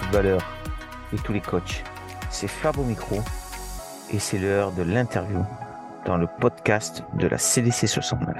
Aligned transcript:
footballeurs 0.00 0.42
et 1.12 1.16
tous 1.16 1.32
les 1.32 1.40
coachs. 1.40 1.82
C'est 2.28 2.48
Fab 2.48 2.78
au 2.78 2.84
micro 2.84 3.20
et 4.10 4.18
c'est 4.18 4.38
l'heure 4.38 4.70
de 4.72 4.82
l'interview 4.82 5.44
dans 6.04 6.16
le 6.16 6.26
podcast 6.26 7.04
de 7.14 7.26
la 7.26 7.38
CDC 7.38 7.86
69. 7.86 8.36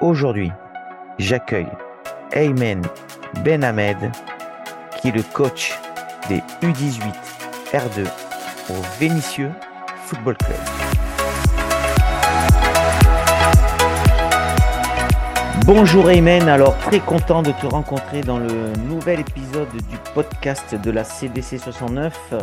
Aujourd'hui, 0.00 0.52
j'accueille 1.18 1.70
Aymen 2.32 2.82
Ben 3.44 3.64
Ahmed, 3.64 4.12
qui 5.00 5.08
est 5.08 5.16
le 5.16 5.22
coach 5.22 5.78
des 6.28 6.42
U18 6.62 7.00
R2 7.72 8.06
au 8.70 8.74
Vénitieux 8.98 9.50
Football 10.06 10.36
Club. 10.36 11.01
Bonjour 15.64 16.10
Aymen, 16.10 16.48
alors 16.48 16.76
très 16.78 16.98
content 16.98 17.40
de 17.40 17.52
te 17.52 17.66
rencontrer 17.66 18.20
dans 18.22 18.38
le 18.38 18.72
nouvel 18.88 19.20
épisode 19.20 19.70
du 19.70 19.96
podcast 20.12 20.74
de 20.74 20.90
la 20.90 21.04
CDC 21.04 21.56
69. 21.56 22.34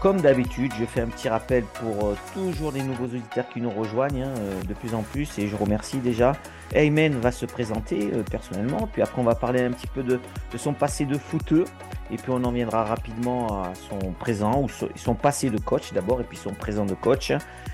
Comme 0.00 0.20
d'habitude, 0.20 0.72
je 0.78 0.84
fais 0.84 1.00
un 1.00 1.08
petit 1.08 1.28
rappel 1.28 1.64
pour 1.64 2.10
euh, 2.10 2.16
toujours 2.34 2.70
les 2.70 2.82
nouveaux 2.82 3.06
auditeurs 3.06 3.48
qui 3.48 3.60
nous 3.60 3.70
rejoignent 3.70 4.22
hein, 4.22 4.34
euh, 4.38 4.62
de 4.62 4.74
plus 4.74 4.94
en 4.94 5.02
plus 5.02 5.38
et 5.40 5.48
je 5.48 5.56
remercie 5.56 5.98
déjà. 5.98 6.36
Aymen 6.72 7.18
va 7.18 7.32
se 7.32 7.46
présenter 7.46 8.10
euh, 8.14 8.22
personnellement, 8.22 8.88
puis 8.92 9.02
après 9.02 9.20
on 9.20 9.24
va 9.24 9.34
parler 9.34 9.62
un 9.62 9.72
petit 9.72 9.88
peu 9.88 10.04
de, 10.04 10.20
de, 10.52 10.58
son 10.58 10.72
passé 10.72 11.04
de 11.04 11.18
footeux 11.18 11.64
et 12.12 12.16
puis 12.16 12.30
on 12.30 12.44
en 12.44 12.52
viendra 12.52 12.84
rapidement 12.84 13.64
à 13.64 13.72
son 13.74 14.12
présent 14.12 14.62
ou 14.62 14.68
son 14.94 15.14
passé 15.14 15.50
de 15.50 15.58
coach 15.58 15.92
d'abord 15.92 16.20
et 16.20 16.24
puis 16.24 16.36
son 16.36 16.54
présent 16.54 16.86
de 16.86 16.94
coach. 16.94 17.32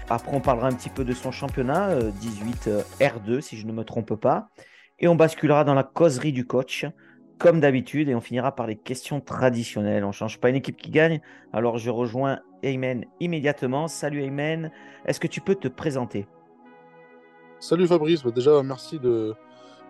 Après 0.09 0.31
on 0.33 0.41
parlera 0.41 0.69
un 0.69 0.73
petit 0.73 0.91
peu 0.91 1.05
de 1.05 1.13
son 1.13 1.31
championnat 1.31 1.95
18 1.95 2.71
R2 3.01 3.43
si 3.43 3.59
je 3.59 3.67
ne 3.67 3.73
me 3.73 3.85
trompe 3.85 4.15
pas 4.15 4.49
et 5.01 5.09
on 5.09 5.15
basculera 5.15 5.65
dans 5.65 5.75
la 5.75 5.85
causerie 5.85 6.33
du 6.33 6.47
coach 6.47 6.87
comme 7.39 7.61
d'habitude, 7.61 8.09
et 8.09 8.15
on 8.15 8.21
finira 8.21 8.55
par 8.55 8.67
les 8.67 8.77
questions 8.77 9.21
traditionnelles. 9.21 10.05
On 10.05 10.09
ne 10.09 10.13
change 10.13 10.41
pas 10.41 10.51
une 10.51 10.57
équipe 10.57 10.77
qui 10.77 10.91
gagne. 10.91 11.21
Alors 11.53 11.79
je 11.79 11.89
rejoins 11.89 12.41
Aymen 12.63 13.05
immédiatement. 13.21 13.87
Salut 13.87 14.23
Aymen, 14.23 14.73
est-ce 15.07 15.21
que 15.21 15.29
tu 15.29 15.41
peux 15.41 15.55
te 15.55 15.69
présenter? 15.69 16.27
Salut 17.61 17.87
Fabrice, 17.87 18.25
bah, 18.25 18.33
déjà 18.33 18.63
merci 18.63 18.99
de, 18.99 19.35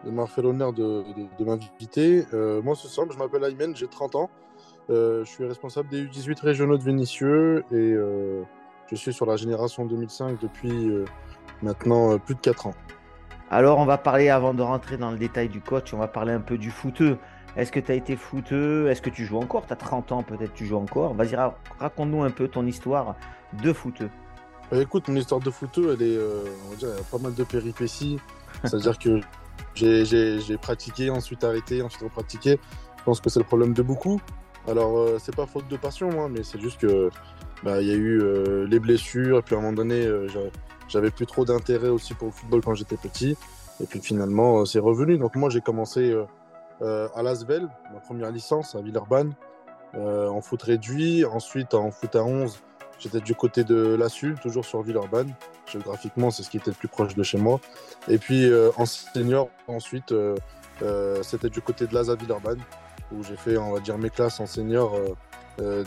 m'avoir 0.05 0.31
fait 0.31 0.43
l'honneur 0.43 0.73
de, 0.73 1.05
m'inviter. 1.41 2.25
Euh, 2.35 2.61
moi 2.63 2.75
c'est 2.77 2.89
simple, 2.89 3.15
je 3.15 3.19
m'appelle 3.19 3.45
Aymen, 3.45 3.75
j'ai 3.75 3.89
30 3.89 4.15
ans. 4.15 4.31
Euh, 4.91 5.25
je 5.25 5.31
suis 5.31 5.45
responsable 5.45 5.89
des 5.89 6.05
U18 6.05 6.41
régionaux 6.43 6.77
de 6.77 6.83
Vénissieux 6.83 7.65
et 7.73 7.93
euh, 7.93 8.43
je 8.91 8.97
suis 8.97 9.13
sur 9.13 9.27
la 9.27 9.37
génération 9.37 9.87
2005 9.87 10.41
depuis 10.41 10.91
maintenant 11.63 12.19
plus 12.19 12.35
de 12.35 12.41
4 12.41 12.67
ans. 12.69 12.75
Alors 13.51 13.79
on 13.79 13.87
va 13.87 13.97
parler, 13.97 14.29
avant 14.29 14.53
de 14.53 14.63
rentrer 14.63 14.99
dans 14.99 15.11
le 15.11 15.17
détail 15.17 15.49
du 15.49 15.61
coach, 15.61 15.95
on 15.95 15.99
va 15.99 16.09
parler 16.09 16.33
un 16.33 16.41
peu 16.41 16.59
du 16.59 16.71
footeux. 16.71 17.17
Est-ce 17.57 17.73
que 17.73 17.81
tu 17.81 17.91
as 17.91 17.95
été 17.95 18.15
footeux? 18.15 18.89
Est-ce 18.89 19.01
que 19.01 19.09
tu 19.11 19.25
joues 19.25 19.39
encore? 19.39 19.67
Tu 19.67 19.73
as 19.73 19.77
30 19.77 20.13
ans, 20.13 20.23
peut-être 20.23 20.53
tu 20.53 20.67
joues 20.67 20.77
encore. 20.77 21.15
Vas-y, 21.15 21.35
raconte-nous 21.79 22.23
un 22.23 22.31
peu 22.31 22.49
ton 22.49 22.67
histoire 22.67 23.17
de 23.63 23.73
footeux. 23.73 24.11
Bah, 24.71 24.79
écoute, 24.79 25.09
mon 25.09 25.17
histoire 25.17 25.41
de 25.41 25.51
footeux, 25.51 25.97
elle 25.99 26.07
est, 26.07 26.17
euh, 26.17 26.45
on 26.67 26.71
va 26.71 26.77
dire, 26.77 26.89
pas 27.11 27.19
mal 27.19 27.35
de 27.35 27.43
péripéties. 27.43 28.19
C'est-à-dire 28.65 28.99
que 28.99 29.21
j'ai 29.75 30.59
pratiqué, 30.59 31.09
ensuite 31.09 31.43
arrêté, 31.43 31.81
ensuite 31.81 32.03
repratiqué. 32.03 32.61
Je 32.99 33.03
pense 33.05 33.21
que 33.21 33.31
c'est 33.31 33.41
le 33.41 33.47
problème 33.47 33.73
de 33.73 33.83
beaucoup. 33.83 34.21
Alors, 34.69 34.99
euh, 34.99 35.17
c'est 35.19 35.35
pas 35.35 35.47
faute 35.47 35.69
de 35.69 35.77
passion, 35.79 36.11
hein, 36.23 36.29
mais 36.31 36.43
c'est 36.43 36.61
juste 36.61 36.81
que 36.81 37.09
bah, 37.63 37.81
il 37.81 37.89
y 37.89 37.93
a 37.93 37.95
eu 37.95 38.21
euh, 38.21 38.67
les 38.67 38.79
blessures, 38.79 39.39
et 39.39 39.43
puis 39.43 39.55
à 39.55 39.59
un 39.59 39.63
moment 39.63 39.73
donné, 39.73 40.07
j'avais 40.89 41.11
plus 41.11 41.27
trop 41.27 41.45
d'intérêt 41.45 41.89
aussi 41.89 42.15
pour 42.15 42.29
le 42.29 42.33
football 42.33 42.63
quand 42.63 42.75
j'étais 42.75 42.97
petit. 42.97 43.37
Et 43.81 43.87
puis 43.87 44.01
finalement, 44.01 44.65
c'est 44.65 44.79
revenu. 44.79 45.19
Donc 45.19 45.37
moi, 45.37 45.51
j'ai 45.51 45.61
commencé 45.61 46.15
euh, 46.83 47.09
à 47.15 47.23
Lasvel, 47.23 47.69
ma 47.93 48.01
première 48.01 48.31
licence 48.31 48.77
à 48.77 48.81
Villeurbanne, 48.81 49.35
euh, 49.95 50.29
en 50.29 50.41
foot 50.41 50.63
réduit. 50.63 51.25
Ensuite, 51.25 51.75
en 51.75 51.91
foot 51.91 52.15
à 52.15 52.23
11, 52.23 52.61
j'étais 52.99 53.21
du 53.21 53.35
côté 53.35 53.65
de 53.65 53.97
la 53.99 54.09
toujours 54.41 54.65
sur 54.65 54.83
Villeurbanne. 54.83 55.33
Géographiquement, 55.67 56.31
c'est 56.31 56.43
ce 56.43 56.51
qui 56.51 56.57
était 56.57 56.71
le 56.71 56.77
plus 56.77 56.89
proche 56.89 57.15
de 57.15 57.23
chez 57.23 57.39
moi. 57.39 57.61
Et 58.09 58.19
puis 58.19 58.49
euh, 58.49 58.71
en 58.77 58.87
senior, 58.87 59.49
ensuite, 59.67 60.15
c'était 61.23 61.51
du 61.51 61.61
côté 61.61 61.87
de 61.87 61.95
l'ASA 61.95 62.15
Villeurbanne, 62.15 62.61
où 63.13 63.23
j'ai 63.25 63.37
fait, 63.37 63.57
on 63.57 63.73
va 63.73 63.81
dire, 63.81 63.99
mes 63.99 64.11
classes 64.11 64.39
en 64.41 64.47
senior. 64.47 64.95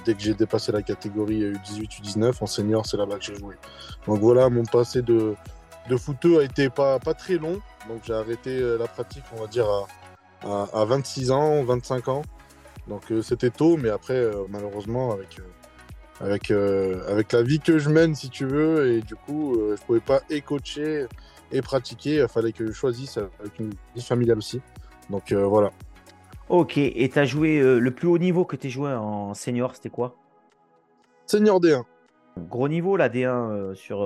Dès 0.05 0.13
que 0.13 0.19
j'ai 0.19 0.33
dépassé 0.33 0.71
la 0.71 0.81
catégorie 0.81 1.53
U18, 1.53 2.01
U19, 2.01 2.33
en 2.41 2.45
senior, 2.45 2.85
c'est 2.85 2.97
là-bas 2.97 3.17
que 3.17 3.25
j'ai 3.25 3.35
joué. 3.35 3.55
Donc 4.05 4.19
voilà, 4.19 4.49
mon 4.49 4.63
passé 4.63 5.01
de, 5.01 5.35
de 5.89 6.39
a 6.39 6.43
été 6.43 6.69
pas, 6.69 6.99
très 6.99 7.37
long. 7.37 7.59
Donc 7.87 8.01
j'ai 8.03 8.13
arrêté 8.13 8.59
la 8.77 8.87
pratique, 8.87 9.23
on 9.35 9.41
va 9.41 9.47
dire, 9.47 9.65
à, 10.43 10.67
à, 10.73 10.85
26 10.85 11.31
ans, 11.31 11.63
25 11.63 12.07
ans. 12.07 12.21
Donc 12.87 13.11
euh, 13.11 13.21
c'était 13.21 13.49
tôt, 13.49 13.77
mais 13.77 13.89
après, 13.89 14.15
euh, 14.15 14.43
malheureusement, 14.49 15.11
avec, 15.13 15.39
euh, 15.39 16.23
avec, 16.25 16.51
avec 16.51 17.31
la 17.31 17.41
vie 17.43 17.59
que 17.59 17.79
je 17.79 17.89
mène, 17.89 18.15
si 18.15 18.29
tu 18.29 18.45
veux, 18.45 18.91
et 18.91 19.01
du 19.01 19.15
coup, 19.15 19.57
je 19.75 19.81
pouvais 19.83 19.99
pas 19.99 20.21
et 20.29 20.41
coacher 20.41 21.07
et 21.51 21.61
pratiquer. 21.61 22.21
Il 22.21 22.27
fallait 22.27 22.51
que 22.51 22.67
je 22.67 22.71
choisisse 22.71 23.17
avec 23.17 23.59
une 23.59 23.73
vie 23.95 24.01
familiale 24.01 24.37
aussi. 24.37 24.61
Donc 25.09 25.33
voilà. 25.33 25.71
Ok, 26.51 26.77
et 26.77 27.07
tu 27.07 27.17
as 27.17 27.23
joué 27.23 27.61
le 27.61 27.91
plus 27.91 28.09
haut 28.09 28.17
niveau 28.17 28.43
que 28.43 28.57
tu 28.57 28.67
as 28.67 28.69
joué 28.69 28.91
en 28.91 29.33
senior, 29.33 29.73
c'était 29.73 29.89
quoi? 29.89 30.17
Senior 31.25 31.61
D1. 31.61 31.83
Gros 32.37 32.67
niveau, 32.67 32.97
la 32.97 33.07
D1 33.07 33.73
sur, 33.73 34.05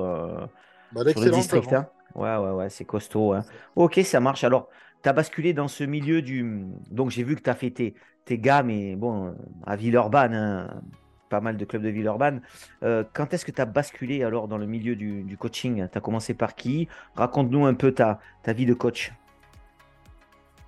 bah, 0.91 1.01
sur 1.09 1.21
le 1.21 1.31
district. 1.31 1.73
Hein. 1.73 1.87
ouais, 2.13 2.37
ouais, 2.37 2.51
ouais, 2.51 2.69
c'est 2.69 2.85
costaud. 2.85 3.33
Hein. 3.33 3.41
Ok, 3.75 3.99
ça 4.03 4.19
marche. 4.19 4.43
Alors, 4.43 4.69
tu 5.01 5.09
as 5.09 5.13
basculé 5.13 5.53
dans 5.53 5.67
ce 5.67 5.83
milieu 5.83 6.21
du. 6.21 6.67
Donc, 6.91 7.09
j'ai 7.09 7.23
vu 7.23 7.35
que 7.35 7.41
tu 7.41 7.49
as 7.49 7.55
fait 7.55 7.71
tes, 7.71 7.95
tes 8.25 8.37
gammes 8.37 8.69
et 8.69 8.95
bon, 8.95 9.35
à 9.65 9.75
Villeurbanne, 9.75 10.35
hein, 10.35 10.81
pas 11.29 11.41
mal 11.41 11.57
de 11.57 11.65
clubs 11.65 11.81
de 11.81 11.89
Villeurbanne. 11.89 12.41
Euh, 12.83 13.03
quand 13.13 13.33
est-ce 13.33 13.43
que 13.43 13.51
tu 13.51 13.61
as 13.61 13.65
basculé 13.65 14.23
alors 14.23 14.47
dans 14.47 14.59
le 14.59 14.67
milieu 14.67 14.95
du, 14.95 15.35
coaching? 15.39 15.87
Tu 15.91 15.97
as 15.97 16.01
commencé 16.01 16.35
par 16.35 16.53
qui? 16.53 16.87
Raconte-nous 17.15 17.65
un 17.65 17.73
peu 17.73 17.91
ta, 17.91 18.19
ta 18.43 18.53
vie 18.53 18.65
de 18.65 18.75
coach. 18.75 19.13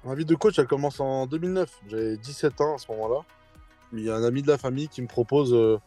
Ma 0.08 0.16
vie 0.16 0.26
de 0.26 0.36
coach, 0.36 0.58
elle 0.58 0.68
commence 0.68 1.00
en 1.00 1.28
2009. 1.28 1.70
J'avais 1.88 2.18
17 2.18 2.62
ans 2.62 2.76
à 2.76 2.78
ce 2.78 2.92
moment-là. 2.92 3.22
Il 3.94 4.00
y 4.04 4.10
a 4.10 4.16
un 4.16 4.24
ami 4.24 4.42
de 4.42 4.48
la 4.48 4.58
famille 4.58 4.88
qui 4.88 5.02
me 5.02 5.08
propose 5.08 5.54
euh, 5.54 5.80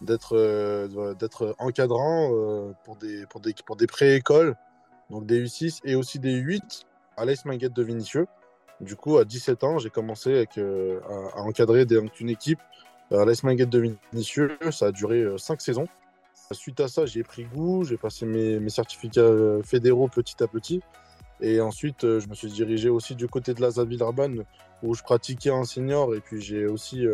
d'être 0.00 0.36
euh, 0.36 1.14
d'être 1.14 1.54
encadrant 1.58 2.30
pour 2.84 2.96
des, 2.96 3.26
pour 3.26 3.40
des, 3.40 3.54
des 3.78 3.86
pré-écoles, 3.86 4.56
donc 5.10 5.26
des 5.26 5.44
U6 5.44 5.80
et 5.84 5.94
aussi 5.94 6.18
des 6.18 6.40
U8 6.40 6.84
à 7.16 7.24
l'Ace 7.24 7.44
Minguette 7.44 7.72
de 7.72 7.82
Vinicieux. 7.82 8.26
Du 8.82 8.96
coup, 8.96 9.18
à 9.18 9.24
17 9.24 9.62
ans, 9.62 9.78
j'ai 9.78 9.90
commencé 9.90 10.46
euh, 10.58 11.00
à, 11.36 11.40
encadrer 11.40 11.86
une 12.20 12.28
équipe 12.28 12.58
à 13.12 13.24
l'Ace 13.24 13.44
Minguette 13.44 13.70
de 13.70 13.96
Vinicieux. 14.12 14.58
Ça 14.72 14.86
a 14.86 14.92
duré 14.92 15.24
5 15.38 15.54
euh, 15.54 15.56
saisons. 15.60 15.86
Suite 16.50 16.80
à 16.80 16.88
ça, 16.88 17.06
j'ai 17.06 17.22
pris 17.22 17.44
goût, 17.44 17.84
j'ai 17.84 17.96
passé 17.96 18.26
mes, 18.26 18.68
certificats 18.68 19.20
euh, 19.20 19.62
fédéraux 19.62 20.08
petit 20.08 20.42
à 20.42 20.48
petit. 20.48 20.82
Et 21.42 21.60
ensuite, 21.60 22.02
je 22.02 22.26
me 22.28 22.34
suis 22.34 22.50
dirigé 22.50 22.88
aussi 22.88 23.14
du 23.14 23.28
côté 23.28 23.52
de 23.52 23.60
la 23.60 23.70
Villeurbanne 23.84 24.44
où 24.82 24.94
je 24.94 25.02
pratiquais 25.02 25.50
en 25.50 25.64
senior 25.64 26.14
et 26.14 26.20
puis 26.20 26.40
j'ai 26.40 26.66
aussi 26.66 27.04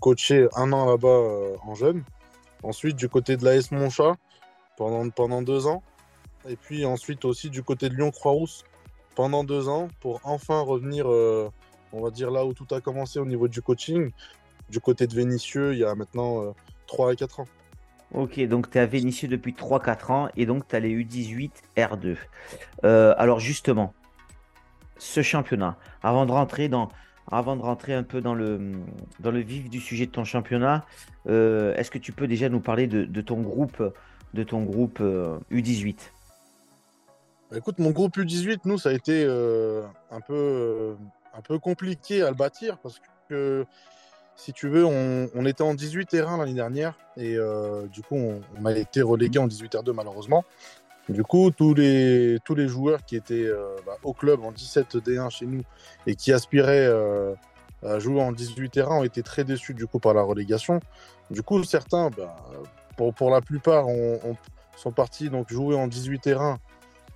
coaché 0.00 0.48
un 0.56 0.72
an 0.72 0.86
là-bas 0.90 1.56
en 1.62 1.74
jeune. 1.74 2.04
Ensuite, 2.62 2.96
du 2.96 3.08
côté 3.08 3.36
de 3.36 3.44
l'AS 3.44 3.70
Monchat 3.70 4.16
pendant, 4.76 5.08
pendant 5.10 5.42
deux 5.42 5.66
ans. 5.66 5.82
Et 6.48 6.56
puis 6.56 6.86
ensuite 6.86 7.26
aussi 7.26 7.50
du 7.50 7.62
côté 7.62 7.90
de 7.90 7.94
Lyon-Croix-Rousse 7.94 8.64
pendant 9.14 9.44
deux 9.44 9.68
ans 9.68 9.88
pour 10.00 10.20
enfin 10.24 10.60
revenir, 10.60 11.10
euh, 11.10 11.50
on 11.92 12.00
va 12.00 12.10
dire 12.10 12.30
là 12.30 12.46
où 12.46 12.54
tout 12.54 12.66
a 12.74 12.80
commencé 12.80 13.18
au 13.18 13.26
niveau 13.26 13.46
du 13.46 13.60
coaching, 13.60 14.10
du 14.70 14.80
côté 14.80 15.06
de 15.06 15.14
Vénitieux 15.14 15.74
il 15.74 15.80
y 15.80 15.84
a 15.84 15.94
maintenant 15.94 16.42
euh, 16.42 16.52
3 16.86 17.12
à 17.12 17.14
4 17.14 17.40
ans. 17.40 17.46
Ok, 18.12 18.40
donc 18.46 18.70
tu 18.70 18.78
es 18.78 18.80
à 18.80 18.86
depuis 18.86 19.52
3-4 19.52 20.12
ans 20.12 20.28
et 20.36 20.46
donc 20.46 20.66
tu 20.66 20.76
as 20.76 20.80
les 20.80 20.90
U18 20.90 21.50
R2. 21.76 22.16
Euh, 22.84 23.14
alors 23.16 23.38
justement, 23.38 23.94
ce 24.98 25.22
championnat, 25.22 25.76
avant 26.02 26.26
de 26.26 26.32
rentrer 26.32 26.68
dans, 26.68 26.88
avant 27.30 27.56
de 27.56 27.62
rentrer 27.62 27.94
un 27.94 28.02
peu 28.02 28.20
dans 28.20 28.34
le, 28.34 28.72
dans 29.20 29.30
le 29.30 29.40
vif 29.40 29.70
du 29.70 29.80
sujet 29.80 30.06
de 30.06 30.10
ton 30.10 30.24
championnat, 30.24 30.84
euh, 31.28 31.74
est-ce 31.76 31.90
que 31.90 31.98
tu 31.98 32.12
peux 32.12 32.26
déjà 32.26 32.48
nous 32.48 32.60
parler 32.60 32.86
de, 32.86 33.20
ton 33.20 33.40
groupe, 33.40 33.82
de 34.34 34.42
ton 34.42 34.62
groupe 34.62 35.00
U18 35.52 36.10
bah, 37.50 37.58
écoute, 37.58 37.80
mon 37.80 37.90
groupe 37.90 38.16
U18, 38.16 38.60
nous, 38.64 38.78
ça 38.78 38.90
a 38.90 38.92
été 38.92 39.24
euh, 39.26 39.82
un, 40.12 40.20
peu, 40.20 40.34
euh, 40.34 40.94
un 41.34 41.40
peu 41.40 41.58
compliqué 41.58 42.22
à 42.22 42.28
le 42.28 42.36
bâtir 42.36 42.78
parce 42.78 43.00
que, 43.28 43.66
si 44.40 44.52
tu 44.52 44.68
veux, 44.68 44.84
on, 44.84 45.46
était 45.46 45.62
en 45.62 45.74
18 45.74 46.06
terrain 46.06 46.38
l'année 46.38 46.54
dernière 46.54 46.94
et 47.16 47.36
euh, 47.36 47.86
du 47.86 48.02
coup, 48.02 48.16
on, 48.16 48.64
a 48.64 48.72
été 48.72 49.02
relégué 49.02 49.38
en 49.38 49.46
18 49.46 49.74
R2 49.74 49.92
malheureusement. 49.92 50.44
Du 51.08 51.24
coup, 51.24 51.50
tous 51.50 51.74
les, 51.74 52.38
tous 52.44 52.54
les 52.54 52.68
joueurs 52.68 53.04
qui 53.04 53.16
étaient 53.16 53.48
bah, 53.84 53.96
au 54.02 54.12
club 54.12 54.44
en 54.44 54.52
17 54.52 54.96
D1 54.96 55.30
chez 55.30 55.46
nous 55.46 55.62
et 56.06 56.14
qui 56.14 56.32
aspiraient 56.32 56.88
à 57.84 57.98
jouer 57.98 58.20
en 58.20 58.32
18 58.32 58.70
terrain 58.70 58.98
ont 58.98 59.04
été 59.04 59.22
très 59.22 59.44
déçus 59.44 59.74
du 59.74 59.86
coup 59.86 59.98
par 59.98 60.14
la 60.14 60.22
relégation. 60.22 60.80
Du 61.30 61.42
coup, 61.42 61.62
certains, 61.64 62.10
bah, 62.10 62.36
pour, 62.96 63.12
pour 63.12 63.30
la 63.30 63.40
plupart, 63.40 63.88
on, 63.88 64.36
sont 64.80 64.92
partis 64.92 65.28
donc 65.28 65.52
jouer 65.52 65.76
en 65.76 65.86
18 65.86 66.20
terrain 66.20 66.58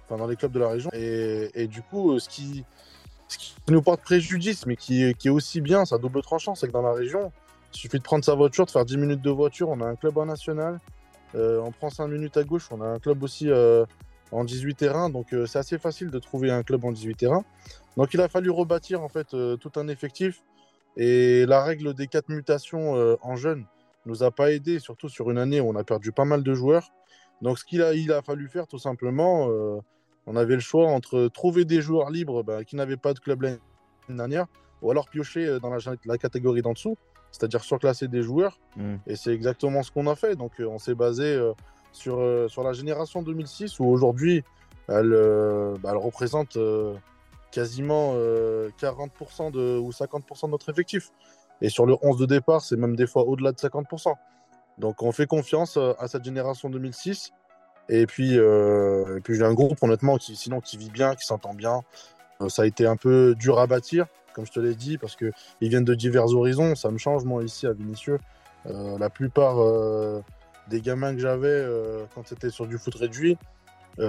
dans 0.08 0.26
les 0.26 0.36
clubs 0.36 0.52
de 0.52 0.60
la 0.60 0.68
région. 0.68 0.90
Et, 0.92 1.66
du 1.66 1.82
coup, 1.82 2.18
ce 2.18 2.28
qui, 2.28 2.64
ce 3.28 3.38
qui 3.38 3.54
nous 3.68 3.82
porte 3.82 4.02
préjudice, 4.02 4.66
mais 4.66 4.76
qui 4.76 5.02
est, 5.02 5.28
aussi 5.28 5.60
bien, 5.60 5.84
ça 5.84 5.98
double 5.98 6.22
tranchant, 6.22 6.54
c'est 6.54 6.66
que 6.66 6.72
dans 6.72 6.82
la 6.82 6.92
région, 6.92 7.32
il 7.72 7.78
suffit 7.78 7.98
de 7.98 8.02
prendre 8.02 8.24
sa 8.24 8.34
voiture, 8.34 8.66
de 8.66 8.70
faire 8.70 8.84
10 8.84 8.96
minutes 8.96 9.22
de 9.22 9.30
voiture, 9.30 9.68
on 9.68 9.80
a 9.80 9.86
un 9.86 9.96
club 9.96 10.18
en 10.18 10.26
national. 10.26 10.80
Euh, 11.34 11.60
on 11.60 11.72
prend 11.72 11.90
5 11.90 12.06
minutes 12.06 12.36
à 12.36 12.44
gauche, 12.44 12.68
on 12.70 12.80
a 12.80 12.86
un 12.86 12.98
club 12.98 13.22
aussi 13.22 13.50
euh, 13.50 13.84
en 14.30 14.44
18 14.44 14.74
terrains, 14.76 15.10
donc 15.10 15.32
euh, 15.32 15.46
c'est 15.46 15.58
assez 15.58 15.78
facile 15.78 16.10
de 16.10 16.18
trouver 16.20 16.50
un 16.50 16.62
club 16.62 16.84
en 16.84 16.92
18 16.92 17.16
terrains. 17.16 17.44
Donc 17.96 18.14
il 18.14 18.20
a 18.20 18.28
fallu 18.28 18.50
rebâtir 18.50 19.02
en 19.02 19.08
fait 19.08 19.28
tout 19.28 19.72
un 19.76 19.88
effectif. 19.88 20.42
Et 20.96 21.44
la 21.46 21.62
règle 21.64 21.92
des 21.94 22.06
4 22.06 22.28
mutations 22.28 23.16
en 23.20 23.36
jeunes 23.36 23.64
nous 24.06 24.22
a 24.22 24.30
pas 24.30 24.52
aidé, 24.52 24.78
surtout 24.78 25.08
sur 25.08 25.30
une 25.30 25.38
année 25.38 25.60
où 25.60 25.68
on 25.68 25.76
a 25.76 25.84
perdu 25.84 26.12
pas 26.12 26.24
mal 26.24 26.42
de 26.42 26.54
joueurs. 26.54 26.90
Donc 27.42 27.58
ce 27.58 27.64
qu'il 27.64 27.82
a, 27.82 27.94
il 27.94 28.12
a 28.12 28.22
fallu 28.22 28.48
faire 28.48 28.66
tout 28.66 28.78
simplement, 28.78 29.48
on 30.26 30.36
avait 30.36 30.54
le 30.54 30.60
choix 30.60 30.86
entre 30.88 31.28
trouver 31.28 31.64
des 31.64 31.80
joueurs 31.80 32.10
libres 32.10 32.42
bah, 32.42 32.64
qui 32.64 32.76
n'avaient 32.76 32.96
pas 32.96 33.12
de 33.12 33.18
club 33.18 33.42
l'année 33.42 33.58
dernière, 34.08 34.46
ou 34.82 34.90
alors 34.90 35.08
piocher 35.08 35.58
dans 35.60 35.70
la 36.04 36.18
catégorie 36.18 36.62
d'en 36.62 36.72
dessous 36.72 36.96
c'est-à-dire 37.34 37.64
surclasser 37.64 38.06
des 38.06 38.22
joueurs. 38.22 38.60
Hmm. 38.76 38.96
Et 39.08 39.16
c'est 39.16 39.34
exactement 39.34 39.82
ce 39.82 39.90
qu'on 39.90 40.06
a 40.06 40.14
fait. 40.14 40.36
Donc 40.36 40.52
euh, 40.60 40.68
on 40.68 40.78
s'est 40.78 40.94
basé 40.94 41.24
euh, 41.24 41.52
sur, 41.90 42.20
euh, 42.20 42.46
sur 42.46 42.62
la 42.62 42.72
génération 42.72 43.22
2006 43.22 43.80
où 43.80 43.86
aujourd'hui 43.86 44.44
elle, 44.86 45.10
bah, 45.82 45.90
elle 45.92 45.96
représente 45.96 46.58
quasiment 47.50 48.16
40% 48.16 49.50
de, 49.50 49.78
ou 49.78 49.90
50% 49.90 50.44
de 50.44 50.50
notre 50.50 50.68
effectif. 50.68 51.10
Et 51.62 51.70
sur 51.70 51.86
le 51.86 51.96
11 52.02 52.18
de 52.18 52.26
départ, 52.26 52.60
c'est 52.60 52.76
même 52.76 52.94
des 52.94 53.06
fois 53.06 53.22
au-delà 53.22 53.52
de 53.52 53.56
50%. 53.56 54.12
Donc 54.76 55.02
on 55.02 55.10
fait 55.10 55.26
confiance 55.26 55.78
à 55.78 56.06
cette 56.06 56.22
génération 56.22 56.68
2006. 56.68 57.32
Et 57.88 58.06
puis, 58.06 58.34
et 58.34 59.20
puis 59.22 59.34
j'ai 59.34 59.44
un 59.44 59.54
groupe 59.54 59.82
honnêtement 59.82 60.16
qui, 60.16 60.36
sinon, 60.36 60.60
qui 60.60 60.76
vit 60.76 60.90
bien, 60.90 61.14
qui 61.14 61.26
s'entend 61.26 61.54
bien. 61.54 61.82
ça 62.48 62.62
a 62.62 62.66
été 62.66 62.86
un 62.86 62.96
peu 62.96 63.34
dur 63.38 63.58
à 63.58 63.66
bâtir 63.66 64.06
comme 64.34 64.44
je 64.44 64.52
te 64.52 64.60
l'ai 64.60 64.74
dit, 64.74 64.98
parce 64.98 65.16
qu'ils 65.16 65.32
viennent 65.62 65.84
de 65.84 65.94
divers 65.94 66.26
horizons. 66.26 66.74
Ça 66.74 66.90
me 66.90 66.98
change, 66.98 67.24
moi, 67.24 67.42
ici 67.42 67.66
à 67.66 67.72
Vinicieux. 67.72 68.18
Euh, 68.66 68.98
la 68.98 69.08
plupart 69.08 69.62
euh, 69.62 70.20
des 70.68 70.80
gamins 70.80 71.14
que 71.14 71.20
j'avais 71.20 71.48
euh, 71.48 72.04
quand 72.14 72.26
c'était 72.26 72.50
sur 72.50 72.66
du 72.66 72.76
foot 72.76 72.94
réduit, 72.94 73.38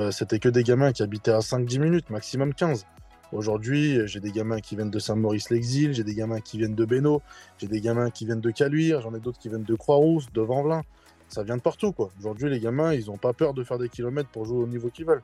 c'était 0.10 0.39
que 0.39 0.50
des 0.50 0.63
gamins 0.63 0.92
qui 0.92 1.04
habitaient 1.04 1.30
à 1.30 1.42
5-10 1.42 1.77
minutes, 1.77 2.10
maximum 2.10 2.56
15. 2.56 2.88
Aujourd'hui, 3.31 4.00
j'ai 4.07 4.19
des 4.19 4.31
gamins 4.31 4.60
qui 4.60 4.75
viennent 4.75 4.89
de 4.89 4.98
Saint-Maurice-l'Exil, 4.98 5.94
j'ai 5.94 6.04
des 6.04 6.16
gamins 6.16 6.42
qui 6.42 6.57
viennent 6.57 6.74
de 6.74 6.86
Bénaud, 6.86 7.22
j'ai 7.60 7.68
des 7.68 7.81
gamins 7.81 8.10
qui 8.10 8.25
viennent 8.25 8.42
de 8.42 8.50
Caluire, 8.50 9.01
j'en 9.01 9.13
ai 9.13 9.19
d'autres 9.19 9.38
qui 9.38 9.48
viennent 9.48 9.62
de 9.62 9.75
Croix-Rousse, 9.75 10.33
de 10.33 10.42
Vanvelin. 10.42 10.81
Ça 11.27 11.44
vient 11.44 11.57
de 11.57 11.62
partout, 11.62 11.92
quoi. 11.92 12.10
Aujourd'hui, 12.19 12.50
les 12.50 12.60
gamins, 12.60 12.94
ils 12.94 13.07
n'ont 13.07 13.18
pas 13.18 13.33
peur 13.33 13.54
de 13.54 13.63
faire 13.63 13.77
des 13.77 13.89
kilomètres 13.89 14.30
pour 14.30 14.45
jouer 14.45 14.57
au 14.63 14.68
niveau 14.68 14.89
qu'ils 14.89 15.06
veulent. 15.06 15.22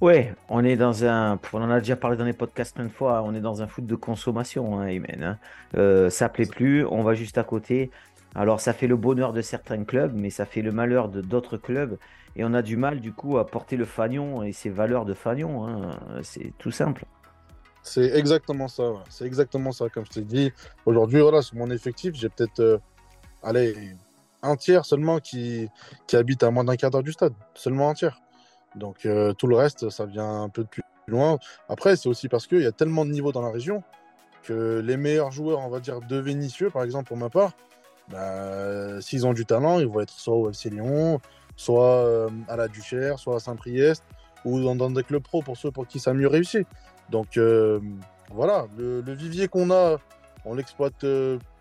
Ouais, 0.00 0.32
on 0.48 0.64
est 0.64 0.76
dans 0.76 1.04
un. 1.04 1.40
On 1.52 1.60
en 1.60 1.70
a 1.70 1.80
déjà 1.80 1.96
parlé 1.96 2.16
dans 2.16 2.24
les 2.24 2.32
podcasts 2.32 2.74
plein 2.74 2.84
de 2.84 2.90
fois. 2.90 3.22
On 3.24 3.34
est 3.34 3.40
dans 3.40 3.62
un 3.62 3.66
foot 3.66 3.84
de 3.84 3.96
consommation, 3.96 4.78
hein, 4.78 4.86
Amen. 4.86 5.22
Hein. 5.24 5.38
Euh, 5.76 6.08
ça 6.08 6.28
plaît 6.28 6.46
plus, 6.46 6.86
on 6.86 7.02
va 7.02 7.14
juste 7.14 7.36
à 7.38 7.42
côté. 7.42 7.90
Alors, 8.36 8.60
ça 8.60 8.72
fait 8.72 8.86
le 8.86 8.96
bonheur 8.96 9.32
de 9.32 9.42
certains 9.42 9.82
clubs, 9.82 10.12
mais 10.14 10.30
ça 10.30 10.44
fait 10.44 10.62
le 10.62 10.70
malheur 10.70 11.08
de 11.08 11.20
d'autres 11.20 11.56
clubs. 11.56 11.98
Et 12.36 12.44
on 12.44 12.54
a 12.54 12.62
du 12.62 12.76
mal, 12.76 13.00
du 13.00 13.12
coup, 13.12 13.38
à 13.38 13.46
porter 13.46 13.76
le 13.76 13.84
fanion 13.84 14.44
et 14.44 14.52
ses 14.52 14.70
valeurs 14.70 15.04
de 15.04 15.14
fanion. 15.14 15.66
Hein. 15.66 15.98
C'est 16.22 16.52
tout 16.58 16.70
simple. 16.70 17.04
C'est 17.82 18.16
exactement 18.16 18.68
ça. 18.68 18.84
C'est 19.08 19.24
exactement 19.24 19.72
ça, 19.72 19.88
comme 19.88 20.04
je 20.04 20.10
t'ai 20.10 20.22
dit. 20.22 20.52
Aujourd'hui, 20.86 21.20
voilà, 21.20 21.42
sur 21.42 21.56
mon 21.56 21.70
effectif, 21.70 22.14
j'ai 22.14 22.28
peut-être. 22.28 22.60
Euh, 22.60 22.78
allez, 23.42 23.74
un 24.42 24.56
tiers 24.56 24.84
seulement 24.84 25.18
qui, 25.18 25.68
qui 26.06 26.16
habite 26.16 26.42
à 26.42 26.50
moins 26.50 26.64
d'un 26.64 26.76
quart 26.76 26.90
d'heure 26.90 27.02
du 27.02 27.12
stade. 27.12 27.34
Seulement 27.54 27.90
un 27.90 27.94
tiers. 27.94 28.20
Donc 28.76 29.06
euh, 29.06 29.32
tout 29.32 29.46
le 29.46 29.56
reste, 29.56 29.90
ça 29.90 30.06
vient 30.06 30.42
un 30.42 30.48
peu 30.48 30.64
plus 30.64 30.82
loin. 31.06 31.38
Après, 31.68 31.96
c'est 31.96 32.08
aussi 32.08 32.28
parce 32.28 32.46
qu'il 32.46 32.62
y 32.62 32.66
a 32.66 32.72
tellement 32.72 33.04
de 33.04 33.10
niveaux 33.10 33.32
dans 33.32 33.42
la 33.42 33.50
région 33.50 33.82
que 34.42 34.80
les 34.84 34.96
meilleurs 34.96 35.30
joueurs, 35.30 35.60
on 35.60 35.68
va 35.68 35.80
dire, 35.80 36.00
de 36.00 36.16
Vénitieux, 36.16 36.70
par 36.70 36.84
exemple, 36.84 37.08
pour 37.08 37.16
ma 37.16 37.28
part, 37.28 37.52
bah, 38.08 39.00
s'ils 39.00 39.26
ont 39.26 39.34
du 39.34 39.44
talent, 39.44 39.80
ils 39.80 39.86
vont 39.86 40.00
être 40.00 40.12
soit 40.12 40.34
au 40.34 40.50
FC 40.50 40.70
Lyon, 40.70 41.20
soit 41.56 42.04
euh, 42.04 42.30
à 42.48 42.56
la 42.56 42.68
Duchère, 42.68 43.18
soit 43.18 43.36
à 43.36 43.40
Saint-Priest, 43.40 44.04
ou 44.44 44.60
dans, 44.60 44.90
des 44.90 45.02
clubs 45.02 45.22
pro 45.22 45.42
pour 45.42 45.56
ceux 45.56 45.70
pour 45.70 45.86
qui 45.86 45.98
ça 45.98 46.12
a 46.12 46.14
mieux 46.14 46.28
réussi. 46.28 46.64
Donc 47.10 47.36
euh, 47.36 47.80
voilà, 48.30 48.66
le, 48.78 49.00
vivier 49.12 49.48
qu'on 49.48 49.70
a, 49.70 49.98
on 50.44 50.54
l'exploite 50.54 51.04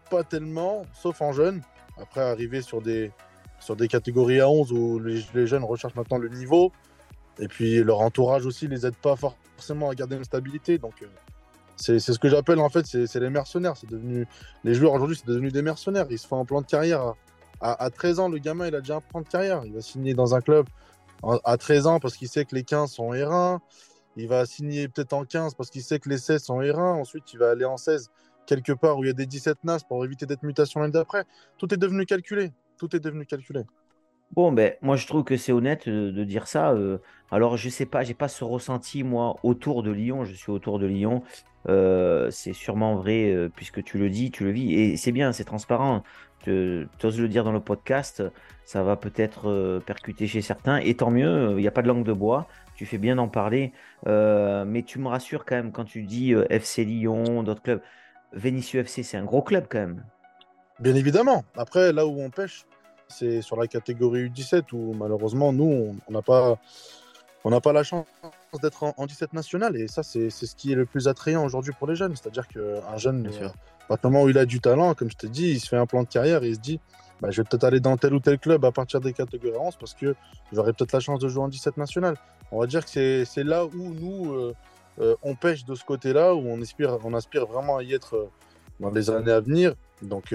pas 0.09 0.23
tellement, 0.23 0.85
sauf 0.93 1.21
en 1.21 1.33
jeunes. 1.33 1.61
Après, 1.99 2.21
arriver 2.21 2.61
sur 2.61 2.81
des, 2.81 3.11
sur 3.59 3.75
des 3.75 3.87
catégories 3.87 4.39
à 4.39 4.49
11 4.49 4.71
où 4.71 4.99
les, 4.99 5.47
jeunes 5.47 5.63
recherchent 5.63 5.95
maintenant 5.95 6.17
le 6.17 6.29
niveau, 6.29 6.71
et 7.39 7.47
puis 7.47 7.83
leur 7.83 8.01
entourage 8.01 8.45
aussi 8.45 8.67
les 8.67 8.85
aide 8.85 8.95
pas 8.95 9.15
forcément 9.15 9.89
à 9.89 9.95
garder 9.95 10.15
une 10.15 10.23
stabilité. 10.23 10.77
Donc 10.77 11.01
euh, 11.01 11.07
c'est 11.75 11.99
ce 11.99 12.17
que 12.19 12.29
j'appelle 12.29 12.59
en 12.59 12.69
fait, 12.69 12.85
c'est 12.85 13.19
les 13.19 13.29
mercenaires. 13.29 13.77
C'est 13.77 13.89
devenu 13.89 14.27
les 14.63 14.73
joueurs 14.73 14.93
aujourd'hui, 14.93 15.17
c'est 15.17 15.27
devenu 15.27 15.51
des 15.51 15.61
mercenaires. 15.61 16.07
Ils 16.09 16.19
se 16.19 16.27
font 16.27 16.39
un 16.39 16.45
plan 16.45 16.61
de 16.61 16.67
carrière 16.67 17.13
à, 17.61 17.89
13 17.89 18.19
ans. 18.19 18.29
Le 18.29 18.39
gamin, 18.39 18.67
il 18.67 18.75
a 18.75 18.79
déjà 18.79 18.97
un 18.97 19.01
plan 19.01 19.21
de 19.21 19.27
carrière. 19.27 19.61
Il 19.65 19.73
va 19.73 19.81
signer 19.81 20.13
dans 20.13 20.35
un 20.35 20.41
club 20.41 20.67
à 21.43 21.57
13 21.57 21.87
ans 21.87 21.99
parce 21.99 22.15
qu'il 22.15 22.27
sait 22.27 22.45
que 22.45 22.55
les 22.55 22.63
15 22.63 22.91
sont 22.91 23.11
R1. 23.11 23.59
Il 24.15 24.27
va 24.27 24.45
signer 24.45 24.87
peut-être 24.87 25.13
en 25.13 25.25
15 25.25 25.53
parce 25.53 25.69
qu'il 25.69 25.83
sait 25.83 25.99
que 25.99 26.09
les 26.09 26.17
16 26.17 26.43
sont 26.43 26.59
R1. 26.59 26.79
Ensuite, 26.79 27.31
il 27.33 27.39
va 27.39 27.51
aller 27.51 27.65
en 27.65 27.77
16 27.77 28.09
quelque 28.47 28.73
part 28.73 28.97
où 28.97 29.03
il 29.03 29.07
y 29.07 29.11
a 29.11 29.13
des 29.13 29.27
17 29.27 29.63
NAS 29.63 29.83
pour 29.87 30.03
éviter 30.03 30.25
d'être 30.25 30.41
mutation 30.41 30.79
l'année 30.79 30.93
d'après. 30.93 31.25
Tout 31.59 31.71
est 31.73 31.77
devenu 31.77 32.05
calculé. 32.05 32.51
Tout 32.77 32.95
est 32.95 32.99
devenu 32.99 33.25
calculé. 33.25 33.63
Bon, 34.31 34.51
ben, 34.51 34.73
moi, 34.81 34.95
je 34.97 35.07
trouve 35.07 35.23
que 35.23 35.37
c'est 35.37 35.51
honnête 35.51 35.87
euh, 35.87 36.11
de, 36.11 36.23
dire 36.23 36.47
ça. 36.47 36.71
Euh, 36.71 36.97
alors, 37.31 37.57
je 37.57 37.69
sais 37.69 37.85
pas, 37.85 38.03
j'ai 38.03 38.13
pas 38.13 38.27
ce 38.27 38.43
ressenti, 38.43 39.03
moi, 39.03 39.37
autour 39.43 39.83
de 39.83 39.91
Lyon. 39.91 40.25
Je 40.25 40.33
suis 40.33 40.51
autour 40.51 40.79
de 40.79 40.85
Lyon. 40.85 41.23
Euh, 41.69 42.29
c'est 42.29 42.53
sûrement 42.53 42.95
vrai, 42.95 43.49
puisque 43.55 43.83
tu 43.83 43.97
le 43.97 44.09
dis, 44.09 44.31
tu 44.31 44.43
le 44.43 44.51
vis. 44.51 44.73
Et 44.73 44.97
c'est 44.97 45.11
bien, 45.11 45.31
c'est 45.31 45.43
transparent. 45.43 46.03
Tu 46.43 46.87
oses 47.03 47.19
le 47.19 47.27
dire 47.27 47.43
dans 47.43 47.51
le 47.51 47.59
podcast. 47.61 48.23
Ça 48.63 48.83
va 48.83 48.95
peut-être 48.95 49.81
percuter 49.85 50.27
chez 50.27 50.41
certains. 50.41 50.77
Et 50.77 50.95
tant 50.95 51.11
mieux, 51.11 51.53
il 51.57 51.61
n'y 51.61 51.67
a 51.67 51.71
pas 51.71 51.81
de 51.81 51.87
langue 51.87 52.05
de 52.05 52.13
bois. 52.13 52.47
Tu 52.75 52.85
fais 52.85 52.97
bien 52.97 53.15
d'en 53.15 53.27
parler. 53.27 53.73
mais 54.05 54.83
tu 54.85 54.99
me 54.99 55.07
rassures 55.07 55.45
quand 55.45 55.55
même 55.55 55.71
quand 55.71 55.85
tu 55.85 56.03
dis 56.03 56.33
FC 56.49 56.85
Lyon, 56.85 57.43
d'autres 57.43 57.63
clubs. 57.63 57.81
Vénitieux 58.37 58.81
FC, 58.81 59.03
c'est 59.03 59.17
un 59.17 59.25
gros 59.25 59.41
club 59.41 59.65
quand 59.69 59.79
même. 59.79 60.03
Bien 60.79 60.95
évidemment. 60.95 61.43
Après, 61.55 61.91
là 61.91 62.05
où 62.05 62.21
on 62.21 62.29
pêche, 62.29 62.65
c'est 63.07 63.41
sur 63.41 63.57
la 63.57 63.67
catégorie 63.67 64.29
U17 64.29 64.73
où 64.73 64.93
malheureusement, 64.93 65.51
nous, 65.51 65.97
on 66.07 66.11
n'a 66.11 66.21
pas, 66.21 66.59
on 67.43 67.59
pas 67.59 67.73
la 67.73 67.83
chance 67.83 68.05
d'être 68.61 68.83
en, 68.83 69.05
17 69.05 69.33
national. 69.33 69.75
Et 69.75 69.87
ça, 69.87 70.03
c'est 70.03 70.29
ce 70.29 70.55
qui 70.55 70.71
est 70.71 70.75
le 70.75 70.85
plus 70.85 71.07
attrayant 71.07 71.43
aujourd'hui 71.43 71.73
pour 71.77 71.87
les 71.87 71.95
jeunes. 71.95 72.15
C'est-à-dire 72.15 72.47
qu'un 72.47 72.97
jeune, 72.97 73.27
euh, 73.41 73.49
à 73.89 73.97
moment 74.03 74.23
où 74.23 74.29
il 74.29 74.37
a 74.37 74.45
du 74.45 74.59
talent, 74.59 74.93
comme 74.93 75.09
je 75.09 75.17
te 75.17 75.27
dis, 75.27 75.51
il 75.51 75.59
se 75.59 75.67
fait 75.67 75.77
un 75.77 75.85
plan 75.85 76.03
de 76.03 76.07
carrière 76.07 76.43
et 76.43 76.49
il 76.49 76.55
se 76.55 76.59
dit 76.59 76.79
bah, 77.21 77.31
je 77.31 77.41
vais 77.41 77.47
peut-être 77.49 77.63
aller 77.63 77.79
dans 77.79 77.97
tel 77.97 78.13
ou 78.13 78.19
tel 78.19 78.37
club 78.37 78.63
à 78.65 78.71
partir 78.71 79.01
des 79.01 79.13
catégories 79.13 79.57
11 79.57 79.77
parce 79.77 79.93
que 79.93 80.15
j'aurai 80.51 80.73
peut-être 80.73 80.91
la 80.91 80.99
chance 80.99 81.19
de 81.19 81.27
jouer 81.27 81.43
en 81.43 81.47
17 81.47 81.77
national. 81.77 82.15
On 82.51 82.59
va 82.59 82.67
dire 82.67 82.85
que 82.85 83.25
c'est 83.25 83.43
là 83.43 83.65
où 83.65 83.93
nous, 83.93 84.31
euh, 84.33 84.53
euh, 84.99 85.15
on 85.23 85.35
pêche 85.35 85.65
de 85.65 85.75
ce 85.75 85.83
côté-là, 85.83 86.33
où 86.33 86.47
on 86.47 86.61
aspire, 86.61 86.97
on 87.03 87.13
aspire 87.13 87.45
vraiment 87.45 87.77
à 87.77 87.83
y 87.83 87.93
être 87.93 88.29
dans 88.79 88.91
les 88.91 89.09
années 89.09 89.31
à 89.31 89.39
venir. 89.39 89.73
Donc, 90.01 90.33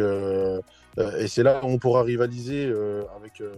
euh, 0.99 1.12
et 1.19 1.28
c'est 1.28 1.42
là 1.42 1.61
où 1.62 1.69
on 1.69 1.78
pourra 1.78 2.02
rivaliser 2.02 2.66
euh, 2.66 3.04
avec, 3.16 3.40
euh, 3.40 3.54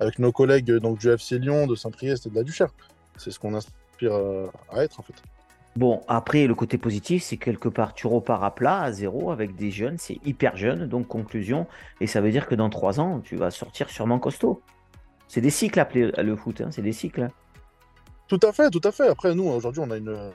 avec 0.00 0.18
nos 0.18 0.32
collègues 0.32 0.70
donc, 0.76 0.98
du 0.98 1.08
FC 1.10 1.38
Lyon, 1.38 1.66
de 1.66 1.74
Saint-Priest 1.74 2.26
et 2.26 2.30
de 2.30 2.34
la 2.34 2.42
Duchère. 2.42 2.72
C'est 3.16 3.30
ce 3.30 3.38
qu'on 3.38 3.54
aspire 3.54 4.14
à 4.70 4.84
être 4.84 5.00
en 5.00 5.02
fait. 5.02 5.14
Bon, 5.76 6.02
après, 6.08 6.46
le 6.46 6.54
côté 6.54 6.78
positif, 6.78 7.22
c'est 7.22 7.36
quelque 7.36 7.68
part, 7.68 7.94
tu 7.94 8.06
repars 8.06 8.42
à 8.42 8.54
plat, 8.54 8.80
à 8.80 8.92
zéro, 8.92 9.30
avec 9.30 9.54
des 9.54 9.70
jeunes, 9.70 9.96
c'est 9.98 10.18
hyper 10.24 10.56
jeune, 10.56 10.86
donc 10.86 11.06
conclusion, 11.06 11.66
et 12.00 12.08
ça 12.08 12.20
veut 12.20 12.32
dire 12.32 12.48
que 12.48 12.56
dans 12.56 12.68
trois 12.68 12.98
ans, 12.98 13.20
tu 13.20 13.36
vas 13.36 13.50
sortir 13.50 13.88
sûrement 13.90 14.18
costaud. 14.18 14.60
C'est 15.28 15.40
des 15.40 15.50
cycles, 15.50 15.78
appeler 15.78 16.10
le 16.16 16.36
foot, 16.36 16.62
hein, 16.62 16.70
c'est 16.72 16.82
des 16.82 16.92
cycles. 16.92 17.28
Tout 18.28 18.40
à 18.42 18.52
fait, 18.52 18.70
tout 18.70 18.80
à 18.84 18.92
fait. 18.92 19.08
Après, 19.08 19.34
nous, 19.34 19.48
aujourd'hui, 19.48 19.82
on 19.84 19.90
a 19.90 19.96
une, 19.96 20.32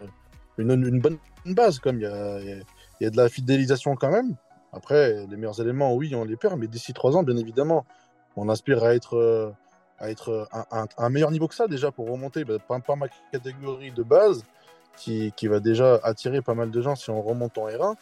une, 0.58 1.00
bonne 1.00 1.18
base, 1.46 1.80
comme 1.80 1.98
il 1.98 2.04
y 2.04 2.06
a, 2.06 2.40
y 3.00 3.06
a, 3.06 3.10
de 3.10 3.18
la 3.18 3.30
fidélisation 3.30 3.96
quand 3.96 4.12
même. 4.12 4.36
Après, 4.72 5.26
les 5.28 5.38
meilleurs 5.38 5.62
éléments, 5.62 5.94
oui, 5.94 6.16
on 6.16 6.24
les 6.24 6.36
perd, 6.36 6.60
mais 6.60 6.68
d'ici 6.68 6.94
trois 6.94 7.16
ans, 7.16 7.24
bien 7.24 7.38
évidemment, 7.38 7.86
on 8.36 8.50
aspire 8.50 8.84
à 8.84 8.96
être, 8.96 9.54
à 10.00 10.10
être 10.10 10.50
un, 10.98 11.10
meilleur 11.10 11.32
niveau 11.32 11.48
que 11.48 11.56
ça 11.56 11.68
déjà 11.68 11.92
pour 11.92 12.10
remonter. 12.10 12.44
Bah, 12.44 12.58
pas, 12.68 12.96
ma 12.96 13.08
catégorie 13.32 13.92
de 13.92 14.04
base 14.04 14.44
qui, 14.98 15.32
qui, 15.36 15.48
va 15.48 15.60
déjà 15.60 16.00
attirer 16.04 16.42
pas 16.42 16.56
mal 16.56 16.72
de 16.72 16.82
gens 16.82 16.96
si 16.96 17.10
on 17.12 17.22
remonte 17.22 17.58
en 17.58 17.68
R1. 17.68 17.96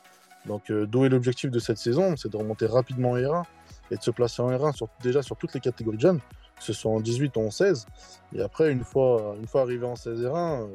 Donc, 0.46 0.72
euh, 0.72 0.86
d'où 0.88 1.06
est 1.06 1.10
l'objectif 1.10 1.52
de 1.52 1.60
cette 1.60 1.78
saison 1.78 2.16
C'est 2.18 2.30
de 2.30 2.38
remonter 2.38 2.66
rapidement 2.66 3.12
en 3.12 3.18
R1 3.18 3.44
et 3.92 3.98
de 3.98 4.02
se 4.02 4.12
placer 4.12 4.42
en 4.42 4.50
R1 4.50 4.74
sur, 4.74 4.88
déjà 5.02 5.22
sur 5.22 5.36
toutes 5.36 5.54
les 5.54 5.60
catégories 5.60 5.98
de 5.98 6.02
jeunes, 6.02 6.20
que 6.62 6.66
ce 6.68 6.74
soit 6.74 6.92
en 6.92 7.00
18 7.00 7.36
ou 7.38 7.42
en 7.42 7.52
16. 7.52 7.88
Et 8.36 8.42
après, 8.42 8.72
une 8.72 8.84
fois, 8.84 9.36
une 9.40 9.48
fois 9.48 9.62
arrivé 9.62 9.86
en 9.86 9.96
16 9.96 10.24
R1, 10.24 10.36
euh, 10.36 10.68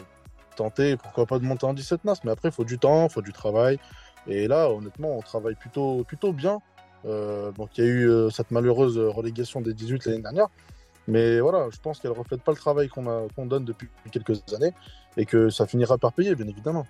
tenter, 0.57 0.97
pourquoi 0.97 1.26
pas, 1.26 1.38
de 1.38 1.45
monter 1.45 1.64
en 1.64 1.75
17 1.75 2.05
NAS. 2.05 2.16
Mais 2.25 2.33
après, 2.33 2.49
il 2.49 2.52
faut 2.52 2.64
du 2.64 2.78
temps, 2.78 3.07
il 3.07 3.12
faut 3.12 3.23
du 3.23 3.33
travail. 3.33 3.78
Et 4.26 4.49
là, 4.49 4.71
honnêtement, 4.71 5.16
on 5.16 5.23
travaille 5.23 5.55
plutôt, 5.55 6.05
plutôt 6.05 6.33
bien. 6.33 6.61
Euh, 7.07 7.52
donc, 7.52 7.78
il 7.78 7.85
y 7.85 7.87
a 7.87 7.90
eu 7.90 8.11
euh, 8.11 8.31
cette 8.31 8.50
malheureuse 8.50 8.99
relégation 8.99 9.61
des 9.61 9.73
18 9.73 10.07
l'année 10.07 10.23
dernière. 10.23 10.49
Mais 11.09 11.38
voilà, 11.38 11.69
je 11.71 11.78
pense 11.78 12.00
qu'elle 12.00 12.11
ne 12.11 12.16
reflète 12.16 12.43
pas 12.43 12.50
le 12.50 12.59
travail 12.59 12.88
qu'on 12.88 13.28
qu'on 13.28 13.47
donne 13.47 13.64
depuis 13.64 13.88
quelques 14.11 14.43
années 14.52 14.73
et 15.16 15.25
que 15.25 15.50
ça 15.50 15.64
finira 15.64 15.99
par 15.99 16.12
payer, 16.12 16.35
bien 16.35 16.49
évidemment. 16.49 16.85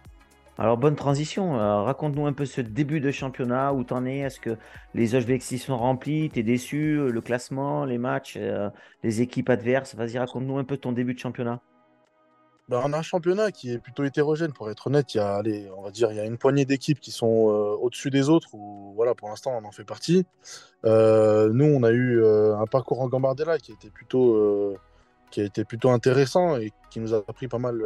Alors, 0.59 0.79
bonne 0.79 0.97
transition. 0.97 1.61
Euh, 1.61 1.83
raconte-nous 1.83 2.27
un 2.27 2.33
peu 2.33 2.47
ce 2.47 2.63
début 2.63 3.01
de 3.01 3.11
championnat, 3.11 3.75
où 3.75 3.85
t'en 3.85 4.07
es? 4.07 4.19
Est-ce 4.21 4.41
que 4.41 4.57
les 4.95 5.15
objectifs 5.15 5.65
sont 5.65 5.77
remplis? 5.77 6.31
T'es 6.31 6.43
déçu? 6.43 6.97
Le 7.11 7.21
classement, 7.21 7.85
les 7.85 7.99
matchs, 7.99 8.39
euh, 8.39 8.71
les 9.03 9.21
équipes 9.21 9.51
adverses? 9.51 9.95
Vas-y, 9.95 10.19
raconte-nous 10.19 10.57
un 10.57 10.65
peu 10.65 10.79
ton 10.79 10.93
début 10.93 11.13
de 11.13 11.19
championnat. 11.19 11.61
Ben, 12.71 12.81
on 12.83 12.93
a 12.95 12.99
un 12.99 13.03
championnat 13.03 13.53
qui 13.53 13.71
est 13.71 13.79
plutôt 13.79 14.03
hétérogène, 14.05 14.55
pour 14.55 14.71
être 14.71 14.87
honnête. 14.87 15.15
Il 15.15 15.19
y 15.19 15.21
a, 15.21 15.43
on 15.77 15.83
va 15.83 15.91
dire, 15.91 16.11
il 16.11 16.17
y 16.17 16.21
a 16.21 16.25
une 16.25 16.39
poignée 16.39 16.65
d'équipes 16.65 17.01
qui 17.01 17.11
sont 17.11 17.51
euh, 17.51 17.77
au-dessus 17.77 18.09
des 18.09 18.31
autres, 18.31 18.49
voilà, 18.95 19.15
pour 19.15 19.29
l'instant, 19.29 19.53
on 19.63 19.65
en 19.67 19.73
fait 19.73 19.85
partie. 19.85 20.25
nous, 20.85 20.91
on 21.67 21.83
a 21.83 21.91
eu 21.91 22.25
un 22.25 22.65
parcours 22.65 23.03
en 23.03 23.09
Gambardella 23.09 23.59
qui 23.59 23.73
était 23.73 23.91
plutôt, 23.91 24.75
qui 25.31 25.43
a 25.43 25.45
été 25.45 25.65
plutôt 25.65 25.91
intéressant 25.91 26.57
et 26.57 26.73
qui 26.91 26.99
nous 26.99 27.13
a 27.13 27.23
pris 27.23 27.47
pas 27.47 27.59
mal 27.59 27.85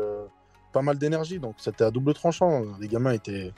pas 0.72 0.82
mal 0.82 0.98
d'énergie. 0.98 1.38
Donc 1.38 1.54
c'était 1.58 1.84
à 1.84 1.90
double 1.90 2.14
tranchant. 2.14 2.64
Les 2.80 2.88
gamins 2.88 3.12
étaient, 3.12 3.52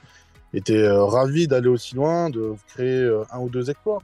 étaient 0.54 0.82
euh, 0.82 1.04
ravis 1.04 1.48
d'aller 1.48 1.68
aussi 1.68 1.94
loin, 1.94 2.30
de 2.30 2.54
créer 2.68 3.00
euh, 3.00 3.24
un 3.30 3.40
ou 3.40 3.48
deux 3.48 3.70
exploits. 3.70 4.02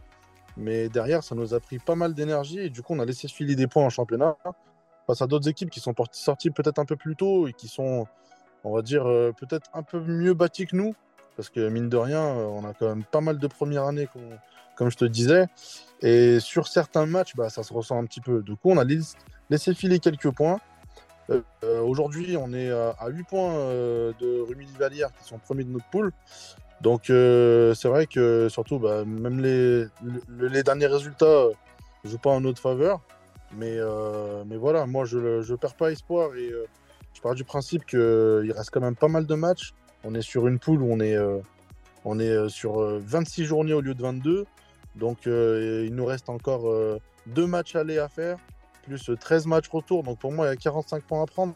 Mais 0.56 0.88
derrière, 0.88 1.22
ça 1.22 1.34
nous 1.34 1.54
a 1.54 1.60
pris 1.60 1.78
pas 1.78 1.94
mal 1.94 2.14
d'énergie 2.14 2.58
et 2.58 2.70
du 2.70 2.82
coup, 2.82 2.94
on 2.94 2.98
a 2.98 3.04
laissé 3.04 3.28
filer 3.28 3.54
des 3.54 3.68
points 3.68 3.84
en 3.84 3.90
championnat 3.90 4.36
face 5.06 5.22
à 5.22 5.26
d'autres 5.26 5.48
équipes 5.48 5.70
qui 5.70 5.80
sont 5.80 5.94
sorties 6.12 6.50
peut-être 6.50 6.78
un 6.78 6.84
peu 6.84 6.96
plus 6.96 7.14
tôt 7.14 7.46
et 7.46 7.52
qui 7.52 7.68
sont, 7.68 8.06
on 8.64 8.74
va 8.74 8.82
dire, 8.82 9.06
euh, 9.06 9.32
peut-être 9.32 9.70
un 9.72 9.82
peu 9.82 10.00
mieux 10.00 10.34
bâties 10.34 10.66
que 10.66 10.76
nous. 10.76 10.94
Parce 11.36 11.50
que 11.50 11.68
mine 11.68 11.88
de 11.88 11.96
rien, 11.96 12.20
on 12.20 12.64
a 12.64 12.74
quand 12.74 12.88
même 12.88 13.04
pas 13.04 13.20
mal 13.20 13.38
de 13.38 13.46
premières 13.46 13.84
années, 13.84 14.08
comme, 14.12 14.36
comme 14.74 14.90
je 14.90 14.96
te 14.96 15.04
disais. 15.04 15.46
Et 16.00 16.40
sur 16.40 16.66
certains 16.66 17.06
matchs, 17.06 17.36
bah, 17.36 17.48
ça 17.48 17.62
se 17.62 17.72
ressent 17.72 17.96
un 17.96 18.06
petit 18.06 18.20
peu. 18.20 18.42
Du 18.42 18.56
coup, 18.56 18.70
on 18.70 18.78
a 18.78 18.84
laissé 19.50 19.74
filer 19.74 20.00
quelques 20.00 20.32
points. 20.32 20.58
Euh, 21.30 21.80
aujourd'hui, 21.80 22.36
on 22.36 22.52
est 22.52 22.70
à, 22.70 23.08
8 23.08 23.22
points 23.24 23.54
euh, 23.54 24.12
de 24.20 24.40
Rumilly 24.40 24.72
Valière 24.78 25.12
qui 25.12 25.28
sont 25.28 25.38
premiers 25.38 25.64
de 25.64 25.70
notre 25.70 25.88
poule. 25.90 26.12
Donc 26.80 27.10
euh, 27.10 27.74
c'est 27.74 27.88
vrai 27.88 28.06
que 28.06 28.48
surtout, 28.48 28.78
bah, 28.78 29.04
même 29.04 29.40
les, 29.40 29.86
les, 30.38 30.62
derniers 30.62 30.86
résultats 30.86 31.48
ne 32.04 32.10
jouent 32.10 32.18
pas 32.18 32.30
en 32.30 32.40
notre 32.40 32.60
faveur. 32.60 33.00
Mais, 33.56 33.78
mais 34.46 34.56
voilà, 34.56 34.86
moi 34.86 35.04
je 35.06 35.18
ne 35.18 35.56
perds 35.56 35.74
pas 35.74 35.90
espoir 35.90 36.34
et 36.36 36.52
je 37.14 37.20
pars 37.20 37.34
du 37.34 37.44
principe 37.44 37.86
qu'il 37.86 38.52
reste 38.54 38.70
quand 38.70 38.80
même 38.80 38.94
pas 38.96 39.08
mal 39.08 39.26
de 39.26 39.34
matchs. 39.34 39.72
On 40.04 40.14
est 40.14 40.22
sur 40.22 40.46
une 40.46 40.58
poule 40.58 40.82
où 40.82 40.92
on 40.92 41.00
est, 41.00 41.16
on 42.04 42.20
est 42.20 42.48
sur 42.50 42.78
26 43.00 43.44
journées 43.46 43.72
au 43.72 43.80
lieu 43.80 43.94
de 43.94 44.02
22. 44.02 44.44
Donc 44.96 45.24
il 45.24 45.94
nous 45.94 46.04
reste 46.04 46.28
encore 46.28 46.70
deux 47.26 47.46
matchs 47.46 47.74
aller 47.74 47.98
à 47.98 48.08
faire 48.08 48.36
plus 48.88 49.10
13 49.18 49.46
euh, 49.46 49.48
matchs 49.48 49.68
retour. 49.68 50.02
Donc 50.02 50.18
pour 50.18 50.32
moi, 50.32 50.46
il 50.46 50.50
y 50.50 50.52
a 50.52 50.56
45 50.56 51.02
points 51.04 51.22
à 51.22 51.26
prendre. 51.26 51.54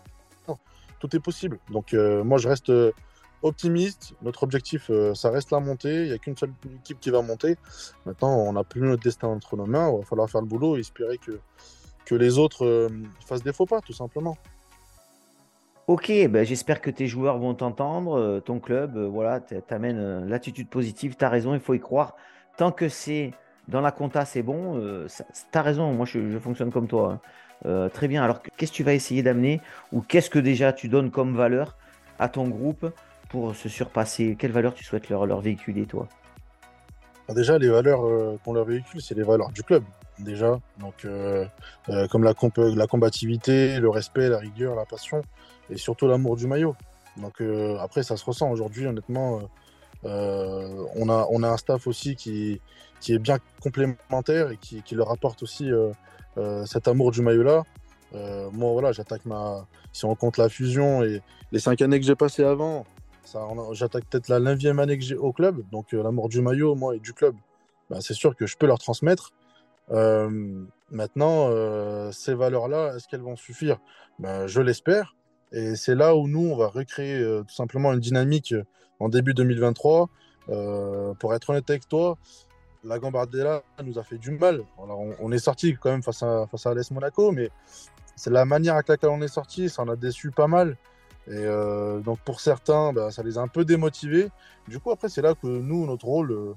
tout 1.01 1.17
est 1.17 1.21
possible. 1.21 1.59
Donc 1.71 1.95
euh, 1.95 2.23
moi, 2.23 2.39
je 2.39 2.49
reste 2.49 2.71
euh, 2.71 2.93
optimiste. 3.43 4.15
Notre 4.23 4.43
objectif, 4.45 4.91
ça 5.15 5.31
reste 5.31 5.51
la 5.51 5.61
montée. 5.61 6.03
Il 6.03 6.09
n'y 6.09 6.13
a 6.13 6.19
qu'une 6.19 6.37
seule 6.37 6.53
équipe 6.77 7.01
qui 7.01 7.11
va 7.11 7.23
monter. 7.23 7.57
Maintenant, 8.07 8.37
on 8.37 8.53
n'a 8.53 8.65
plus 8.65 8.81
notre 8.81 9.03
destin 9.03 9.29
entre 9.29 9.57
nos 9.57 9.67
mains. 9.67 9.91
Il 9.91 9.99
va 9.99 10.05
falloir 10.05 10.31
faire 10.31 10.43
le 10.43 10.47
boulot 10.47 10.77
et 10.77 10.81
espérer 10.81 11.19
que, 11.19 11.41
que 12.05 12.15
les 12.15 12.39
autres 12.39 12.89
fassent 13.27 13.43
des 13.43 13.53
faux 13.53 13.67
pas, 13.67 13.81
tout 13.81 13.93
simplement. 13.93 14.37
Ok, 15.89 16.13
ben 16.31 16.47
j'espère 16.47 16.81
que 16.81 16.91
tes 16.91 17.09
joueurs 17.09 17.39
vont 17.39 17.55
t'entendre, 17.55 18.39
ton 18.39 18.61
club, 18.61 18.97
voilà, 18.97 19.41
t'amènes 19.41 20.29
l'attitude 20.29 20.69
positive, 20.69 21.17
tu 21.17 21.25
as 21.25 21.29
raison, 21.29 21.55
il 21.55 21.61
faut 21.61 21.75
y 21.75 21.81
croire. 21.81 22.15
Tant 22.57 22.71
que 22.71 22.89
c'est 22.89 23.33
dans 23.69 23.81
la 23.81 23.93
compta, 23.93 24.25
c'est 24.25 24.43
bon. 24.43 24.77
Euh, 24.77 25.07
tu 25.53 25.59
as 25.59 25.63
raison, 25.63 25.93
moi 25.93 26.07
je, 26.07 26.39
fonctionne 26.39 26.73
comme 26.73 26.89
toi. 26.89 27.13
Hein. 27.13 27.21
Euh, 27.67 27.89
très 27.89 28.09
bien. 28.09 28.23
Alors, 28.25 28.43
qu'est-ce 28.57 28.73
que 28.73 28.77
tu 28.77 28.83
vas 28.83 28.93
essayer 28.93 29.23
d'amener 29.23 29.61
ou 29.93 30.01
qu'est-ce 30.01 30.31
que 30.31 30.39
déjà 30.39 30.73
tu 30.73 30.89
donnes 30.89 31.11
comme 31.11 31.37
valeur 31.37 31.77
à 32.19 32.29
ton 32.29 32.49
groupe 32.49 32.87
pour 33.29 33.55
se 33.55 33.69
surpasser? 33.69 34.37
Quelle 34.39 34.51
valeur 34.51 34.75
tu 34.75 34.83
souhaites 34.85 35.09
leur, 35.09 35.41
véhiculer, 35.41 35.87
toi? 35.87 36.09
Déjà, 37.29 37.57
les 37.59 37.69
valeurs 37.69 38.05
euh, 38.05 38.37
qu'on 38.45 38.53
leur 38.53 38.65
véhicule, 38.65 39.01
c'est 39.01 39.15
les 39.15 39.23
valeurs 39.23 39.51
du 39.53 39.63
club, 39.63 39.85
déjà. 40.19 40.59
Donc, 40.81 41.07
comme 42.11 42.25
la, 42.25 42.35
la 42.57 42.87
combativité, 42.89 43.79
le 43.79 43.89
respect, 43.89 44.29
la 44.29 44.39
rigueur, 44.39 44.75
la 44.75 44.85
passion 44.85 45.23
et 45.71 45.77
surtout 45.77 46.09
l'amour 46.09 46.37
du 46.37 46.49
maillot. 46.49 46.75
Donc, 47.17 47.41
après, 47.81 48.03
ça 48.03 48.17
se 48.17 48.25
ressent 48.25 48.51
aujourd'hui, 48.51 48.87
honnêtement. 48.87 49.41
On, 50.05 51.09
a, 51.09 51.27
on 51.31 51.43
a 51.43 51.49
un 51.49 51.57
staff 51.57 51.87
aussi 51.87 52.17
qui, 52.17 52.61
qui 53.03 53.13
est 53.13 53.19
bien 53.19 53.39
complémentaire 53.61 54.53
et 54.53 54.57
qui, 54.57 54.95
leur 54.95 55.11
apporte 55.11 55.43
aussi 55.43 55.71
euh, 55.71 55.91
euh, 56.39 56.65
cet 56.65 56.89
amour 56.89 57.11
du 57.11 57.21
maillot-là. 57.21 57.65
Euh, 58.15 58.49
moi, 58.53 58.73
voilà, 58.73 58.93
j'attaque 58.93 59.27
ma. 59.27 59.67
Si 59.93 60.05
on 60.05 60.15
compte 60.15 60.39
la 60.39 60.49
fusion 60.49 61.03
et 61.03 61.21
les 61.51 61.59
cinq 61.59 61.83
années 61.83 61.99
que 62.01 62.07
j'ai 62.07 62.15
passées 62.15 62.45
avant, 62.45 62.87
j'attaque 63.73 64.05
peut-être 64.07 64.29
la 64.29 64.39
neuvième 64.39 64.79
année 64.79 64.97
que 64.97 65.05
j'ai 65.05 65.17
au 65.17 65.33
club. 65.33 65.63
Donc, 65.71 65.93
l'amour 65.93 66.29
du 66.29 66.41
maillot, 66.41 66.75
moi, 66.75 66.95
et 66.95 67.01
du 67.01 67.13
club, 67.13 67.35
bah, 67.91 67.99
c'est 68.01 68.15
sûr 68.15 68.37
que 68.37 68.47
je 68.47 68.57
peux 68.57 68.67
leur 68.67 68.79
transmettre. 68.79 69.33
maintenant, 70.91 71.51
ces 72.13 72.35
valeurs-là, 72.35 72.95
est-ce 72.97 73.09
qu'elles 73.09 73.21
vont 73.21 73.37
suffire? 73.37 73.79
Bah, 74.19 74.47
Je 74.47 74.61
l'espère. 74.61 75.17
Et 75.53 75.77
c'est 75.77 75.95
là 75.95 76.17
où 76.17 76.29
nous, 76.29 76.51
on 76.51 76.57
va 76.57 76.69
recréer 76.69 77.23
tout 77.47 77.55
simplement 77.55 77.93
une 77.93 78.01
dynamique 78.01 78.55
en 79.01 79.09
début 79.09 79.35
2023. 79.35 80.09
pour 81.19 81.35
être 81.35 81.51
honnête 81.51 81.69
avec 81.69 81.89
toi, 81.89 82.17
la 82.85 82.99
Gambardella 82.99 83.63
nous 83.85 83.99
a 83.99 84.03
fait 84.03 84.19
du 84.19 84.31
mal. 84.33 84.63
on, 84.79 85.33
est 85.33 85.39
sorti 85.39 85.77
quand 85.81 85.91
même 85.91 86.03
face 86.03 86.23
à, 86.23 86.47
face 86.47 86.67
à 86.67 86.75
l'Est 86.75 86.91
Monaco, 86.91 87.33
mais 87.33 87.51
c'est 88.17 88.31
la 88.31 88.45
manière 88.45 88.75
avec 88.75 88.89
laquelle 88.89 89.11
on 89.11 89.23
est 89.23 89.29
sorti, 89.29 89.69
ça 89.69 89.83
en 89.83 89.89
a 89.89 89.97
déçu 89.97 90.31
pas 90.31 90.47
mal. 90.47 90.77
Et 91.29 91.31
euh, 91.35 92.01
donc 92.01 92.19
pour 92.21 92.41
certains, 92.41 92.93
bah, 92.93 93.11
ça 93.11 93.23
les 93.23 93.39
a 93.39 93.41
un 93.41 93.49
peu 93.49 93.65
démotivés. 93.65 94.31
Du 94.69 94.81
coup, 94.81 94.91
après, 94.91 95.09
c'est 95.09 95.23
là 95.23 95.35
que 95.35 95.47
nous, 95.47 95.87
notre 95.87 96.07
rôle, 96.07 96.33
euh, 96.33 96.55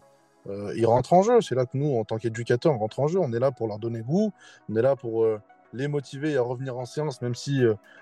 euh, 0.47 0.73
il 0.75 0.85
rentre 0.85 1.13
en 1.13 1.21
jeu. 1.21 1.41
C'est 1.41 1.55
là 1.55 1.65
que 1.65 1.77
nous, 1.77 1.95
en 1.97 2.03
tant 2.03 2.17
qu'éducateurs, 2.17 2.73
on 2.73 2.77
rentre 2.77 2.99
en 2.99 3.07
jeu. 3.07 3.19
On 3.19 3.31
est 3.33 3.39
là 3.39 3.51
pour 3.51 3.67
leur 3.67 3.77
donner 3.77 4.01
goût. 4.01 4.31
On 4.69 4.75
est 4.75 4.81
là 4.81 4.95
pour 4.95 5.27
les 5.75 5.87
motiver 5.87 6.37
à 6.37 6.41
revenir 6.41 6.77
en 6.77 6.85
séance, 6.85 7.21
même 7.21 7.35
si 7.35 7.61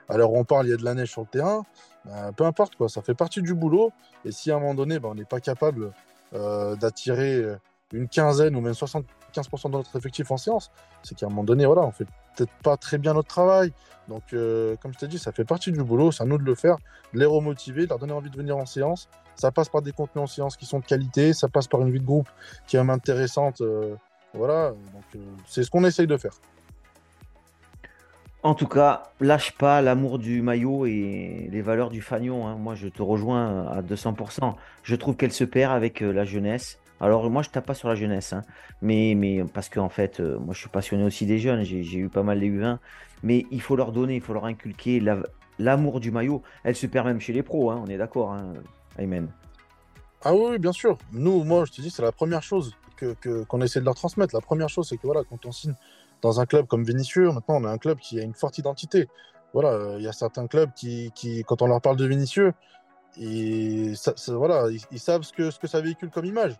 à 0.09 0.17
l'heure 0.17 0.31
où 0.31 0.37
on 0.37 0.45
parle, 0.45 0.67
il 0.67 0.69
y 0.69 0.73
a 0.73 0.77
de 0.77 0.83
la 0.83 0.93
neige 0.93 1.11
sur 1.11 1.21
le 1.21 1.27
terrain. 1.27 1.63
Bah, 2.05 2.31
peu 2.35 2.45
importe, 2.45 2.75
quoi. 2.75 2.89
ça 2.89 3.01
fait 3.01 3.13
partie 3.13 3.41
du 3.41 3.53
boulot. 3.53 3.91
Et 4.25 4.31
si 4.31 4.51
à 4.51 4.55
un 4.55 4.59
moment 4.59 4.75
donné, 4.75 4.99
bah, 4.99 5.09
on 5.11 5.15
n'est 5.15 5.25
pas 5.25 5.39
capable 5.39 5.91
d'attirer 6.31 7.57
une 7.93 8.07
quinzaine 8.07 8.55
ou 8.55 8.61
même 8.61 8.73
75% 8.73 9.65
de 9.65 9.77
notre 9.77 9.95
effectif 9.95 10.31
en 10.31 10.37
séance, 10.37 10.71
c'est 11.03 11.15
qu'à 11.15 11.27
un 11.27 11.29
moment 11.29 11.43
donné, 11.43 11.65
voilà, 11.65 11.83
on 11.83 11.91
fait 11.91 12.07
peut-être 12.35 12.51
pas 12.63 12.77
très 12.77 12.97
bien 12.97 13.13
notre 13.13 13.27
travail. 13.27 13.71
Donc, 14.07 14.33
euh, 14.33 14.75
comme 14.81 14.93
je 14.93 14.99
t'ai 14.99 15.07
dit, 15.07 15.19
ça 15.19 15.31
fait 15.31 15.45
partie 15.45 15.71
du 15.71 15.83
boulot, 15.83 16.11
c'est 16.11 16.23
à 16.23 16.25
nous 16.25 16.37
de 16.37 16.43
le 16.43 16.55
faire, 16.55 16.77
de 17.13 17.19
les 17.19 17.25
remotiver, 17.25 17.83
de 17.83 17.89
leur 17.89 17.99
donner 17.99 18.13
envie 18.13 18.29
de 18.29 18.35
venir 18.35 18.57
en 18.57 18.65
séance. 18.65 19.07
Ça 19.35 19.51
passe 19.51 19.69
par 19.69 19.81
des 19.81 19.91
contenus 19.91 20.23
en 20.23 20.27
séance 20.27 20.57
qui 20.57 20.65
sont 20.65 20.79
de 20.79 20.85
qualité, 20.85 21.33
ça 21.33 21.47
passe 21.47 21.67
par 21.67 21.81
une 21.81 21.91
vie 21.91 21.99
de 21.99 22.05
groupe 22.05 22.27
qui 22.67 22.75
est 22.75 22.79
intéressante. 22.79 23.61
Euh, 23.61 23.95
voilà, 24.33 24.73
euh, 25.15 25.19
c'est 25.47 25.63
ce 25.63 25.69
qu'on 25.69 25.85
essaye 25.85 26.07
de 26.07 26.17
faire. 26.17 26.33
En 28.43 28.55
tout 28.55 28.67
cas, 28.67 29.03
lâche 29.21 29.53
pas 29.53 29.81
l'amour 29.81 30.19
du 30.19 30.41
maillot 30.41 30.85
et 30.85 31.47
les 31.50 31.62
valeurs 31.62 31.89
du 31.89 32.01
fanion. 32.01 32.45
Hein. 32.45 32.57
Moi, 32.57 32.75
je 32.75 32.89
te 32.89 33.01
rejoins 33.01 33.67
à 33.67 33.81
200%. 33.81 34.55
Je 34.83 34.95
trouve 34.97 35.15
qu'elle 35.15 35.31
se 35.31 35.45
perd 35.45 35.71
avec 35.73 36.01
la 36.01 36.25
jeunesse. 36.25 36.77
Alors 37.00 37.29
moi 37.29 37.41
je 37.41 37.50
tape 37.50 37.65
pas 37.65 37.73
sur 37.73 37.89
la 37.89 37.95
jeunesse, 37.95 38.31
hein. 38.31 38.43
mais, 38.81 39.43
parce 39.53 39.67
qu'en 39.67 39.89
fait, 39.89 40.21
euh, 40.21 40.39
moi 40.39 40.53
je 40.53 40.59
suis 40.59 40.69
passionné 40.69 41.03
aussi 41.03 41.25
des 41.25 41.38
jeunes, 41.38 41.63
j'ai 41.63 41.97
eu 41.97 42.07
pas 42.07 42.23
mal 42.23 42.39
les 42.39 42.50
U20, 42.50 42.77
mais 43.23 43.45
il 43.51 43.62
faut 43.62 43.75
leur 43.75 43.91
donner, 43.91 44.15
il 44.15 44.21
faut 44.21 44.31
leur 44.31 44.45
inculquer 44.45 45.03
l'amour 45.59 46.00
du 46.00 46.12
maillot. 46.12 46.43
Elle 46.63 46.77
se 46.77 46.88
perd 46.88 47.07
même 47.07 47.19
chez 47.19 47.33
les 47.33 47.43
pros, 47.43 47.71
hein, 47.71 47.81
on 47.83 47.89
est 47.89 47.97
d'accord, 47.97 48.31
hein, 48.31 48.53
Aymen. 48.97 49.27
Ah 50.23 50.33
oui, 50.33 50.57
bien 50.59 50.71
sûr. 50.71 50.97
Nous, 51.12 51.43
moi 51.43 51.65
je 51.65 51.73
te 51.73 51.81
dis, 51.81 51.89
c'est 51.89 52.03
la 52.03 52.13
première 52.13 52.43
chose 52.43 52.73
qu'on 52.97 53.15
que, 53.15 53.43
qu'on 53.43 53.59
essaie 53.59 53.81
de 53.81 53.85
leur 53.85 53.95
transmettre. 53.95 54.33
La 54.33 54.41
première 54.41 54.69
chose, 54.69 54.88
c'est 54.88 54.95
que 54.95 55.05
voilà, 55.05 55.23
quand 55.29 55.45
on 55.45 55.51
signe 55.51 55.75
dans 56.23 56.39
un 56.39 56.45
club 56.45 56.65
comme 56.65 56.83
Vinicius, 56.83 57.31
maintenant 57.33 57.57
on 57.57 57.65
a 57.65 57.69
un 57.69 57.77
club 57.77 57.99
qui 57.99 58.19
a 58.19 58.23
une 58.23 58.33
forte 58.33 58.57
identité. 58.57 59.07
Voilà, 59.53 59.69
euh, 59.69 59.95
il 59.99 60.03
y 60.03 60.07
a 60.07 60.13
certains 60.13 60.47
clubs 60.47 60.71
qui, 60.73 61.11
quand 61.45 61.61
on 61.61 61.67
leur 61.67 61.81
parle 61.81 61.97
de 61.97 62.05
Vinicius, 62.07 62.53
et 63.19 63.93
voilà, 64.29 64.69
ils, 64.89 64.99
savent 64.99 65.21
ce 65.21 65.31
que, 65.31 65.67
ça 65.67 65.81
véhicule 65.81 66.09
comme 66.09 66.25
image. 66.25 66.55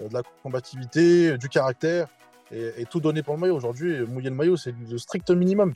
Euh, 0.00 0.08
de 0.08 0.14
la 0.14 0.22
combativité, 0.42 1.38
du 1.38 1.48
caractère 1.48 2.08
et, 2.50 2.84
tout 2.90 2.98
donner 2.98 3.22
pour 3.22 3.34
le 3.34 3.40
maillot. 3.40 3.54
Aujourd'hui, 3.54 4.00
mouiller 4.06 4.30
le 4.30 4.34
maillot, 4.34 4.56
c'est 4.56 4.74
le 4.90 4.98
strict 4.98 5.30
minimum. 5.30 5.74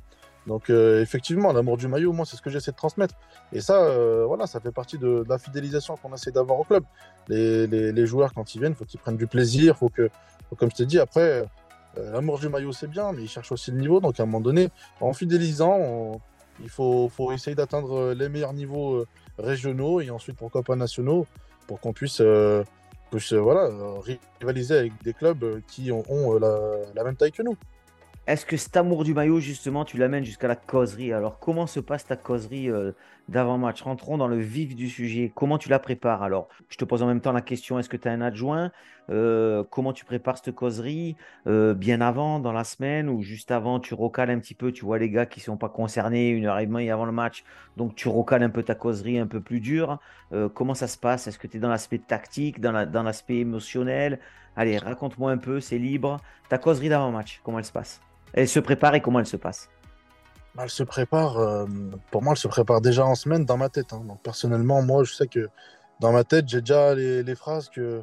Donc 0.48 0.70
euh, 0.70 1.02
effectivement, 1.02 1.52
l'amour 1.52 1.76
du 1.76 1.86
maillot, 1.86 2.12
moi, 2.12 2.24
c'est 2.26 2.36
ce 2.36 2.42
que 2.42 2.50
j'essaie 2.50 2.72
de 2.72 2.76
transmettre. 2.76 3.14
Et 3.52 3.60
ça, 3.60 3.96
voilà, 4.26 4.46
ça 4.48 4.58
fait 4.58 4.72
partie 4.72 4.98
de, 4.98 5.24
la 5.28 5.38
fidélisation 5.38 5.96
qu'on 5.96 6.12
essaie 6.14 6.32
d'avoir 6.32 6.58
au 6.58 6.64
club. 6.64 6.82
Les, 7.28 8.06
joueurs, 8.06 8.32
quand 8.34 8.54
ils 8.54 8.60
viennent, 8.60 8.74
faut 8.74 8.86
qu'ils 8.86 9.00
prennent 9.00 9.16
du 9.16 9.28
plaisir, 9.28 9.76
faut 9.76 9.90
que, 9.90 10.10
comme 10.56 10.70
je 10.70 10.76
t'ai 10.76 10.86
dit, 10.86 10.98
après, 10.98 11.44
l'amour 11.96 12.38
du 12.38 12.48
maillot, 12.48 12.72
c'est 12.72 12.86
bien, 12.88 13.12
mais 13.12 13.22
ils 13.22 13.28
cherchent 13.28 13.52
aussi 13.52 13.70
le 13.70 13.78
niveau. 13.78 14.00
Donc 14.00 14.18
à 14.20 14.22
un 14.22 14.26
moment 14.26 14.40
donné, 14.40 14.68
en 15.00 15.12
fidélisant, 15.12 16.20
il 16.60 16.68
faut, 16.68 17.10
essayer 17.32 17.54
d'atteindre 17.54 18.12
les 18.12 18.28
meilleurs 18.28 18.52
niveaux 18.52 19.04
régionaux 19.38 20.00
et 20.00 20.10
ensuite 20.10 20.36
pourquoi 20.36 20.62
pas 20.62 20.76
nationaux 20.76 21.26
pour 21.66 21.80
qu'on 21.80 21.92
puisse 21.92 22.22
rivaliser 23.12 24.78
avec 24.78 24.92
des 25.02 25.12
clubs 25.12 25.60
qui 25.66 25.92
ont, 25.92 26.38
la, 26.38 27.04
même 27.04 27.16
taille 27.16 27.32
que 27.32 27.42
nous. 27.42 27.56
est-ce 28.26 28.44
que 28.44 28.56
cet 28.56 28.76
amour 28.76 29.04
du 29.04 29.14
maillot, 29.14 29.40
justement, 29.40 29.84
tu 29.84 29.96
l'amènes 29.98 30.24
jusqu'à 30.24 30.48
la 30.48 30.56
causerie? 30.56 31.12
Alors, 31.12 31.38
comment 31.38 31.66
se 31.66 31.80
passe 31.80 32.06
ta 32.06 32.16
causerie 32.16 32.70
euh, 32.70 32.92
d'avant-match 33.28 33.82
Rentrons 33.82 34.18
dans 34.18 34.28
le 34.28 34.38
vif 34.38 34.74
du 34.74 34.88
sujet. 34.88 35.30
Comment 35.34 35.58
tu 35.58 35.68
la 35.68 35.78
prépares 35.78 36.22
Alors, 36.22 36.48
je 36.68 36.76
te 36.76 36.84
pose 36.84 37.02
en 37.02 37.06
même 37.06 37.20
temps 37.20 37.32
la 37.32 37.40
question 37.40 37.78
est-ce 37.78 37.88
que 37.88 37.96
tu 37.96 38.08
as 38.08 38.12
un 38.12 38.20
adjoint? 38.20 38.72
Euh, 39.10 39.64
Comment 39.70 39.92
tu 39.92 40.04
prépares 40.04 40.38
cette 40.38 40.54
causerie? 40.54 41.16
Euh, 41.46 41.74
Bien 41.74 42.00
avant, 42.00 42.40
dans 42.40 42.52
la 42.52 42.64
semaine, 42.64 43.08
ou 43.08 43.22
juste 43.22 43.50
avant, 43.50 43.80
tu 43.80 43.94
recales 43.94 44.30
un 44.30 44.38
petit 44.38 44.54
peu 44.54 44.72
Tu 44.72 44.84
vois 44.84 44.98
les 44.98 45.10
gars 45.10 45.26
qui 45.26 45.40
ne 45.40 45.44
sont 45.44 45.56
pas 45.56 45.68
concernés 45.68 46.30
une 46.30 46.46
heure 46.46 46.58
et 46.58 46.66
demie 46.66 46.90
avant 46.90 47.06
le 47.06 47.12
match, 47.12 47.44
donc 47.76 47.94
tu 47.94 48.08
recales 48.08 48.42
un 48.42 48.50
peu 48.50 48.62
ta 48.62 48.74
causerie 48.74 49.18
un 49.18 49.26
peu 49.26 49.40
plus 49.40 49.60
dure. 49.60 49.98
comment 50.54 50.74
ça 50.74 50.88
se 50.88 50.98
passe? 50.98 51.26
Est-ce 51.26 51.38
que 51.38 51.46
tu 51.46 51.56
es 51.56 51.60
dans 51.60 51.70
l'aspect 51.70 51.98
tactique, 51.98 52.60
dans 52.60 53.02
l'aspect 53.02 53.38
émotionnel? 53.38 54.18
Allez, 54.56 54.76
raconte-moi 54.78 55.30
un 55.30 55.38
peu, 55.38 55.60
c'est 55.60 55.78
libre. 55.78 56.18
Ta 56.48 56.58
causerie 56.58 56.88
d'avant-match, 56.88 57.40
comment 57.44 57.58
elle 57.58 57.64
se 57.64 57.72
passe? 57.72 58.00
Elle 58.32 58.48
se 58.48 58.60
prépare 58.60 58.94
et 58.94 59.00
comment 59.00 59.20
elle 59.20 59.26
se 59.26 59.36
passe? 59.36 59.70
Bah, 60.54 60.64
Elle 60.64 60.70
se 60.70 60.82
prépare, 60.82 61.38
euh, 61.38 61.66
pour 62.10 62.22
moi, 62.22 62.32
elle 62.32 62.38
se 62.38 62.48
prépare 62.48 62.80
déjà 62.80 63.04
en 63.04 63.14
semaine 63.14 63.44
dans 63.44 63.56
ma 63.56 63.68
tête. 63.68 63.92
Hein. 63.92 64.02
Donc, 64.06 64.22
personnellement, 64.22 64.82
moi, 64.82 65.04
je 65.04 65.14
sais 65.14 65.26
que 65.26 65.48
dans 66.00 66.12
ma 66.12 66.24
tête, 66.24 66.48
j'ai 66.48 66.60
déjà 66.60 66.94
les, 66.94 67.34
phrases 67.34 67.68
que, 67.68 68.02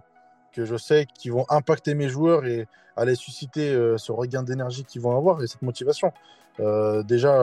que 0.54 0.66
je 0.66 0.75
sais 0.75 1.08
qui 1.14 1.30
vont 1.30 1.46
impacter 1.50 1.96
mes 1.96 2.10
joueurs 2.10 2.46
et 2.46 2.68
aller 2.96 3.16
susciter 3.16 3.74
euh, 3.74 3.98
ce 3.98 4.12
regain 4.12 4.44
d'énergie 4.44 4.84
qu'ils 4.86 5.02
vont 5.02 5.18
avoir 5.18 5.42
et 5.44 5.48
cette 5.48 5.62
motivation. 5.62 6.12
Euh, 6.60 7.04
déjà, 7.04 7.42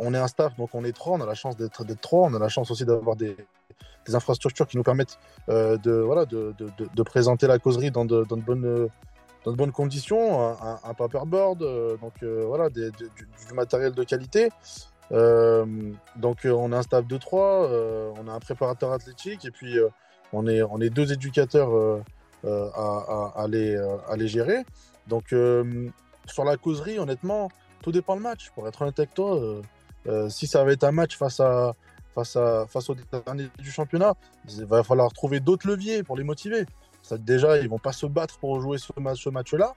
on 0.00 0.12
est 0.12 0.18
un 0.18 0.26
staff, 0.26 0.56
donc 0.56 0.70
on 0.74 0.84
est 0.84 0.92
trois, 0.92 1.16
on 1.16 1.20
a 1.20 1.26
la 1.26 1.34
chance 1.34 1.56
d'être 1.56 1.84
trois, 2.00 2.28
on 2.28 2.34
a 2.34 2.38
la 2.38 2.48
chance 2.48 2.70
aussi 2.70 2.84
d'avoir 2.84 3.16
des, 3.16 3.36
infrastructures 4.12 4.66
qui 4.66 4.78
nous 4.78 4.82
permettent 4.82 5.18
de, 5.48 6.00
voilà, 6.00 6.24
de, 6.24 6.54
de, 6.58 7.02
présenter 7.02 7.46
la 7.46 7.58
causerie 7.58 7.90
dans 7.90 8.06
de, 8.06 8.24
dans 8.24 8.38
de 8.38 8.42
bonnes 8.42 8.88
dans 9.44 9.52
de 9.52 9.56
bonnes 9.56 9.72
conditions, 9.72 10.56
un, 10.60 10.94
paperboard, 10.94 11.62
euh, 11.62 11.96
donc 11.98 12.14
euh, 12.22 12.44
voilà, 12.46 12.68
du, 12.70 12.90
matériel 13.54 13.92
de 13.92 14.04
qualité. 14.04 14.50
Euh, 15.10 15.64
donc 16.16 16.40
on 16.44 16.72
a 16.72 16.78
un 16.78 16.82
staff 16.82 17.06
de 17.06 17.16
3, 17.16 17.70
on 18.18 18.28
a 18.28 18.32
un 18.32 18.40
préparateur 18.40 18.92
athlétique 18.92 19.44
et 19.44 19.50
puis 19.50 19.78
on, 20.32 20.46
est, 20.46 20.90
deux 20.90 21.12
éducateurs 21.12 22.02
à, 22.44 23.32
à, 23.36 23.48
les, 23.48 23.76
à 24.08 24.16
les 24.16 24.28
gérer. 24.28 24.64
Donc 25.06 25.34
sur 26.26 26.44
la 26.44 26.56
causerie, 26.56 26.98
honnêtement, 26.98 27.48
tout 27.82 27.92
dépend 27.92 28.16
le 28.16 28.20
match. 28.20 28.50
Pour 28.54 28.68
être 28.68 28.82
honnête 28.82 28.98
avec 28.98 29.14
toi, 29.14 29.40
si 30.28 30.46
ça 30.46 30.64
va 30.64 30.72
être 30.72 30.84
un 30.84 30.92
match 30.92 31.16
face 31.16 31.40
à 31.40 31.74
face 32.24 32.36
à 32.36 32.66
face 32.66 32.90
au 32.90 32.96
dernier 33.26 33.48
du 33.58 33.70
championnat, 33.70 34.14
il 34.48 34.64
va 34.64 34.82
falloir 34.82 35.12
trouver 35.12 35.40
d'autres 35.40 35.68
leviers 35.68 36.02
pour 36.02 36.16
les 36.16 36.24
motiver 36.24 36.66
déjà, 37.16 37.58
ils 37.58 37.68
vont 37.68 37.78
pas 37.78 37.92
se 37.92 38.06
battre 38.06 38.38
pour 38.38 38.60
jouer 38.60 38.78
ce, 38.78 38.92
match, 39.00 39.22
ce 39.22 39.30
match-là. 39.30 39.74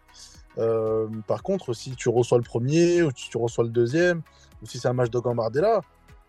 Euh, 0.57 1.07
par 1.27 1.43
contre, 1.43 1.73
si 1.73 1.95
tu 1.95 2.09
reçois 2.09 2.37
le 2.37 2.43
premier 2.43 3.03
ou 3.03 3.11
si 3.15 3.29
tu 3.29 3.37
reçois 3.37 3.63
le 3.63 3.69
deuxième, 3.69 4.21
ou 4.61 4.65
si 4.65 4.79
c'est 4.79 4.89
un 4.89 4.93
match 4.93 5.09
de 5.09 5.19
Gambardella, 5.19 5.81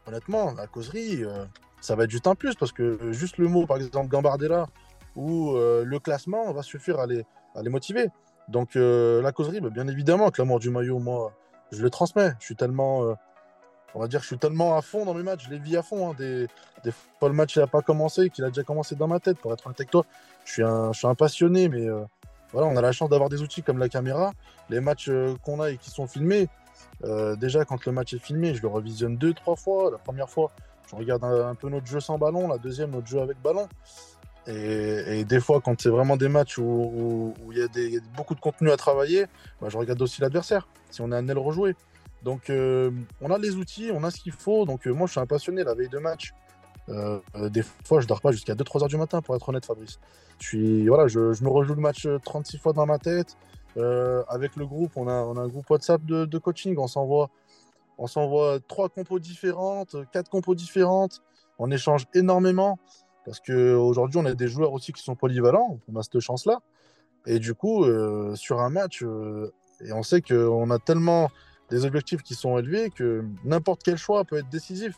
honnêtement, 0.07 0.53
la 0.53 0.67
causerie, 0.67 1.25
euh, 1.25 1.45
ça 1.81 1.97
va 1.97 2.05
être 2.05 2.11
juste 2.11 2.27
un 2.27 2.35
plus 2.35 2.55
parce 2.55 2.73
que 2.73 3.13
juste 3.13 3.39
le 3.39 3.49
mot, 3.49 3.67
par 3.67 3.79
exemple, 3.79 4.09
Gambardella 4.09 4.67
ou 5.17 5.51
euh, 5.51 5.85
le 5.85 5.99
classement 5.99 6.53
va 6.53 6.63
suffire 6.63 7.01
à 7.01 7.07
les, 7.07 7.25
à 7.55 7.63
les 7.63 7.71
motiver. 7.71 8.09
Donc, 8.49 8.75
la 8.75 9.33
causerie, 9.33 9.61
bah, 9.61 9.71
bien 9.71 9.89
évidemment, 9.89 10.31
que 10.31 10.41
l'amour 10.41 10.59
du 10.59 10.69
maillot, 10.69 10.99
moi, 10.99 11.33
je 11.71 11.83
le 11.83 11.91
transmets. 11.91 12.33
Je 12.41 12.47
suis 12.47 12.57
tellement 12.57 13.15
on 13.95 14.01
va 14.01 14.09
dire 14.09 14.21
que 14.21 14.25
je 14.25 14.29
suis 14.29 14.39
tellement 14.39 14.77
à 14.77 14.83
fond 14.83 15.05
dans 15.05 15.15
mes 15.15 15.23
matchs, 15.23 15.45
je 15.47 15.51
les 15.51 15.59
vis 15.59 15.77
à 15.77 15.83
fond. 15.83 16.11
Hein. 16.11 16.15
Des, 16.19 16.49
fois, 17.19 17.29
le 17.29 17.35
match 17.35 17.57
n'a 17.57 17.67
pas 17.67 17.83
commencé, 17.83 18.31
qu'il 18.31 18.45
a 18.45 18.49
déjà 18.49 18.63
commencé 18.63 18.95
dans 18.95 19.09
ma 19.09 19.21
tête, 19.21 19.39
pour 19.39 19.53
être 19.53 19.67
honnête 19.67 19.81
avec 19.81 19.91
toi. 19.91 20.05
Je 20.45 20.53
suis 20.53 20.63
un, 20.63 20.93
un 21.03 21.15
passionné, 21.15 21.69
mais 21.69 21.87
euh, 21.87 22.03
voilà, 22.53 22.69
on 22.69 22.77
a 22.77 22.81
la 22.81 22.93
chance 22.93 23.11
d'avoir 23.11 23.29
des 23.29 23.43
outils 23.43 23.63
comme 23.63 23.79
la 23.79 23.89
caméra. 23.89 24.33
Les 24.71 24.81
matchs 24.81 25.09
euh, 25.09 25.35
qu'on 25.43 25.61
a 25.61 25.71
et 25.71 25.77
qui 25.77 25.91
sont 25.91 26.07
filmés, 26.07 26.49
euh, 27.05 27.37
déjà, 27.37 27.65
quand 27.65 27.85
le 27.85 27.93
match 27.93 28.15
est 28.15 28.19
filmé, 28.19 28.55
je 28.55 28.63
le 28.63 28.69
revisionne 28.69 29.17
deux, 29.17 29.35
trois 29.35 29.57
fois. 29.57 29.91
La 29.91 29.99
première 29.99 30.31
fois, 30.31 30.51
je 30.91 30.97
regarde 30.97 31.25
un, 31.25 31.55
peu 31.55 31.69
notre 31.69 31.87
jeu 31.87 32.01
sans 32.01 32.19
ballon. 32.19 32.49
La 32.49 32.59
deuxième, 32.59 32.91
notre 32.91 33.07
jeu 33.07 33.21
avec 33.21 33.41
ballon. 33.43 33.69
Et, 34.49 35.25
des 35.25 35.41
fois, 35.41 35.61
quand 35.61 35.81
c'est 35.81 35.89
vraiment 35.89 36.17
des 36.17 36.29
matchs 36.29 36.59
où 36.59 37.33
il 37.53 37.59
y, 37.59 37.63
a 37.63 38.01
beaucoup 38.17 38.35
de 38.35 38.41
contenu 38.41 38.71
à 38.73 38.77
travailler, 38.77 39.27
bah, 39.61 39.69
je 39.69 39.77
regarde 39.77 40.03
aussi 40.03 40.21
l'adversaire, 40.21 40.67
si 40.91 41.01
on 41.01 41.13
est 41.13 41.17
amené 41.17 41.31
à 41.31 41.35
le 41.35 41.41
rejouer. 41.41 41.77
Donc, 42.23 42.51
euh, 42.51 42.91
on 43.21 43.31
a 43.31 43.39
les 43.39 43.57
outils, 43.57 43.91
on 43.93 44.05
a 44.05 44.11
ce 44.11 44.21
qu'il 44.21 44.33
faut. 44.33 44.65
Donc, 44.65 44.87
euh, 44.87 44.93
moi, 44.93 45.07
je 45.07 45.13
suis 45.13 45.21
un 45.21 45.27
passionné 45.27 45.65
la 45.65 45.75
veille 45.75 45.89
de 45.89 45.99
match. 45.99 46.33
Euh, 46.89 47.21
des 47.49 47.63
fois, 47.63 48.01
je 48.01 48.07
dors 48.07 48.21
pas 48.21 48.33
jusqu'à 48.33 48.55
2-3 48.55 48.83
heures 48.83 48.89
du 48.89 48.97
matin, 48.97 49.23
pour 49.23 49.35
être 49.35 49.49
honnête, 49.49 49.67
Fabrice. 49.67 49.99
Je, 50.39 50.89
voilà, 50.89 51.09
je, 51.09 51.21
me 51.43 51.49
rejoue 51.49 51.75
le 51.75 51.81
match 51.81 52.07
36 52.25 52.59
fois 52.59 52.73
dans 52.73 52.87
ma 52.87 52.99
tête. 52.99 53.37
avec 53.77 54.57
le 54.57 54.67
groupe, 54.67 54.93
on 54.97 55.09
a, 55.09 55.15
on 55.15 55.37
a 55.37 55.41
un 55.41 55.49
groupe 55.49 55.69
WhatsApp 55.69 56.05
de, 56.05 56.39
coaching. 56.39 56.77
On 56.79 56.87
s'envoie, 56.87 57.31
on 57.99 58.07
s'envoie 58.07 58.59
trois 58.61 58.89
compos 58.89 59.19
différentes, 59.19 59.97
quatre 60.13 60.29
compos 60.29 60.55
différentes. 60.55 61.23
On 61.59 61.71
échange 61.71 62.07
énormément 62.15 62.79
parce 63.25 63.39
qu'aujourd'hui, 63.39 64.19
on 64.19 64.27
a 64.27 64.35
des 64.35 64.49
joueurs 64.49 64.73
aussi 64.73 64.93
qui 64.93 65.03
sont 65.03 65.15
polyvalents. 65.15 65.79
On 65.93 65.99
a 65.99 66.03
cette 66.03 66.21
chance-là. 66.21 66.61
Et 67.27 67.39
du 67.39 67.55
coup, 67.55 67.85
sur 68.35 68.61
un 68.61 68.71
match, 68.71 69.05
et 69.85 69.93
on 69.93 70.03
sait 70.03 70.21
qu'on 70.21 70.71
a 70.71 70.79
tellement 70.79 71.31
des 71.73 71.85
objectifs 71.87 72.23
qui 72.23 72.35
sont 72.35 72.59
élevés 72.59 72.91
que 72.91 73.25
n'importe 73.45 73.83
quel 73.83 73.97
choix 73.97 74.25
peut 74.25 74.37
être 74.37 74.49
décisif. 74.51 74.95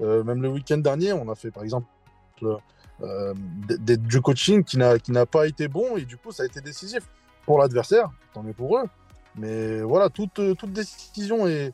Euh, 0.00 0.24
même 0.24 0.42
le 0.42 0.48
week-end 0.48 0.78
dernier, 0.78 1.12
on 1.12 1.30
a 1.30 1.34
fait 1.34 1.50
par 1.50 1.62
exemple 1.62 1.86
euh, 3.02 3.34
du 3.78 4.20
coaching 4.20 4.64
qui 4.64 4.78
n'a 4.78 5.26
pas 5.26 5.46
été 5.46 5.68
bon 5.68 5.96
et 5.96 6.04
du 6.04 6.16
coup 6.16 6.32
ça 6.32 6.42
a 6.42 6.46
été 6.46 6.60
décisif 6.60 7.08
pour 7.44 7.58
l'adversaire, 7.58 8.10
tant 8.32 8.42
mieux 8.42 8.54
pour 8.54 8.78
eux. 8.78 8.84
Mais 9.36 9.82
voilà, 9.82 10.08
toute, 10.08 10.40
décision 10.66 11.46
est, 11.46 11.72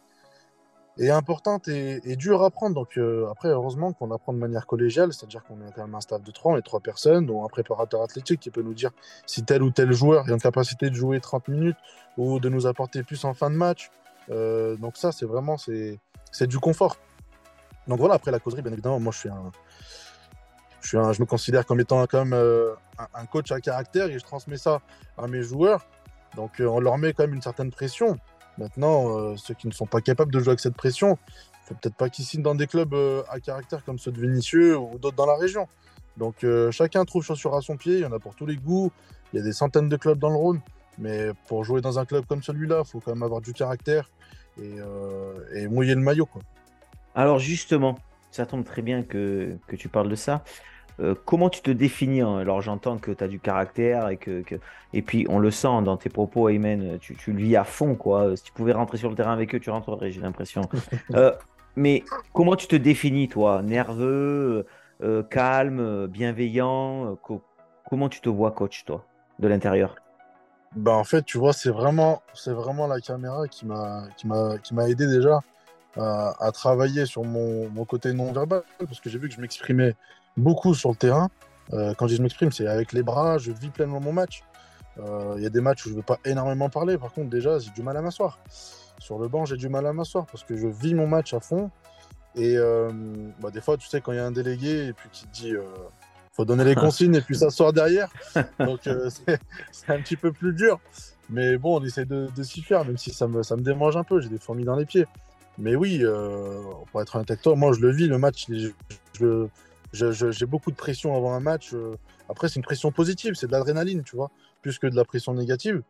importante 1.11 1.69
et, 1.69 2.17
dure 2.17 2.43
à 2.43 2.51
prendre. 2.51 2.75
Donc 2.75 2.97
euh, 2.97 3.29
après, 3.31 3.49
heureusement 3.49 3.93
qu'on 3.93 4.11
apprend 4.11 4.33
de 4.33 4.39
manière 4.39 4.67
collégiale, 4.67 5.13
c'est-à-dire 5.13 5.45
qu'on 5.45 5.57
même 5.57 5.95
un 5.95 6.01
staff 6.01 6.23
de 6.23 6.31
trois, 6.31 6.53
on 6.53 6.57
est 6.57 6.63
trois 6.63 6.81
personnes, 6.81 7.27
dont 7.27 7.45
un 7.45 7.49
préparateur 7.49 8.03
athlétique 8.03 8.41
qui 8.41 8.51
peut 8.51 8.63
nous 8.63 8.75
dire 8.75 8.91
si 9.27 9.45
tel 9.45 9.63
ou 9.63 9.71
tel 9.71 9.93
joueur 9.93 10.29
est 10.29 10.33
en 10.33 10.39
capacité 10.39 10.91
de 10.91 10.95
jouer 10.95 11.21
30 11.21 11.49
minutes 11.49 11.77
ou 12.17 12.41
de 12.41 12.49
nous 12.49 12.67
apporter 12.67 13.03
plus 13.03 13.25
en 13.25 13.35
fin 13.35 13.51
de 13.51 13.57
match. 13.57 13.91
Euh, 14.31 14.77
donc 14.77 14.97
ça, 14.97 15.13
c'est 15.13 15.27
vraiment 15.27 15.57
c'est, 15.57 15.99
c'est 16.33 16.47
du 16.47 16.59
confort. 16.59 16.97
Donc 17.87 17.99
voilà, 17.99 18.15
après 18.15 18.31
la 18.31 18.39
causerie, 18.39 18.63
bien 18.63 18.73
évidemment, 18.73 19.01
moi 19.01 19.13
je 19.13 19.19
suis 19.19 19.29
un, 19.29 19.51
je, 20.81 20.89
suis 20.89 20.99
un, 20.99 21.13
je 21.13 21.21
me 21.21 21.27
considère 21.27 21.67
comme 21.67 21.81
étant 21.81 22.07
même 22.13 22.33
euh, 22.33 22.75
un, 23.15 23.27
coach 23.27 23.51
à 23.51 23.61
caractère 23.61 24.07
et 24.07 24.19
je 24.19 24.25
transmets 24.25 24.59
ça 24.59 24.81
à 25.19 25.27
mes 25.27 25.43
joueurs. 25.43 25.87
Donc 26.37 26.61
euh, 26.61 26.67
on 26.67 26.81
leur 26.81 26.99
met 26.99 27.13
quand 27.13 27.25
même 27.25 27.35
une 27.35 27.43
certaine 27.43 27.71
pression. 27.71 28.19
Maintenant, 28.59 29.37
ceux 29.37 29.55
qui 29.55 29.67
ne 29.69 29.73
sont 29.73 29.87
pas 29.87 30.03
capables 30.03 30.31
de 30.31 30.39
jouer 30.39 30.49
avec 30.49 30.61
cette 30.61 30.75
pression, 30.75 31.17
faut 31.65 31.75
peut-être 31.75 31.95
pas 31.95 32.11
qu'ils 32.11 32.27
signent 32.27 32.43
dans 32.43 32.55
des 32.55 32.67
clubs 32.67 32.95
à 33.31 33.41
caractère 33.41 33.85
comme 33.85 33.99
ceux 33.99 34.11
de 34.13 34.21
Vénitieux 34.21 34.77
ou 34.77 34.99
d'autres 34.99 35.17
dans 35.17 35.25
la 35.25 35.37
région. 35.37 35.67
Donc 36.19 36.45
chacun 36.71 37.05
trouve 37.07 37.25
chaussure 37.25 37.55
à 37.55 37.63
son 37.63 37.79
pied, 37.79 37.95
il 37.95 38.01
y 38.01 38.05
en 38.05 38.13
a 38.13 38.19
pour 38.19 38.35
tous 38.35 38.45
les 38.45 38.57
goûts, 38.57 38.91
il 39.33 39.39
y 39.39 39.41
a 39.41 39.45
des 39.45 39.53
centaines 39.53 39.89
de 39.89 39.97
clubs 39.97 40.19
dans 40.19 40.29
le 40.29 40.37
Rhône. 40.37 40.61
Mais 41.01 41.31
pour 41.49 41.65
jouer 41.65 41.81
dans 41.81 41.99
un 41.99 42.05
club 42.05 42.27
comme 42.27 42.43
celui-là, 42.43 42.83
il 42.85 42.89
faut 42.89 43.01
quand 43.01 43.13
même 43.13 43.23
avoir 43.23 43.41
du 43.41 43.53
caractère 43.53 44.09
euh, 44.59 45.33
et, 45.55 45.67
mouiller 45.67 45.95
le 45.95 46.03
maillot. 46.03 46.27
Quoi. 46.27 46.43
Alors 47.15 47.39
justement, 47.39 47.97
ça 48.31 48.47
tombe 48.47 48.65
très 48.65 48.83
bien 48.83 49.03
que, 49.03 49.57
que 49.67 49.77
tu 49.77 49.89
parles 49.89 50.11
de 50.11 50.15
ça. 50.15 50.45
Euh, 51.01 51.15
comment 51.25 51.49
tu 51.49 51.63
te 51.63 51.71
définis 51.71 52.21
hein? 52.21 52.37
Alors 52.37 52.61
j'entends 52.61 52.99
que 52.99 53.11
tu 53.11 53.25
as 53.25 53.29
du 53.29 53.41
caractère 53.41 54.11
et 54.11 54.19
que, 54.19 54.45
et 54.93 55.01
puis 55.01 55.25
on 55.31 55.39
le 55.39 55.51
sent 55.51 55.83
dans 55.85 55.97
tes 55.97 56.11
propos, 56.11 56.51
Aymen, 56.51 56.99
tu, 57.01 57.17
tu, 57.17 57.33
le 57.33 57.39
vis 57.39 57.57
à 57.57 57.65
fond 57.65 57.95
quoi. 57.95 58.37
Si 58.37 58.43
tu 58.43 58.53
pouvais 58.53 58.73
rentrer 58.73 58.99
sur 58.99 59.09
le 59.09 59.17
terrain 59.17 59.33
avec 59.33 59.55
eux, 59.55 59.61
tu 59.61 59.71
rentrerais, 59.71 60.11
j'ai 60.11 60.21
l'impression. 60.21 60.63
Euh, 61.15 61.33
mais 61.77 62.05
comment 62.33 62.57
tu 62.57 62.67
te 62.67 62.77
définis 62.77 63.29
toi? 63.29 63.63
Nerveux, 63.63 64.67
calme, 65.31 66.07
bienveillant 66.09 67.17
Comment 67.89 68.09
tu 68.09 68.21
te 68.21 68.29
vois 68.29 68.51
coach 68.51 68.85
toi 68.85 69.07
de 69.39 69.49
l'intérieur? 69.49 69.97
Bah 70.77 70.93
en 70.93 71.05
fait, 71.05 71.25
tu 71.25 71.39
vois, 71.39 71.53
c'est 71.53 71.71
vraiment, 71.71 72.23
c'est 72.33 72.53
vraiment 72.53 72.87
la 72.87 73.01
caméra 73.01 73.49
qui 73.49 73.67
m'a, 73.67 74.05
qui 74.17 74.27
m'a, 74.29 74.59
qui 74.59 74.75
m'a 74.75 74.89
aidé 74.89 75.07
déjà 75.07 75.41
à, 75.97 76.51
travailler 76.53 77.07
sur 77.07 77.25
mon, 77.25 77.69
mon 77.71 77.85
côté 77.85 78.13
non 78.13 78.33
verbal 78.33 78.63
parce 78.79 79.01
que 79.01 79.11
j'ai 79.11 79.19
vu 79.19 79.29
que 79.29 79.35
je 79.35 79.41
m'exprimais 79.41 79.97
beaucoup 80.37 80.75
sur 80.75 80.91
le 80.91 80.97
terrain. 80.97 81.29
Euh, 81.73 81.95
quand 81.95 82.07
je 82.07 82.13
dis 82.13 82.17
je 82.19 82.23
m'exprime, 82.23 82.53
c'est 82.53 82.67
avec 82.67 82.93
les 82.93 83.03
bras, 83.03 83.39
je 83.39 83.51
vis 83.51 83.71
pleinement 83.71 84.01
mon 84.01 84.13
match. 84.13 84.43
Euh, 84.99 85.35
il 85.37 85.43
y 85.43 85.47
a 85.47 85.51
des 85.51 85.61
matchs 85.61 85.87
où 85.87 85.89
je 85.89 85.95
ne 85.95 85.99
veux 85.99 86.05
pas 86.05 86.19
énormément 86.25 86.69
parler. 86.69 86.99
Par 86.99 87.13
contre, 87.13 87.31
déjà, 87.31 87.59
j'ai 87.59 87.71
du 87.71 87.83
mal 87.83 87.97
à 87.97 88.03
m'asseoir. 88.03 88.39
Sur 88.99 89.19
le 89.19 89.29
banc, 89.29 89.45
j'ai 89.47 89.57
du 89.57 89.69
mal 89.69 89.87
à 89.87 89.93
m'asseoir 89.93 90.27
parce 90.27 90.45
que 90.45 90.57
je 90.57 90.67
vis 90.69 90.95
mon 90.95 91.07
match 91.07 91.35
à 91.35 91.41
fond. 91.41 91.71
Et 92.37 92.57
euh, 92.57 92.91
bah, 93.41 93.51
des 93.51 93.61
fois, 93.61 93.77
tu 93.77 93.89
sais, 93.89 94.01
quand 94.01 94.13
il 94.13 94.17
y 94.17 94.21
a 94.21 94.27
un 94.27 94.31
délégué 94.31 94.87
et 94.87 94.93
puis 94.93 95.09
qui 95.11 95.27
dit 95.29 95.55
faut 96.41 96.45
donner 96.47 96.65
les 96.65 96.75
consignes 96.87 97.15
et 97.15 97.21
puis 97.21 97.37
s'asseoir 97.37 97.73
derrière. 97.73 98.11
Donc 98.59 98.87
euh, 98.87 99.11
c'est 99.73 99.91
un 99.91 100.01
petit 100.01 100.17
peu 100.17 100.33
plus 100.33 100.53
dur. 100.53 100.81
Mais 101.29 101.59
bon, 101.59 101.81
on 101.81 101.85
essaie 101.85 102.07
de, 102.07 102.29
s'y 102.43 102.63
faire, 102.63 102.85
même 102.85 102.99
si 102.99 103.13
ça 103.13 103.29
me, 103.29 103.43
ça 103.43 103.57
me 103.57 103.63
démange 103.63 103.97
un 103.97 104.03
peu. 104.03 104.21
J'ai 104.21 104.29
des 104.29 104.39
fourmis 104.39 104.65
dans 104.65 104.77
les 104.77 104.87
pieds. 104.87 105.07
Mais 105.59 105.77
oui, 105.77 106.01
euh, 106.03 106.63
pour 106.91 107.03
être 107.03 107.17
un 107.17 107.21
avec 107.21 107.45
moi 107.47 107.73
je 107.73 107.81
le 107.81 107.91
vis, 107.91 108.07
le 108.07 108.19
match. 108.19 108.47
J'ai 109.93 110.47
beaucoup 110.47 110.71
de 110.71 110.77
pression 110.77 111.15
avant 111.15 111.35
un 111.35 111.41
match. 111.41 111.71
Euh. 111.75 111.97
Après, 112.29 112.49
c'est 112.49 112.57
une 112.57 112.65
pression 112.65 112.91
positive, 112.93 113.35
c'est 113.35 113.49
de 113.49 113.53
l'adrénaline, 113.53 114.03
tu 114.03 114.17
vois, 114.17 114.31
plus 114.63 114.79
que 114.79 114.87
de 114.87 114.95
la 114.95 115.05
pression 115.05 115.35
négative. 115.35 115.83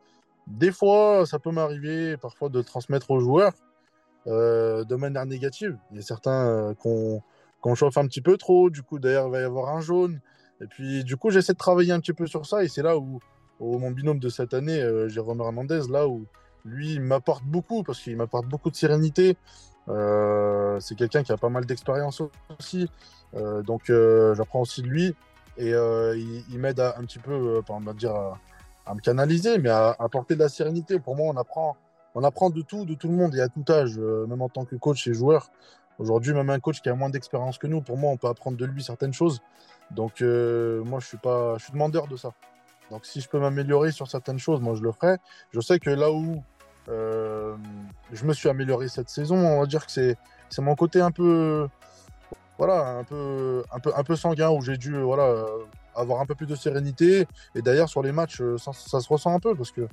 des 0.47 0.73
fois, 0.73 1.27
ça 1.27 1.39
peut 1.39 1.51
m'arriver 1.51 2.17
parfois 2.17 2.49
de 2.49 2.63
transmettre 2.63 3.11
aux 3.11 3.21
joueurs 3.21 3.53
de 4.27 4.95
manière 4.97 5.27
négative. 5.27 5.77
Il 5.91 5.99
y 5.99 6.01
a 6.01 6.03
certains 6.03 6.75
qu'on 6.81 7.75
chauffe 7.75 7.99
un 7.99 8.07
petit 8.07 8.23
peu 8.23 8.39
trop, 8.39 8.71
du 8.71 8.83
coup, 8.83 8.99
d'ailleurs, 8.99 9.27
il 9.29 9.33
va 9.33 9.41
y 9.41 9.45
avoir 9.45 9.69
un 9.77 9.83
jaune. 9.83 10.21
Et 10.63 10.67
puis, 10.67 11.05
du 11.05 11.17
coup, 11.17 11.31
j'essaie 11.31 11.53
de 11.53 11.59
travailler 11.59 11.93
un 11.93 12.01
petit 12.01 12.13
peu 12.13 12.27
sur 12.27 12.47
ça, 12.47 12.63
et 12.63 12.69
c'est 12.69 12.83
là 12.83 12.99
où, 12.99 13.21
mon 13.61 13.91
binôme 13.91 14.19
de 14.19 14.29
cette 14.29 14.55
année, 14.55 14.83
Jérôme 15.09 15.41
Hernandez, 15.41 15.83
là 15.91 16.09
où 16.09 16.25
lui 16.65 16.99
m'apporte 16.99 17.45
beaucoup, 17.45 17.83
parce 17.83 18.01
qu'il 18.01 18.17
m'apporte 18.17 18.47
beaucoup 18.47 18.71
de 18.71 18.77
sérénité. 18.77 19.37
c'est 19.87 20.95
quelqu'un 20.97 21.23
qui 21.23 21.33
a 21.33 21.37
pas 21.37 21.51
mal 21.51 21.67
d'expérience 21.67 22.23
aussi. 22.59 22.89
donc, 23.35 23.93
j'apprends 24.35 24.63
aussi 24.63 24.83
de 24.83 24.89
lui. 24.89 25.15
Et 25.59 25.73
il, 25.73 26.59
m'aide 26.59 26.81
un 26.81 27.03
petit 27.03 27.19
peu, 27.19 27.61
on 27.69 27.81
va 27.81 27.93
dire, 27.93 28.15
à 28.91 28.95
me 28.95 29.01
canaliser, 29.01 29.59
mais 29.59 29.69
à 29.69 29.97
apporter 29.99 30.35
de 30.35 30.41
la 30.41 30.49
sérénité. 30.49 30.99
Pour 30.99 31.17
moi, 31.17 31.33
on 31.33 31.37
apprend, 31.37 31.77
on 32.15 32.25
apprend 32.25 32.51
de 32.51 32.63
tout, 32.63 32.85
de 32.85 32.95
tout 32.95 33.09
le 33.09 33.15
monde 33.15 33.35
et 33.37 33.41
à 33.41 33.49
tout 33.49 33.65
âge, 33.69 33.99
euh, 33.99 34.27
même 34.27 34.43
en 34.43 34.49
tant 34.49 34.65
que 34.65 34.77
coach 34.77 35.07
et 35.07 35.15
joueur. 35.15 35.51
Aujourd'hui, 36.01 36.33
même 36.33 36.49
un 36.49 36.59
coach 36.59 36.81
qui 36.81 36.89
a 36.89 36.95
moins 36.95 37.11
d'expérience 37.11 37.59
que 37.59 37.67
nous, 37.67 37.83
pour 37.83 37.99
moi, 37.99 38.11
on 38.11 38.17
peut 38.17 38.27
apprendre 38.27 38.57
de 38.57 38.65
lui 38.65 38.83
certaines 38.83 39.13
choses. 39.13 39.41
Donc, 39.91 40.23
euh, 40.23 40.83
moi, 40.83 40.99
je 40.99 41.07
suis 41.07 41.19
pas, 41.19 41.59
je 41.59 41.65
suis 41.65 41.73
demandeur 41.73 42.07
de 42.09 42.17
ça. 42.17 42.33
Donc, 42.91 43.05
si 43.05 43.21
je 43.21 43.29
peux 43.29 43.39
m'améliorer 43.39 43.93
sur 43.93 44.09
certaines 44.09 44.39
choses, 44.39 44.63
moi, 44.63 44.75
je 44.75 44.83
le 44.83 44.93
ferai. 44.93 45.19
Je 45.53 45.61
sais 45.61 45.79
que 45.79 45.91
là 45.91 46.11
où 46.11 46.43
euh, 46.89 47.55
je 48.13 48.25
me 48.25 48.33
suis 48.33 48.49
amélioré 48.49 48.89
cette 48.89 49.11
saison, 49.11 49.37
on 49.37 49.61
va 49.61 49.67
dire 49.67 49.85
que 49.85 49.93
c'est, 49.93 50.17
c'est 50.49 50.63
mon 50.63 50.75
côté 50.75 51.03
un 51.03 51.11
peu, 51.11 51.69
voilà, 52.57 52.89
un 52.89 53.05
peu, 53.05 53.63
un 53.71 53.79
peu, 53.79 53.93
un 53.95 54.03
peu 54.03 54.17
sanguin 54.17 54.49
où 54.49 54.63
j'ai 54.63 54.79
dû, 54.79 54.99
voilà, 54.99 55.45
avoir 55.95 56.23
un 56.23 56.27
peu 56.27 56.35
plus 56.35 56.47
de 56.47 56.55
sérénité. 56.55 57.27
Et 57.55 57.61
d'ailleurs, 57.61 57.91
sur 57.91 58.03
les 58.03 58.13
matchs, 58.13 58.41
euh, 58.41 58.57
ça, 58.57 58.73
se 58.73 59.09
ressent 59.09 59.35
un 59.35 59.41
peu 59.41 59.55
parce 59.55 59.71
que 59.71 59.87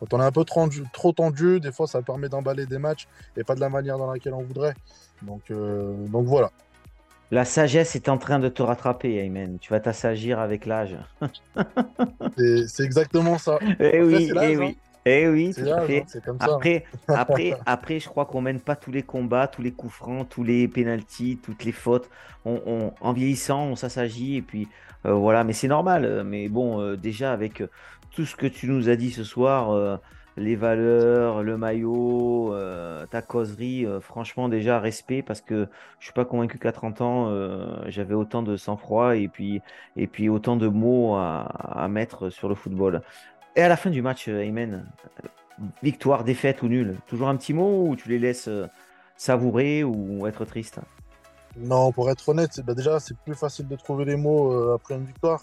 quand 0.00 0.14
on 0.14 0.20
est 0.20 0.24
un 0.24 0.32
peu 0.32 0.44
trop, 0.44 0.68
trop 0.92 1.12
tendu, 1.12 1.60
des 1.60 1.72
fois, 1.72 1.86
ça 1.86 2.02
permet 2.02 2.28
d'emballer 2.28 2.66
des 2.66 2.78
matchs 2.78 3.06
et 3.36 3.44
pas 3.44 3.54
de 3.54 3.60
la 3.60 3.68
manière 3.68 3.98
dans 3.98 4.10
laquelle 4.10 4.34
on 4.34 4.42
voudrait. 4.42 4.74
Donc, 5.22 5.42
euh, 5.50 5.94
donc 6.08 6.26
voilà. 6.26 6.50
La 7.30 7.44
sagesse 7.44 7.96
est 7.96 8.08
en 8.08 8.18
train 8.18 8.38
de 8.38 8.48
te 8.48 8.62
rattraper, 8.62 9.16
Ayman. 9.16 9.58
Tu 9.58 9.70
vas 9.70 9.80
t'assagir 9.80 10.38
avec 10.38 10.66
l'âge. 10.66 10.96
c'est 12.36 12.84
exactement 12.84 13.38
ça. 13.38 13.58
Eh 13.80 14.02
oui, 14.02 14.30
eh 14.40 14.56
oui. 14.56 14.66
Hein. 14.66 14.72
Eh 15.06 15.28
oui, 15.28 15.52
tout 15.54 15.68
à 15.68 15.82
fait. 15.82 16.06
Comme 16.24 16.38
ça. 16.38 16.54
Après, 16.54 16.84
après, 17.08 17.56
après, 17.66 18.00
je 18.00 18.08
crois 18.08 18.24
qu'on 18.24 18.40
mène 18.40 18.60
pas 18.60 18.76
tous 18.76 18.90
les 18.90 19.02
combats, 19.02 19.48
tous 19.48 19.62
les 19.62 19.72
coups 19.72 19.92
francs, 19.92 20.28
tous 20.28 20.44
les 20.44 20.66
pénalties, 20.68 21.38
toutes 21.42 21.64
les 21.64 21.72
fautes. 21.72 22.08
On, 22.46 22.92
en 23.00 23.12
vieillissant, 23.12 23.64
on 23.64 23.76
s'assagit 23.76 24.36
et 24.36 24.42
puis 24.42 24.68
euh, 25.06 25.12
voilà. 25.12 25.44
Mais 25.44 25.52
c'est 25.54 25.68
normal. 25.68 26.24
Mais 26.24 26.48
bon, 26.48 26.80
euh, 26.80 26.96
déjà 26.96 27.32
avec 27.32 27.62
tout 28.14 28.24
ce 28.24 28.36
que 28.36 28.46
tu 28.46 28.68
nous 28.68 28.88
as 28.88 28.96
dit 28.96 29.10
ce 29.10 29.24
soir, 29.24 29.98
les 30.36 30.56
valeurs, 30.56 31.42
le 31.42 31.56
maillot, 31.56 32.54
ta 33.10 33.22
causerie, 33.22 33.86
franchement 34.00 34.48
déjà 34.48 34.78
respect 34.78 35.22
parce 35.22 35.40
que 35.40 35.68
je 35.98 36.04
suis 36.04 36.12
pas 36.12 36.24
convaincu 36.24 36.58
qu'à 36.58 36.72
30 36.72 37.00
ans 37.00 37.88
j'avais 37.88 38.14
autant 38.14 38.42
de 38.42 38.56
sang-froid 38.56 39.16
et 39.16 39.28
puis 39.28 39.60
et 39.96 40.06
puis 40.06 40.28
autant 40.28 40.56
de 40.56 40.68
mots 40.68 41.16
à, 41.16 41.86
mettre 41.88 42.30
sur 42.30 42.48
le 42.48 42.54
football. 42.54 43.02
Et 43.56 43.62
à 43.62 43.68
la 43.68 43.76
fin 43.76 43.90
du 43.90 44.02
match, 44.02 44.28
euh, 44.28 44.40
Aymen, 44.40 44.84
victoire, 45.82 46.24
défaite 46.24 46.62
ou 46.62 46.68
nul, 46.68 46.96
toujours 47.06 47.28
un 47.28 47.36
petit 47.36 47.54
mot 47.54 47.86
ou 47.86 47.94
tu 47.94 48.08
les 48.08 48.18
laisses 48.18 48.48
euh, 48.48 48.66
savourer 49.16 49.84
ou 49.84 50.26
être 50.26 50.44
triste 50.44 50.80
Non, 51.56 51.92
pour 51.92 52.10
être 52.10 52.28
honnête, 52.28 52.60
bah 52.64 52.74
déjà 52.74 52.98
c'est 52.98 53.16
plus 53.16 53.36
facile 53.36 53.68
de 53.68 53.76
trouver 53.76 54.06
les 54.06 54.16
mots 54.16 54.52
euh, 54.52 54.74
après 54.74 54.96
une 54.96 55.04
victoire, 55.04 55.40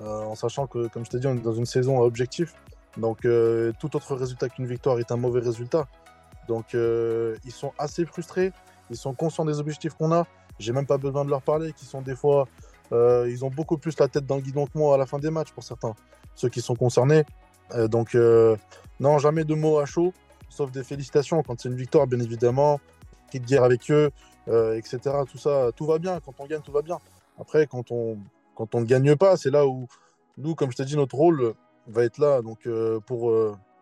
en 0.00 0.34
sachant 0.34 0.66
que, 0.66 0.88
comme 0.88 1.04
je 1.04 1.10
t'ai 1.10 1.18
dit, 1.18 1.26
on 1.26 1.34
est 1.34 1.42
dans 1.42 1.52
une 1.52 1.66
saison 1.66 2.00
à 2.00 2.04
objectif. 2.04 2.54
Donc 2.96 3.20
tout 3.20 3.96
autre 3.96 4.16
résultat 4.16 4.48
qu'une 4.48 4.66
victoire 4.66 4.98
est 4.98 5.12
un 5.12 5.16
mauvais 5.16 5.40
résultat. 5.40 5.86
Donc 6.48 6.74
ils 6.74 7.52
sont 7.52 7.72
assez 7.78 8.04
frustrés, 8.06 8.52
ils 8.90 8.96
sont 8.96 9.14
conscients 9.14 9.44
des 9.44 9.60
objectifs 9.60 9.94
qu'on 9.94 10.12
a. 10.12 10.26
J'ai 10.58 10.72
même 10.72 10.86
pas 10.86 10.98
besoin 10.98 11.24
de 11.24 11.30
leur 11.30 11.42
parler, 11.42 11.72
qui 11.72 11.84
sont 11.84 12.00
des 12.00 12.16
fois, 12.16 12.48
ils 12.92 13.44
ont 13.44 13.50
beaucoup 13.50 13.76
plus 13.76 13.98
la 13.98 14.08
tête 14.08 14.26
dans 14.26 14.36
le 14.36 14.42
guidon 14.42 14.66
que 14.66 14.76
moi 14.78 14.94
à 14.94 14.98
la 14.98 15.06
fin 15.06 15.18
des 15.18 15.30
matchs 15.30 15.52
pour 15.52 15.62
certains 15.62 15.94
ceux 16.34 16.48
qui 16.48 16.60
sont 16.60 16.74
concernés. 16.74 17.24
Euh, 17.74 17.88
donc, 17.88 18.14
euh, 18.14 18.56
non, 18.98 19.18
jamais 19.18 19.44
de 19.44 19.54
mots 19.54 19.78
à 19.78 19.86
chaud, 19.86 20.12
sauf 20.48 20.70
des 20.70 20.84
félicitations 20.84 21.42
quand 21.42 21.60
c'est 21.60 21.68
une 21.68 21.76
victoire, 21.76 22.06
bien 22.06 22.20
évidemment. 22.20 22.80
Petite 23.26 23.46
guerre 23.46 23.64
avec 23.64 23.90
eux, 23.90 24.10
euh, 24.48 24.76
etc. 24.76 24.98
Tout 25.30 25.38
ça, 25.38 25.70
tout 25.76 25.86
va 25.86 25.98
bien. 25.98 26.18
Quand 26.20 26.34
on 26.38 26.46
gagne, 26.46 26.62
tout 26.62 26.72
va 26.72 26.82
bien. 26.82 26.98
Après, 27.38 27.66
quand 27.66 27.92
on, 27.92 28.18
quand 28.60 28.74
on 28.74 28.80
ne 28.80 28.84
gagne 28.84 29.16
pas, 29.16 29.38
c'est 29.38 29.50
là 29.50 29.66
où 29.66 29.86
nous, 30.36 30.54
comme 30.54 30.70
je 30.70 30.76
t'ai 30.76 30.84
dit, 30.84 30.94
notre 30.94 31.14
rôle 31.14 31.54
va 31.86 32.04
être 32.04 32.18
là. 32.18 32.42
Donc, 32.42 32.68
pour, 33.06 33.32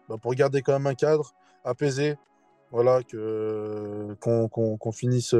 bah, 0.09 0.17
pour 0.23 0.33
garder 0.35 0.63
quand 0.63 0.73
même 0.73 0.87
un 0.87 0.95
cadre 0.95 1.35
apaisé, 1.65 2.15
voilà, 2.71 3.03
que, 3.03 4.15
qu'on, 4.21 4.93
finisse 4.93 5.35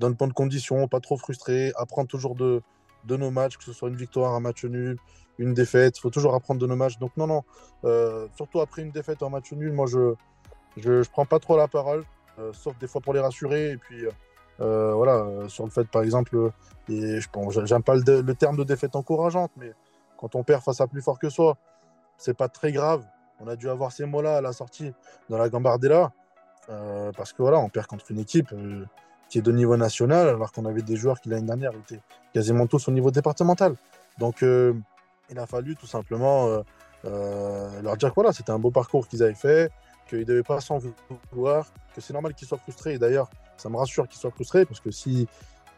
dans 0.00 0.10
de 0.10 0.16
bonnes 0.16 0.32
conditions, 0.32 0.88
pas 0.88 0.98
trop 0.98 1.16
frustré, 1.16 1.72
apprendre 1.76 2.08
toujours 2.08 2.34
de, 2.34 2.62
de 3.04 3.16
nos 3.16 3.30
matchs, 3.30 3.58
que 3.58 3.64
ce 3.64 3.72
soit 3.72 3.90
une 3.90 3.96
victoire, 3.96 4.34
un 4.34 4.40
match 4.40 4.64
nul, 4.64 4.98
une 5.38 5.54
défaite. 5.54 5.96
Il 5.98 6.00
faut 6.00 6.10
toujours 6.10 6.34
apprendre 6.34 6.60
de 6.60 6.66
nos 6.66 6.74
matchs. 6.74 6.98
Donc 6.98 7.16
non, 7.16 7.28
non, 7.28 7.44
euh, 7.84 8.26
surtout 8.34 8.60
après 8.60 8.82
une 8.82 8.90
défaite 8.90 9.22
en 9.22 9.30
match 9.30 9.52
nul, 9.52 9.72
moi 9.72 9.86
je 9.86 10.14
je, 10.76 11.08
prends 11.10 11.26
pas 11.26 11.38
trop 11.38 11.56
la 11.56 11.68
parole, 11.68 12.04
euh, 12.40 12.52
sauf 12.52 12.76
des 12.78 12.88
fois 12.88 13.00
pour 13.00 13.14
les 13.14 13.20
rassurer. 13.20 13.70
Et 13.70 13.76
puis 13.76 14.04
euh, 14.60 14.92
voilà, 14.94 15.48
sur 15.48 15.64
le 15.64 15.70
fait 15.70 15.88
par 15.88 16.02
exemple, 16.02 16.50
et 16.88 17.20
je 17.20 17.28
j'aime 17.64 17.82
pas 17.82 17.94
le, 17.94 18.34
terme 18.34 18.56
de 18.56 18.64
défaite 18.64 18.96
encourageante, 18.96 19.50
mais 19.56 19.72
quand 20.18 20.34
on 20.34 20.42
perd 20.42 20.62
face 20.62 20.80
à 20.80 20.86
plus 20.86 21.02
fort 21.02 21.18
que 21.18 21.28
soi, 21.28 21.56
c'est 22.18 22.36
pas 22.36 22.48
très 22.48 22.72
grave. 22.72 23.04
On 23.40 23.48
a 23.48 23.56
dû 23.56 23.70
avoir 23.70 23.92
ces 23.92 24.04
mots-là 24.04 24.36
à 24.38 24.40
la 24.40 24.52
sortie 24.52 24.92
dans 25.28 25.38
la 25.38 25.48
Gambardella, 25.48 26.12
parce 27.16 27.32
que 27.32 27.42
voilà, 27.42 27.58
on 27.58 27.68
perd 27.68 27.86
contre 27.86 28.10
une 28.10 28.18
équipe 28.18 28.54
qui 29.28 29.38
est 29.38 29.42
de 29.42 29.52
niveau 29.52 29.76
national, 29.76 30.28
alors 30.28 30.52
qu'on 30.52 30.66
avait 30.66 30.82
des 30.82 30.96
joueurs 30.96 31.20
qui 31.20 31.30
l'année 31.30 31.46
dernière 31.46 31.72
étaient 31.72 32.00
quasiment 32.34 32.66
tous 32.66 32.88
au 32.88 32.92
niveau 32.92 33.10
départemental. 33.10 33.76
Donc 34.18 34.42
il 35.30 35.38
a 35.38 35.46
fallu 35.46 35.76
tout 35.76 35.86
simplement 35.86 36.48
euh, 36.48 36.62
euh, 37.04 37.82
leur 37.82 37.96
dire 37.96 38.10
que 38.10 38.14
voilà, 38.16 38.32
c'était 38.32 38.50
un 38.50 38.58
beau 38.58 38.70
parcours 38.70 39.08
qu'ils 39.08 39.22
avaient 39.22 39.34
fait, 39.34 39.70
qu'ils 40.10 40.20
ne 40.20 40.24
devaient 40.24 40.42
pas 40.42 40.60
s'en 40.60 40.78
vouloir, 41.32 41.66
que 41.94 42.00
c'est 42.00 42.12
normal 42.12 42.34
qu'ils 42.34 42.48
soient 42.48 42.58
frustrés. 42.58 42.94
Et 42.94 42.98
d'ailleurs, 42.98 43.30
ça 43.56 43.68
me 43.68 43.76
rassure 43.76 44.08
qu'ils 44.08 44.20
soient 44.20 44.30
frustrés 44.30 44.64
parce 44.64 44.80
que 44.80 44.90
si 44.90 45.26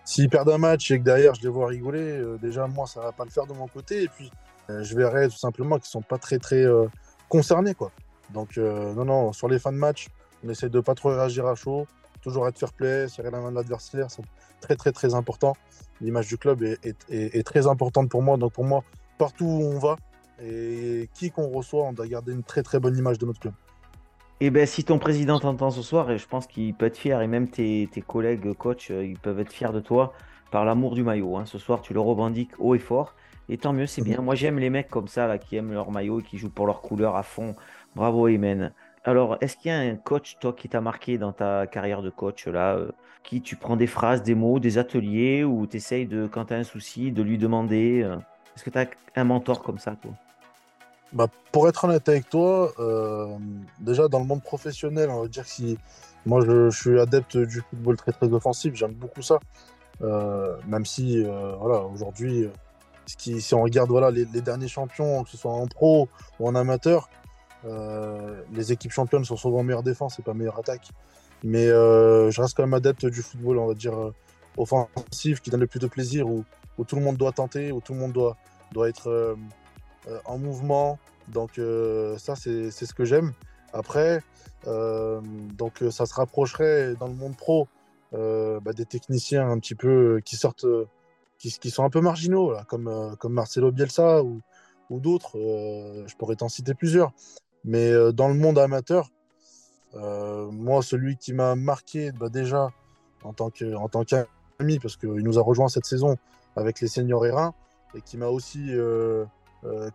s'ils 0.04 0.28
perdent 0.28 0.50
un 0.50 0.58
match 0.58 0.90
et 0.90 0.98
que 0.98 1.04
derrière 1.04 1.34
je 1.34 1.42
les 1.42 1.48
vois 1.48 1.68
rigoler, 1.68 2.00
euh, 2.00 2.36
déjà 2.36 2.66
moi 2.66 2.88
ça 2.88 3.00
va 3.00 3.12
pas 3.12 3.24
le 3.24 3.30
faire 3.30 3.46
de 3.46 3.52
mon 3.52 3.68
côté. 3.68 4.02
Et 4.02 4.08
puis 4.08 4.30
je 4.68 4.96
verrai 4.96 5.28
tout 5.28 5.36
simplement 5.36 5.76
qu'ils 5.76 5.90
sont 5.90 6.02
pas 6.02 6.18
très 6.18 6.38
très 6.38 6.64
concernés 7.28 7.74
quoi. 7.74 7.92
Donc 8.30 8.56
non 8.56 9.04
non, 9.04 9.32
sur 9.32 9.48
les 9.48 9.58
fins 9.58 9.72
de 9.72 9.76
match, 9.76 10.08
on 10.44 10.48
essaie 10.48 10.68
de 10.68 10.80
pas 10.80 10.94
trop 10.94 11.10
réagir 11.10 11.46
à 11.46 11.54
chaud, 11.54 11.86
toujours 12.22 12.48
être 12.48 12.58
fair 12.58 12.72
play, 12.72 13.08
serrer 13.08 13.30
la 13.30 13.40
main 13.40 13.50
de 13.50 13.56
l'adversaire, 13.56 14.10
c'est 14.10 14.22
très 14.60 14.76
très 14.76 14.92
très 14.92 15.14
important. 15.14 15.54
L'image 16.00 16.28
du 16.28 16.38
club 16.38 16.62
est, 16.62 17.42
très 17.44 17.66
importante 17.66 18.08
pour 18.08 18.22
moi. 18.22 18.36
Donc 18.36 18.52
pour 18.52 18.64
moi, 18.64 18.82
partout 19.18 19.44
où 19.44 19.62
on 19.62 19.78
va 19.78 19.96
et 20.42 21.08
qui 21.14 21.30
qu'on 21.30 21.48
reçoit, 21.48 21.84
on 21.84 21.92
doit 21.92 22.06
garder 22.06 22.32
une 22.32 22.42
très 22.42 22.62
très 22.62 22.80
bonne 22.80 22.96
image 22.96 23.18
de 23.18 23.26
notre 23.26 23.40
club. 23.40 23.54
Et 24.42 24.46
eh 24.46 24.50
ben 24.50 24.66
si 24.66 24.82
ton 24.82 24.98
président 24.98 25.38
t'entend 25.38 25.70
ce 25.70 25.82
soir, 25.82 26.10
et 26.10 26.18
je 26.18 26.26
pense 26.26 26.48
qu'il 26.48 26.74
peut 26.74 26.86
être 26.86 26.96
fier, 26.96 27.22
et 27.22 27.28
même 27.28 27.46
tes, 27.46 27.88
collègues 28.04 28.52
coach, 28.54 28.90
euh, 28.90 29.06
ils 29.06 29.16
peuvent 29.16 29.38
être 29.38 29.52
fiers 29.52 29.70
de 29.72 29.78
toi 29.78 30.14
par 30.50 30.64
l'amour 30.64 30.96
du 30.96 31.04
maillot. 31.04 31.36
Hein. 31.36 31.44
Ce 31.46 31.58
soir, 31.58 31.80
tu 31.80 31.94
le 31.94 32.00
revendiques 32.00 32.50
haut 32.58 32.74
et 32.74 32.80
fort. 32.80 33.14
Et 33.48 33.56
tant 33.56 33.72
mieux, 33.72 33.86
c'est 33.86 34.02
bien. 34.02 34.20
Moi, 34.20 34.34
j'aime 34.34 34.58
les 34.58 34.68
mecs 34.68 34.88
comme 34.88 35.06
ça, 35.06 35.28
là, 35.28 35.38
qui 35.38 35.54
aiment 35.54 35.72
leur 35.72 35.92
maillot 35.92 36.18
et 36.18 36.22
qui 36.24 36.38
jouent 36.38 36.50
pour 36.50 36.66
leur 36.66 36.80
couleur 36.80 37.14
à 37.14 37.22
fond. 37.22 37.54
Bravo, 37.94 38.26
Emen. 38.26 38.72
Alors, 39.04 39.36
est-ce 39.40 39.56
qu'il 39.56 39.70
y 39.70 39.74
a 39.74 39.78
un 39.78 39.94
coach, 39.94 40.36
toi, 40.40 40.52
qui 40.52 40.68
t'a 40.68 40.80
marqué 40.80 41.18
dans 41.18 41.32
ta 41.32 41.68
carrière 41.68 42.02
de 42.02 42.10
coach, 42.10 42.48
là, 42.48 42.74
euh, 42.74 42.90
qui 43.22 43.42
tu 43.42 43.54
prends 43.54 43.76
des 43.76 43.86
phrases, 43.86 44.24
des 44.24 44.34
mots, 44.34 44.58
des 44.58 44.76
ateliers, 44.76 45.44
ou 45.44 45.68
tu 45.68 45.76
essayes, 45.76 46.06
de, 46.06 46.26
quand 46.26 46.46
tu 46.46 46.54
as 46.54 46.56
un 46.56 46.64
souci, 46.64 47.12
de 47.12 47.22
lui 47.22 47.38
demander 47.38 48.02
euh, 48.02 48.16
est-ce 48.56 48.64
que 48.64 48.70
tu 48.70 48.78
as 48.78 48.88
un 49.14 49.22
mentor 49.22 49.62
comme 49.62 49.78
ça, 49.78 49.94
toi? 49.94 50.10
Bah, 51.12 51.26
Pour 51.52 51.68
être 51.68 51.84
honnête 51.84 52.08
avec 52.08 52.28
toi, 52.28 52.72
euh, 52.78 53.36
déjà 53.80 54.08
dans 54.08 54.18
le 54.18 54.26
monde 54.26 54.42
professionnel, 54.42 55.10
on 55.10 55.22
va 55.22 55.28
dire 55.28 55.44
que 55.44 55.76
moi 56.26 56.40
je, 56.44 56.70
suis 56.70 56.98
adepte 57.00 57.36
du 57.36 57.60
football 57.60 57.96
très 57.96 58.12
très 58.12 58.32
offensif, 58.32 58.74
j'aime 58.74 58.92
beaucoup 58.92 59.22
ça. 59.22 59.38
Euh, 60.02 60.56
même 60.66 60.84
si 60.84 61.22
euh, 61.22 61.54
voilà, 61.60 61.82
aujourd'hui, 61.82 62.48
si 63.06 63.54
on 63.54 63.62
regarde 63.62 63.90
voilà, 63.90 64.10
les, 64.10 64.24
derniers 64.24 64.68
champions, 64.68 65.22
que 65.24 65.30
ce 65.30 65.36
soit 65.36 65.52
en 65.52 65.66
pro 65.66 66.08
ou 66.40 66.48
en 66.48 66.54
amateur, 66.54 67.08
les 68.52 68.72
équipes 68.72 68.90
championnes 68.92 69.24
sont 69.24 69.36
souvent 69.36 69.62
meilleure 69.62 69.84
défense 69.84 70.18
et 70.18 70.22
pas 70.22 70.34
meilleure 70.34 70.58
attaque. 70.58 70.88
Mais 71.44 71.68
je 71.68 72.40
reste 72.40 72.56
quand 72.56 72.64
même 72.64 72.74
adepte 72.74 73.06
du 73.06 73.22
football, 73.22 73.58
on 73.58 73.66
va 73.66 73.74
dire, 73.74 73.94
offensif, 74.56 75.40
qui 75.40 75.50
donne 75.50 75.60
le 75.60 75.66
plus 75.66 75.80
de 75.80 75.86
plaisir, 75.86 76.26
où 76.26 76.44
où 76.78 76.84
tout 76.84 76.96
le 76.96 77.02
monde 77.02 77.16
doit 77.16 77.32
tenter, 77.32 77.72
où 77.72 77.80
tout 77.80 77.92
le 77.92 78.00
monde 78.00 78.12
doit, 78.12 78.36
doit 78.72 78.88
être 78.88 79.36
en 80.24 80.38
mouvement. 80.38 80.98
Donc 81.28 81.58
euh, 81.58 82.18
ça, 82.18 82.34
c'est 82.36 82.70
ce 82.70 82.94
que 82.94 83.04
j'aime. 83.04 83.32
Après, 83.72 84.22
donc 84.64 85.82
ça 85.90 86.06
se 86.06 86.14
rapprocherait 86.14 86.94
dans 86.96 87.08
le 87.08 87.14
monde 87.14 87.36
pro 87.36 87.68
bah, 88.12 88.72
des 88.74 88.84
techniciens 88.84 89.48
un 89.48 89.58
petit 89.58 89.74
peu 89.74 90.20
qui 90.24 90.36
sortent, 90.36 90.66
qui, 91.38 91.50
qui 91.58 91.70
sont 91.70 91.84
un 91.84 91.90
peu 91.90 92.00
marginaux, 92.00 92.54
comme, 92.68 93.16
comme 93.18 93.32
Marcelo 93.32 93.72
Bielsa 93.72 94.22
ou, 94.22 94.40
ou 94.90 95.00
d'autres. 95.00 95.38
je 96.06 96.14
pourrais 96.16 96.36
t'en 96.36 96.48
citer 96.48 96.74
plusieurs. 96.74 97.12
Mais 97.64 97.92
dans 98.12 98.28
le 98.28 98.34
monde 98.34 98.58
amateur, 98.58 99.08
moi, 99.94 100.82
celui 100.82 101.16
qui 101.16 101.32
m'a 101.32 101.54
marqué 101.54 102.12
bah, 102.12 102.28
déjà 102.28 102.70
en 103.24 103.32
tant 103.32 103.50
qu'ami, 103.50 104.78
parce 104.80 104.96
qu'il 104.96 105.10
nous 105.10 105.38
a 105.38 105.42
rejoint 105.42 105.68
cette 105.68 105.86
saison 105.86 106.16
avec 106.56 106.80
les 106.82 106.88
seniors 106.88 107.24
Erin, 107.24 107.54
et 107.94 108.02
qui 108.02 108.18
m'a 108.18 108.26
aussi 108.26 108.70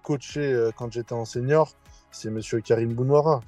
coaché 0.03 0.69
quand 0.77 0.91
j'étais 0.91 1.13
en 1.13 1.25
senior, 1.25 1.73
c'est 2.12 2.30
Monsieur 2.30 2.62
Karim 2.62 2.93
Bounouara. 2.93 3.41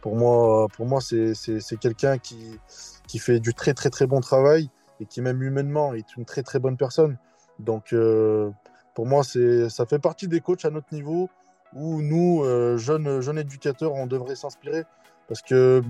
Pour 0.00 0.16
moi, 0.16 0.68
pour 0.76 0.86
moi 0.86 1.00
c'est 1.00 1.78
quelqu'un 1.80 2.18
qui, 2.18 2.58
qui 3.06 3.18
fait 3.18 3.40
du 3.40 3.54
très 3.54 3.74
très 3.74 3.90
très 3.90 4.06
bon 4.06 4.20
travail 4.20 4.70
et 5.00 5.06
qui 5.06 5.20
même 5.20 5.42
humainement 5.42 5.94
est 5.94 6.16
une 6.16 6.24
très 6.24 6.42
très 6.42 6.58
bonne 6.58 6.76
personne. 6.76 7.18
Donc 7.58 7.92
euh, 7.92 8.50
pour 8.94 9.06
moi, 9.06 9.22
ça 9.24 9.86
fait 9.86 9.98
partie 9.98 10.28
des 10.28 10.40
coachs 10.40 10.64
à 10.64 10.70
notre 10.70 10.92
niveau 10.92 11.28
où 11.74 12.02
nous, 12.02 12.44
euh, 12.44 12.76
jeunes, 12.76 13.20
jeunes 13.20 13.38
éducateurs, 13.38 13.94
on 13.94 14.06
devrait 14.06 14.36
s'inspirer 14.36 14.84
parce 15.28 15.42
que 15.42 15.82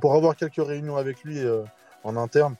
pour 0.00 0.14
avoir 0.14 0.36
quelques 0.36 0.64
réunions 0.64 0.96
avec 0.96 1.22
lui 1.24 1.38
euh, 1.38 1.62
en 2.02 2.16
interne, 2.16 2.56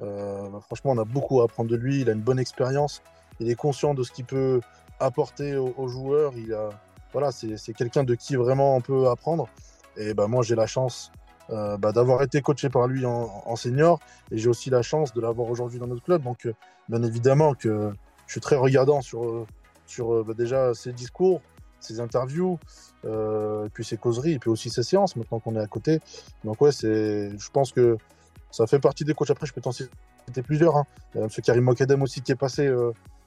bah, 0.00 0.60
franchement, 0.60 0.92
on 0.92 0.98
a 0.98 1.04
beaucoup 1.04 1.40
à 1.40 1.44
apprendre 1.44 1.70
de 1.70 1.76
lui. 1.76 2.00
Il 2.00 2.10
a 2.10 2.12
une 2.12 2.20
bonne 2.20 2.38
expérience. 2.38 3.02
Il 3.40 3.50
est 3.50 3.54
conscient 3.54 3.94
de 3.94 4.02
ce 4.02 4.12
qu'il 4.12 4.24
peut 4.24 4.60
apporter 5.00 5.56
aux, 5.56 5.88
joueurs. 5.88 6.32
Il 6.36 6.52
a, 6.54 6.70
voilà, 7.12 7.32
c'est 7.32 7.72
quelqu'un 7.74 8.04
de 8.04 8.14
qui 8.14 8.36
vraiment 8.36 8.76
on 8.76 8.80
peut 8.80 9.08
apprendre. 9.08 9.48
Et 9.96 10.14
bah, 10.14 10.26
moi, 10.26 10.42
j'ai 10.42 10.54
la 10.54 10.66
chance 10.66 11.12
euh, 11.50 11.76
bah, 11.76 11.92
d'avoir 11.92 12.22
été 12.22 12.40
coaché 12.40 12.70
par 12.70 12.88
lui 12.88 13.04
en, 13.04 13.56
senior 13.56 14.00
et 14.30 14.38
j'ai 14.38 14.48
aussi 14.48 14.70
la 14.70 14.80
chance 14.80 15.12
de 15.12 15.20
l'avoir 15.20 15.48
aujourd'hui 15.50 15.78
dans 15.78 15.86
notre 15.86 16.02
club. 16.02 16.22
Donc, 16.22 16.46
euh, 16.46 16.54
bien 16.88 17.02
évidemment 17.02 17.54
que 17.54 17.92
je 18.26 18.32
suis 18.32 18.40
très 18.40 18.56
regardant 18.56 19.02
sur, 19.02 19.24
euh, 19.24 19.46
sur 19.86 20.24
bah, 20.24 20.32
déjà 20.34 20.72
ses 20.72 20.92
discours, 20.92 21.42
ses 21.80 22.00
interviews, 22.00 22.58
puis 23.74 23.84
ses 23.84 23.98
causeries, 23.98 24.32
et 24.32 24.38
puis 24.38 24.48
aussi 24.48 24.70
ses 24.70 24.82
séances 24.82 25.16
maintenant 25.16 25.38
qu'on 25.38 25.54
est 25.54 25.60
à 25.60 25.66
côté. 25.66 26.00
Donc, 26.42 26.62
ouais, 26.62 26.70
je 26.72 27.50
pense 27.50 27.72
que 27.72 27.98
ça 28.50 28.66
fait 28.66 28.78
partie 28.78 29.04
des 29.04 29.12
coachs. 29.12 29.30
Après, 29.30 29.46
je 29.46 29.52
peux 29.52 29.60
t'en 29.60 29.72
citer 29.72 29.90
plusieurs. 30.42 30.76
Hein. 30.76 30.86
Il 31.14 31.20
M. 31.20 31.28
Karim 31.28 31.64
Mokadem 31.64 32.02
aussi 32.02 32.22
qui 32.22 32.32
est 32.32 32.36
passé, 32.36 32.72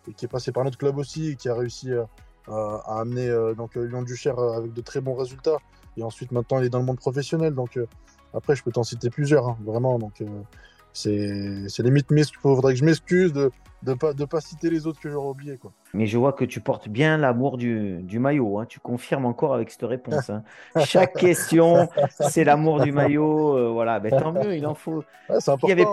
et 0.08 0.14
qui 0.14 0.26
est 0.26 0.30
passé 0.30 0.52
par 0.52 0.64
notre 0.64 0.78
club 0.78 0.98
aussi 0.98 1.30
et 1.30 1.36
qui 1.36 1.50
a 1.50 1.56
réussi 1.56 1.92
à, 1.94 3.00
amener 3.00 3.30
donc 3.58 3.76
Lyon 3.76 4.04
Duchère 4.04 4.40
avec 4.40 4.74
de 4.74 4.82
très 4.82 5.02
bons 5.02 5.16
résultats. 5.16 5.58
Et 5.98 6.04
ensuite, 6.04 6.32
maintenant, 6.32 6.60
il 6.60 6.66
est 6.66 6.70
dans 6.70 6.80
le 6.80 6.86
monde 6.86 7.00
professionnel. 7.00 7.54
Donc, 7.54 7.78
euh, 7.78 7.88
après, 8.34 8.56
je 8.56 8.64
peux 8.64 8.72
t'en 8.72 8.84
citer 8.84 9.10
plusieurs, 9.10 9.48
hein, 9.48 9.58
vraiment. 9.66 9.98
Donc, 9.98 10.22
euh, 10.22 10.26
c'est 10.94 11.84
limite, 11.84 12.08
il 12.12 12.26
faudrait 12.42 12.74
que 12.74 12.80
je 12.80 12.86
m'excuse 12.86 13.34
de 13.34 13.52
ne 13.86 13.94
pas, 13.94 14.14
de 14.14 14.26
pas 14.26 14.42
citer 14.42 14.70
les 14.70 14.88
autres 14.88 15.00
que 15.00 15.10
j'aurais 15.10 15.30
oubliés. 15.30 15.58
Quoi. 15.58 15.72
Mais 15.94 16.08
je 16.08 16.18
vois 16.18 16.34
que 16.34 16.46
tu 16.46 16.60
portes 16.60 16.88
bien 16.88 17.18
l'amour 17.18 17.58
du, 17.58 18.02
du, 18.02 18.20
maillot. 18.20 18.60
Hein. 18.60 18.66
Tu 18.68 18.80
confirmes 18.80 19.26
encore 19.26 19.54
avec 19.54 19.70
cette 19.70 19.84
réponse. 19.84 20.30
Hein. 20.30 20.44
Chaque 20.86 21.14
question, 21.18 21.88
c'est 22.10 22.44
l'amour 22.44 22.82
du 22.82 22.92
maillot. 22.92 23.58
Euh, 23.58 23.70
voilà, 23.70 24.00
ben, 24.00 24.12
tant 24.12 24.32
mieux, 24.32 24.56
il 24.56 24.66
en 24.66 24.76
faut. 24.76 25.04
S'il 25.40 25.70
y, 25.70 25.72
avait, 25.72 25.86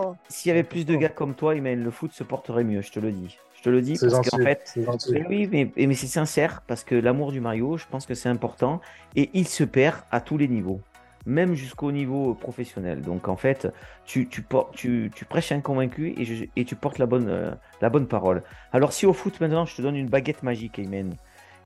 y 0.47 0.51
avait 0.51 0.63
plus 0.65 0.87
de 0.87 0.97
gars 0.97 1.09
comme 1.09 1.35
toi, 1.35 1.55
le 1.55 1.91
foot 1.91 2.13
se 2.13 2.25
porterait 2.25 2.65
mieux, 2.65 2.81
je 2.81 2.93
te 2.93 3.01
le 3.01 3.13
dis. 3.13 3.39
Je 3.65 3.71
te 3.71 3.75
le 3.75 3.81
dis 3.81 3.99
parce 3.99 4.29
qu'en 4.29 4.37
fait, 4.37 4.75
mais 5.11 5.25
oui, 5.27 5.49
mais, 5.51 5.73
mais 5.75 5.95
c'est 5.95 6.07
sincère 6.07 6.61
parce 6.67 6.85
que 6.85 6.95
l'amour 6.95 7.33
du 7.33 7.41
maillot, 7.41 7.79
je 7.79 7.87
pense 7.91 8.05
que 8.05 8.13
c'est 8.13 8.29
important 8.29 8.83
et 9.17 9.31
il 9.33 9.49
se 9.49 9.65
perd 9.65 10.03
à 10.11 10.21
tous 10.21 10.37
les 10.37 10.49
niveaux 10.49 10.83
même 11.25 11.55
jusqu'au 11.55 11.91
niveau 11.91 12.35
professionnel. 12.35 13.01
Donc 13.01 13.27
en 13.29 13.37
fait, 13.37 13.67
tu, 14.05 14.29
tu, 14.29 14.45
tu, 14.75 15.11
tu 15.15 15.25
prêches 15.25 15.53
un 15.53 15.63
convaincu 15.63 16.11
et, 16.11 16.51
et, 16.57 16.67
tu 16.67 16.77
portes 16.77 16.99
la 16.99 17.07
bonne, 17.07 17.29
euh, 17.31 17.53
la 17.81 17.89
bonne 17.89 18.07
parole. 18.07 18.43
Alors 18.71 18.93
si 18.93 19.07
au 19.07 19.15
foot 19.15 19.41
maintenant, 19.41 19.65
je 19.65 19.75
te 19.75 19.81
donne 19.81 19.97
une 19.97 20.11
baguette 20.11 20.43
magique, 20.43 20.79
Amen, 20.79 21.17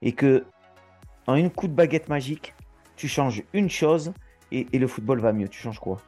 et 0.01 0.13
que 0.13 0.45
en 1.27 1.35
une 1.35 1.51
coup 1.51 1.67
de 1.67 1.75
baguette 1.75 2.09
magique, 2.09 2.55
tu 2.95 3.09
changes 3.09 3.43
une 3.53 3.69
chose 3.69 4.13
et, 4.53 4.69
et 4.73 4.79
le 4.79 4.87
football 4.87 5.19
va 5.19 5.33
mieux, 5.33 5.49
tu 5.49 5.61
changes 5.61 5.81
quoi? 5.81 6.01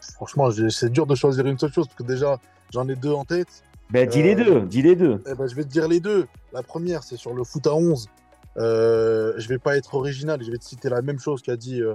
Franchement, 0.00 0.50
c'est 0.50 0.90
dur 0.90 1.06
de 1.06 1.14
choisir 1.14 1.46
une 1.46 1.56
seule 1.56 1.72
chose 1.72 1.86
parce 1.86 1.98
que 1.98 2.02
déjà, 2.02 2.40
j'en 2.72 2.88
ai 2.88 2.96
deux 2.96 3.12
en 3.12 3.24
tête. 3.24 3.62
Ben, 3.92 4.08
dis 4.08 4.22
les 4.22 4.34
euh, 4.34 4.44
deux, 4.44 4.60
dis 4.62 4.82
les 4.82 4.96
deux. 4.96 5.22
Eh 5.26 5.34
ben, 5.34 5.46
je 5.46 5.54
vais 5.54 5.64
te 5.64 5.68
dire 5.68 5.88
les 5.88 6.00
deux. 6.00 6.26
La 6.52 6.62
première, 6.62 7.02
c'est 7.02 7.16
sur 7.16 7.34
le 7.34 7.44
foot 7.44 7.66
à 7.66 7.74
11. 7.74 8.08
Euh, 8.56 9.32
je 9.36 9.48
vais 9.48 9.58
pas 9.58 9.76
être 9.76 9.94
original, 9.94 10.42
je 10.42 10.50
vais 10.50 10.58
te 10.58 10.64
citer 10.64 10.88
la 10.88 11.02
même 11.02 11.18
chose 11.18 11.40
qu'a 11.42 11.56
dit 11.56 11.80
euh, 11.80 11.94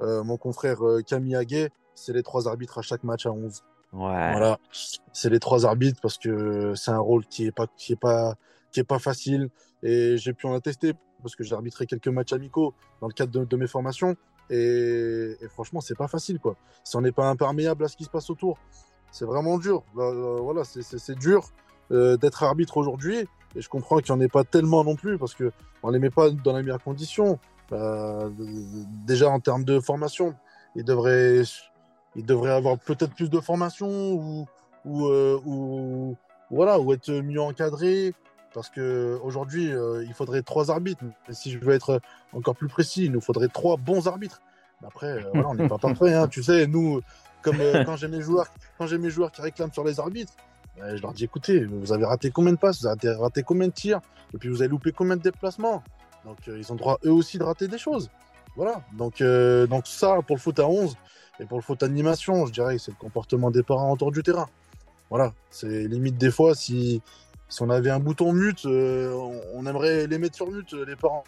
euh, 0.00 0.22
mon 0.22 0.36
confrère 0.36 0.78
Camille 1.06 1.36
Aguet, 1.36 1.70
c'est 1.94 2.12
les 2.12 2.22
trois 2.22 2.48
arbitres 2.48 2.78
à 2.78 2.82
chaque 2.82 3.04
match 3.04 3.26
à 3.26 3.32
11. 3.32 3.62
Voilà, 3.92 4.58
c'est 5.12 5.30
les 5.30 5.40
trois 5.40 5.64
arbitres 5.64 6.00
parce 6.00 6.18
que 6.18 6.74
c'est 6.74 6.90
un 6.90 6.98
rôle 6.98 7.24
qui 7.26 7.46
est 7.46 7.52
pas 7.52 7.66
qui 7.76 7.92
est 7.92 8.00
pas 8.00 8.34
qui 8.70 8.80
est 8.80 8.84
pas 8.84 8.98
facile 8.98 9.48
et 9.82 10.16
j'ai 10.18 10.32
pu 10.32 10.46
en 10.46 10.54
attester 10.54 10.92
parce 11.22 11.34
que 11.34 11.44
j'ai 11.44 11.54
arbitré 11.54 11.86
quelques 11.86 12.08
matchs 12.08 12.32
amicaux 12.32 12.74
dans 13.00 13.06
le 13.06 13.14
cadre 13.14 13.46
de, 13.46 13.56
mes 13.56 13.66
formations 13.66 14.16
et, 14.50 15.34
franchement 15.48 15.80
c'est 15.80 15.96
pas 15.96 16.08
facile 16.08 16.38
quoi. 16.38 16.56
Si 16.84 16.94
on 16.96 17.00
n'est 17.00 17.12
pas 17.12 17.28
imperméable 17.28 17.84
à 17.84 17.88
ce 17.88 17.96
qui 17.96 18.04
se 18.04 18.10
passe 18.10 18.28
autour, 18.28 18.58
c'est 19.16 19.24
vraiment 19.24 19.58
dur. 19.58 19.82
Euh, 19.96 20.38
voilà, 20.40 20.62
c'est 20.64 21.18
dur 21.18 21.48
d'être 21.90 22.42
arbitre 22.42 22.76
aujourd'hui 22.76 23.28
et 23.56 23.60
je 23.60 23.68
comprends 23.68 23.98
qu'il 23.98 24.14
n'y 24.14 24.20
en 24.20 24.24
ait 24.24 24.28
pas 24.28 24.44
tellement 24.44 24.84
non 24.84 24.96
plus 24.96 25.18
parce 25.18 25.34
que 25.34 25.50
on 25.82 25.90
les 25.90 25.98
met 25.98 26.10
pas 26.10 26.30
dans 26.30 26.56
les 26.56 26.62
meilleures 26.62 26.82
conditions. 26.82 27.38
Euh, 27.72 28.30
déjà 29.06 29.28
en 29.30 29.40
termes 29.40 29.64
de 29.64 29.80
formation, 29.80 30.34
il 30.74 30.84
devrait, 30.84 31.42
il 32.14 32.26
devrait 32.26 32.52
avoir 32.52 32.78
peut-être 32.78 33.14
plus 33.14 33.30
de 33.30 33.40
formation 33.40 33.88
ou, 33.88 34.46
ou, 34.84 35.06
euh, 35.06 35.40
ou, 35.44 36.16
voilà, 36.50 36.78
ou 36.78 36.92
être 36.92 37.10
mieux 37.10 37.40
encadré. 37.40 38.14
Parce 38.52 38.70
qu'aujourd'hui, 38.70 39.72
euh, 39.72 40.02
il 40.06 40.14
faudrait 40.14 40.42
trois 40.42 40.70
arbitres. 40.70 41.04
Et 41.28 41.34
si 41.34 41.50
je 41.50 41.58
veux 41.58 41.74
être 41.74 42.00
encore 42.32 42.56
plus 42.56 42.68
précis, 42.68 43.04
il 43.04 43.12
nous 43.12 43.20
faudrait 43.20 43.48
trois 43.48 43.76
bons 43.76 44.06
arbitres. 44.06 44.40
après, 44.86 45.22
voilà, 45.32 45.48
on 45.48 45.54
n'est 45.54 45.68
pas 45.68 45.78
parfait. 45.78 46.14
Hein. 46.14 46.28
Tu 46.28 46.42
sais, 46.42 46.66
nous, 46.66 47.00
comme 47.46 47.58
quand 47.86 47.96
j'ai 47.96 48.08
mes 48.08 48.20
joueurs, 48.20 48.48
quand 48.76 48.86
j'ai 48.86 48.98
mes 48.98 49.10
joueurs 49.10 49.30
qui 49.30 49.40
réclament 49.40 49.72
sur 49.72 49.84
les 49.84 50.00
arbitres, 50.00 50.32
ben, 50.76 50.96
je 50.96 51.00
leur 51.00 51.12
dis 51.12 51.24
écoutez, 51.24 51.64
vous 51.64 51.92
avez 51.92 52.04
raté 52.04 52.30
combien 52.30 52.52
de 52.52 52.58
passes, 52.58 52.82
vous 52.82 52.88
avez 52.88 53.10
raté 53.14 53.42
combien 53.42 53.68
de 53.68 53.72
tirs, 53.72 54.00
et 54.34 54.38
puis 54.38 54.48
vous 54.48 54.60
avez 54.60 54.68
loupé 54.68 54.92
combien 54.92 55.16
de 55.16 55.22
déplacements? 55.22 55.82
Donc 56.24 56.36
euh, 56.48 56.58
ils 56.58 56.72
ont 56.72 56.76
droit 56.76 56.98
eux 57.04 57.12
aussi 57.12 57.38
de 57.38 57.44
rater 57.44 57.68
des 57.68 57.78
choses. 57.78 58.10
Voilà. 58.56 58.82
Donc, 58.94 59.20
euh, 59.20 59.66
donc 59.66 59.86
ça, 59.86 60.18
pour 60.26 60.36
le 60.36 60.40
foot 60.40 60.58
à 60.58 60.66
11 60.66 60.96
et 61.40 61.44
pour 61.44 61.58
le 61.58 61.62
foot 61.62 61.82
animation, 61.82 62.46
je 62.46 62.52
dirais 62.52 62.76
que 62.76 62.82
c'est 62.82 62.90
le 62.90 62.96
comportement 62.96 63.50
des 63.50 63.62
parents 63.62 63.92
autour 63.92 64.10
du 64.10 64.22
terrain. 64.22 64.48
Voilà. 65.10 65.32
C'est 65.50 65.86
limite 65.86 66.16
des 66.16 66.30
fois, 66.30 66.54
si, 66.54 67.02
si 67.48 67.62
on 67.62 67.70
avait 67.70 67.90
un 67.90 68.00
bouton 68.00 68.32
mute, 68.32 68.64
euh, 68.64 69.12
on, 69.54 69.66
aimerait 69.66 70.06
les 70.06 70.18
mettre 70.18 70.36
sur 70.36 70.50
mute, 70.50 70.72
les 70.72 70.96
parents 70.96 71.24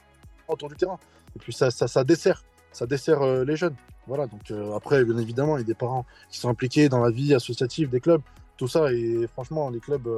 autour 0.48 0.70
du 0.70 0.74
terrain. 0.74 0.98
Et 1.36 1.38
puis 1.38 1.52
ça, 1.52 1.70
ça, 1.70 1.86
ça 1.86 2.02
dessert. 2.02 2.42
Ça 2.72 2.86
dessert 2.86 3.44
les 3.44 3.56
jeunes. 3.56 3.76
Voilà. 4.06 4.26
Donc 4.26 4.52
après, 4.74 5.04
bien 5.04 5.18
évidemment, 5.18 5.56
il 5.56 5.60
y 5.60 5.64
a 5.64 5.66
des 5.66 5.74
parents 5.74 6.06
qui 6.30 6.38
sont 6.38 6.48
impliqués 6.48 6.88
dans 6.88 7.00
la 7.00 7.10
vie 7.10 7.34
associative 7.34 7.90
des 7.90 8.00
clubs. 8.00 8.22
Tout 8.56 8.68
ça. 8.68 8.92
Et 8.92 9.26
franchement, 9.32 9.70
les 9.70 9.80
clubs 9.80 10.08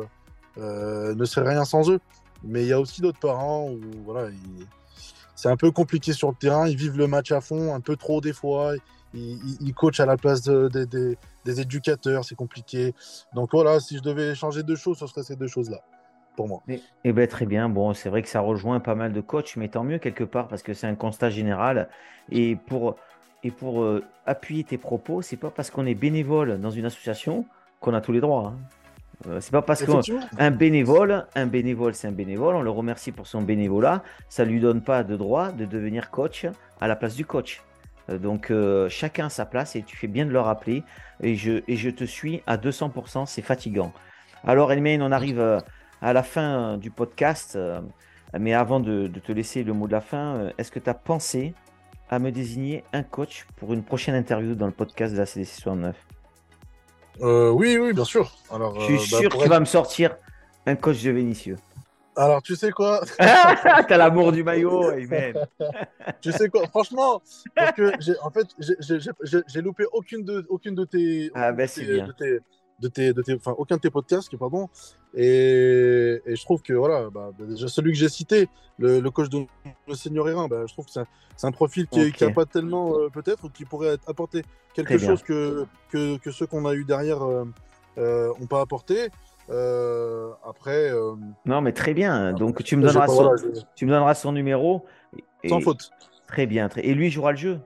ne 0.56 1.24
seraient 1.24 1.50
rien 1.50 1.64
sans 1.64 1.90
eux. 1.90 2.00
Mais 2.42 2.62
il 2.62 2.68
y 2.68 2.72
a 2.72 2.80
aussi 2.80 3.00
d'autres 3.00 3.20
parents 3.20 3.70
où 3.70 3.80
voilà, 4.04 4.30
c'est 5.34 5.48
un 5.48 5.56
peu 5.56 5.70
compliqué 5.70 6.12
sur 6.12 6.28
le 6.28 6.34
terrain. 6.34 6.68
Ils 6.68 6.76
vivent 6.76 6.98
le 6.98 7.06
match 7.06 7.32
à 7.32 7.40
fond, 7.40 7.74
un 7.74 7.80
peu 7.80 7.96
trop 7.96 8.20
des 8.20 8.32
fois. 8.32 8.74
Ils, 9.14 9.74
coachent 9.74 10.00
à 10.00 10.06
la 10.06 10.16
place 10.16 10.42
des 10.42 11.16
éducateurs, 11.46 12.24
c'est 12.24 12.34
compliqué. 12.34 12.94
Donc 13.34 13.50
voilà, 13.52 13.80
si 13.80 13.96
je 13.96 14.02
devais 14.02 14.34
changer 14.34 14.62
deux 14.62 14.76
choses, 14.76 14.98
ce 14.98 15.06
serait 15.06 15.22
ces 15.22 15.36
deux 15.36 15.48
choses-là. 15.48 15.80
Pour 16.40 16.48
moi. 16.48 16.62
Et, 16.68 16.80
eh 17.04 17.12
ben, 17.12 17.28
très 17.28 17.44
bien. 17.44 17.68
Bon, 17.68 17.92
c'est 17.92 18.08
vrai 18.08 18.22
que 18.22 18.28
ça 18.28 18.40
rejoint 18.40 18.80
pas 18.80 18.94
mal 18.94 19.12
de 19.12 19.20
coachs, 19.20 19.56
mais 19.56 19.68
tant 19.68 19.84
mieux 19.84 19.98
quelque 19.98 20.24
part 20.24 20.48
parce 20.48 20.62
que 20.62 20.72
c'est 20.72 20.86
un 20.86 20.94
constat 20.94 21.28
général. 21.28 21.90
Et 22.32 22.56
pour, 22.56 22.96
et 23.44 23.50
pour 23.50 23.82
euh, 23.82 24.02
appuyer 24.24 24.64
tes 24.64 24.78
propos, 24.78 25.20
c'est 25.20 25.36
pas 25.36 25.50
parce 25.50 25.70
qu'on 25.70 25.84
est 25.84 25.94
bénévole 25.94 26.58
dans 26.58 26.70
une 26.70 26.86
association 26.86 27.44
qu'on 27.80 27.92
a 27.92 28.00
tous 28.00 28.12
les 28.12 28.20
droits. 28.20 28.54
Hein. 28.54 28.58
Euh, 29.26 29.40
c'est 29.40 29.50
pas 29.50 29.60
parce 29.60 29.84
qu'un 29.84 30.50
bénévole, 30.50 31.26
un 31.34 31.46
bénévole, 31.46 31.94
c'est 31.94 32.08
un 32.08 32.12
bénévole, 32.12 32.54
on 32.54 32.62
le 32.62 32.70
remercie 32.70 33.12
pour 33.12 33.26
son 33.26 33.42
bénévolat, 33.42 34.02
ça 34.30 34.44
lui 34.44 34.60
donne 34.60 34.80
pas 34.80 35.04
de 35.04 35.16
droit 35.16 35.52
de 35.52 35.66
devenir 35.66 36.10
coach 36.10 36.46
à 36.80 36.88
la 36.88 36.96
place 36.96 37.16
du 37.16 37.26
coach. 37.26 37.62
Euh, 38.08 38.18
donc 38.18 38.50
euh, 38.50 38.88
chacun 38.88 39.26
a 39.26 39.28
sa 39.28 39.44
place 39.44 39.76
et 39.76 39.82
tu 39.82 39.94
fais 39.94 40.06
bien 40.06 40.24
de 40.24 40.30
le 40.30 40.40
rappeler 40.40 40.84
et 41.22 41.34
je, 41.34 41.62
et 41.68 41.76
je 41.76 41.90
te 41.90 42.04
suis 42.04 42.42
à 42.46 42.56
200%, 42.56 43.26
c'est 43.26 43.42
fatigant. 43.42 43.92
Alors 44.46 44.72
Elmaine, 44.72 45.02
on 45.02 45.12
arrive 45.12 45.60
à 46.02 46.12
la 46.12 46.22
fin 46.22 46.76
du 46.78 46.90
podcast, 46.90 47.58
mais 48.38 48.54
avant 48.54 48.80
de, 48.80 49.06
de, 49.06 49.20
te 49.20 49.32
laisser 49.32 49.62
le 49.64 49.72
mot 49.72 49.86
de 49.86 49.92
la 49.92 50.00
fin, 50.00 50.50
est-ce 50.58 50.70
que 50.70 50.78
tu 50.78 50.88
as 50.88 50.94
pensé 50.94 51.54
à 52.08 52.18
me 52.18 52.30
désigner 52.32 52.84
un 52.92 53.02
coach 53.02 53.46
pour 53.56 53.72
une 53.72 53.82
prochaine 53.82 54.14
interview 54.14 54.54
dans 54.54 54.66
le 54.66 54.72
podcast 54.72 55.12
de 55.12 55.18
la 55.18 55.26
CDC 55.26 55.60
69 55.60 55.96
euh, 57.22 57.50
oui, 57.50 57.76
oui, 57.78 57.92
bien 57.92 58.04
sûr. 58.04 58.32
Alors, 58.52 58.78
je 58.80 58.84
suis 58.84 58.94
euh, 58.94 58.98
bah, 58.98 59.18
sûr 59.18 59.30
que 59.30 59.42
tu 59.42 59.48
vas 59.48 59.60
me 59.60 59.64
sortir 59.64 60.16
un 60.66 60.74
coach 60.74 61.02
de 61.02 61.10
Vénitieux. 61.10 61.56
Alors, 62.16 62.42
tu 62.42 62.56
sais 62.56 62.70
quoi? 62.70 63.02
T'as 63.18 63.96
l'amour 63.96 64.32
du 64.32 64.42
maillot, 64.42 64.90
amen. 64.90 65.34
tu 66.20 66.32
sais 66.32 66.48
quoi? 66.48 66.66
Franchement, 66.68 67.22
parce 67.54 67.72
que 67.72 67.92
en 68.22 68.30
fait, 68.30 68.46
j'ai 69.46 69.60
loupé 69.60 69.84
aucune 69.92 70.24
de, 70.24 70.46
aucune 70.48 70.74
de 70.74 70.84
tes, 70.84 71.30
ah, 71.34 71.52
ben, 71.52 71.68
de, 71.76 72.06
de 72.06 72.12
tes, 72.12 72.38
de 72.80 72.88
tes, 72.88 73.12
enfin, 73.34 73.54
aucun 73.58 73.76
de 73.76 73.80
tes 73.80 73.90
podcasts, 73.90 74.34
pardon. 74.36 74.68
Et, 75.14 76.20
et 76.24 76.36
je 76.36 76.44
trouve 76.44 76.62
que 76.62 76.72
voilà, 76.72 77.10
bah, 77.10 77.30
bah 77.38 77.44
déjà 77.46 77.68
celui 77.68 77.92
que 77.92 77.98
j'ai 77.98 78.08
cité, 78.08 78.48
le, 78.78 79.00
le, 79.00 79.10
coach 79.10 79.28
de 79.28 79.44
le 79.88 79.94
Seigneur 79.94 80.28
Hérin, 80.28 80.48
bah, 80.48 80.64
je 80.66 80.72
trouve 80.72 80.86
que 80.86 80.92
c'est 80.92 81.00
un, 81.00 81.06
un, 81.48 81.52
profil 81.52 81.86
qui 81.88 82.00
n'a 82.00 82.06
okay. 82.06 82.32
pas 82.32 82.46
tellement 82.46 82.96
euh, 82.96 83.08
peut-être, 83.08 83.50
qui 83.52 83.64
pourrait 83.64 83.96
apporter 84.06 84.42
quelque 84.74 84.98
chose 84.98 85.22
que, 85.22 85.66
que, 85.90 86.18
que, 86.18 86.30
ceux 86.30 86.46
qu'on 86.46 86.66
a 86.66 86.74
eu 86.74 86.84
derrière 86.84 87.20
n'ont 87.20 87.52
euh, 87.98 88.32
euh, 88.40 88.46
pas 88.48 88.60
apporté. 88.60 89.08
Après. 89.48 90.92
Non, 91.44 91.60
mais 91.60 91.72
très 91.72 91.92
bien. 91.92 92.32
Donc 92.32 92.62
tu 92.62 92.76
me 92.76 92.82
donneras, 92.86 93.08
son, 93.08 93.14
voilà, 93.14 93.36
je... 93.36 93.60
tu 93.74 93.84
me 93.84 93.90
donneras 93.90 94.14
son 94.14 94.32
numéro. 94.32 94.86
Et... 95.42 95.48
Sans 95.48 95.60
faute. 95.60 95.90
Très 96.26 96.46
bien. 96.46 96.68
Très... 96.68 96.86
Et 96.86 96.94
lui, 96.94 97.10
jouera 97.10 97.32
le 97.32 97.38
jeu 97.38 97.60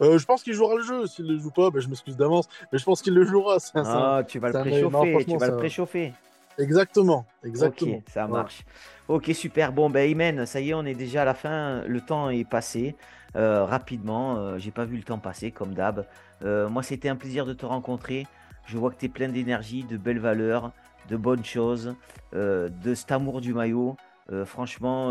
euh, 0.00 0.18
je 0.18 0.26
pense 0.26 0.42
qu'il 0.42 0.54
jouera 0.54 0.76
le 0.76 0.82
jeu. 0.82 1.06
S'il 1.06 1.26
ne 1.26 1.32
le 1.32 1.38
joue 1.38 1.50
pas, 1.50 1.70
ben, 1.70 1.80
je 1.80 1.88
m'excuse 1.88 2.16
d'avance. 2.16 2.48
Mais 2.72 2.78
je 2.78 2.84
pense 2.84 3.02
qu'il 3.02 3.14
le 3.14 3.24
jouera. 3.24 3.58
Un, 3.74 3.82
ah, 3.84 4.22
tu 4.26 4.38
vas 4.38 4.48
le 4.48 4.60
préchauffer. 4.60 5.12
Non, 5.12 5.24
tu 5.24 5.36
vas 5.36 5.48
le 5.48 5.56
préchauffer. 5.56 6.12
Exactement. 6.58 7.24
Exactement. 7.44 7.96
Ok, 7.96 8.02
ça 8.08 8.26
marche. 8.26 8.64
Ouais. 9.08 9.16
Ok, 9.16 9.30
super. 9.34 9.72
Bon, 9.72 9.90
ben, 9.90 10.08
Imen, 10.10 10.46
ça 10.46 10.60
y 10.60 10.70
est, 10.70 10.74
on 10.74 10.84
est 10.84 10.94
déjà 10.94 11.22
à 11.22 11.24
la 11.24 11.34
fin. 11.34 11.82
Le 11.86 12.00
temps 12.00 12.30
est 12.30 12.48
passé 12.48 12.94
euh, 13.36 13.64
rapidement. 13.64 14.36
Euh, 14.36 14.58
J'ai 14.58 14.70
pas 14.70 14.84
vu 14.84 14.96
le 14.96 15.02
temps 15.02 15.18
passer, 15.18 15.50
comme 15.50 15.74
d'hab. 15.74 16.06
Euh, 16.44 16.68
moi, 16.68 16.82
c'était 16.82 17.08
un 17.08 17.16
plaisir 17.16 17.46
de 17.46 17.52
te 17.52 17.66
rencontrer. 17.66 18.26
Je 18.66 18.76
vois 18.78 18.90
que 18.90 18.96
tu 18.96 19.06
es 19.06 19.08
plein 19.08 19.28
d'énergie, 19.28 19.84
de 19.84 19.96
belles 19.96 20.20
valeurs, 20.20 20.72
de 21.08 21.16
bonnes 21.16 21.44
choses, 21.44 21.96
de 22.32 22.94
cet 22.94 23.10
amour 23.10 23.40
du 23.40 23.52
maillot. 23.52 23.96
Franchement, 24.44 25.10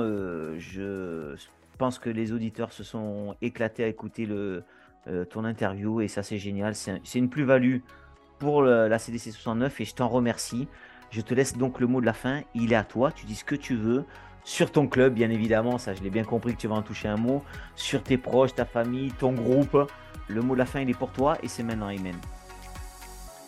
je 0.58 1.36
pense 1.82 1.98
que 1.98 2.12
les 2.12 2.32
auditeurs 2.32 2.72
se 2.74 2.84
sont 2.84 3.36
éclatés 3.42 3.84
à 3.84 3.88
écouter 3.88 4.28
le, 4.28 4.64
euh, 5.08 5.26
ton 5.26 5.46
interview 5.46 6.00
et 6.00 6.08
ça 6.08 6.22
c'est 6.22 6.38
génial. 6.38 6.76
C'est 6.76 6.92
un, 6.92 7.00
une 7.16 7.28
plus-value 7.28 7.78
pour 8.38 8.62
la 8.62 9.00
CDC 9.00 9.32
69 9.32 9.82
et 9.82 9.86
je 9.86 9.96
t'en 9.96 10.08
remercie. 10.08 10.68
Je 11.10 11.22
te 11.22 11.34
laisse 11.34 11.58
donc 11.58 11.80
le 11.80 11.88
mot 11.88 12.00
de 12.00 12.06
la 12.06 12.14
fin. 12.14 12.42
Il 12.54 12.72
est 12.72 12.76
à 12.76 12.84
toi. 12.84 13.12
Tu 13.12 13.26
dis 13.26 13.34
ce 13.34 13.44
que 13.44 13.56
tu 13.56 13.76
veux 13.76 14.06
sur 14.44 14.72
ton 14.72 14.88
club, 14.88 15.16
bien 15.16 15.32
évidemment. 15.32 15.80
Ça, 15.80 15.96
je 15.96 16.04
l'ai 16.04 16.12
bien 16.12 16.24
compris 16.24 16.54
que 16.54 16.60
tu 16.60 16.68
vas 16.68 16.76
en 16.76 16.84
toucher 16.84 17.08
un 17.08 17.18
mot. 17.18 17.42
Sur 17.76 18.04
tes 18.04 18.20
proches, 18.20 18.54
ta 18.54 18.66
famille, 18.66 19.12
ton 19.14 19.32
groupe. 19.32 19.76
Le 20.28 20.42
mot 20.44 20.54
de 20.54 20.60
la 20.60 20.68
fin, 20.68 20.82
il 20.82 20.90
est 20.92 20.98
pour 20.98 21.12
toi 21.12 21.36
et 21.42 21.48
c'est 21.48 21.64
maintenant 21.64 21.88
Amen. 21.88 22.16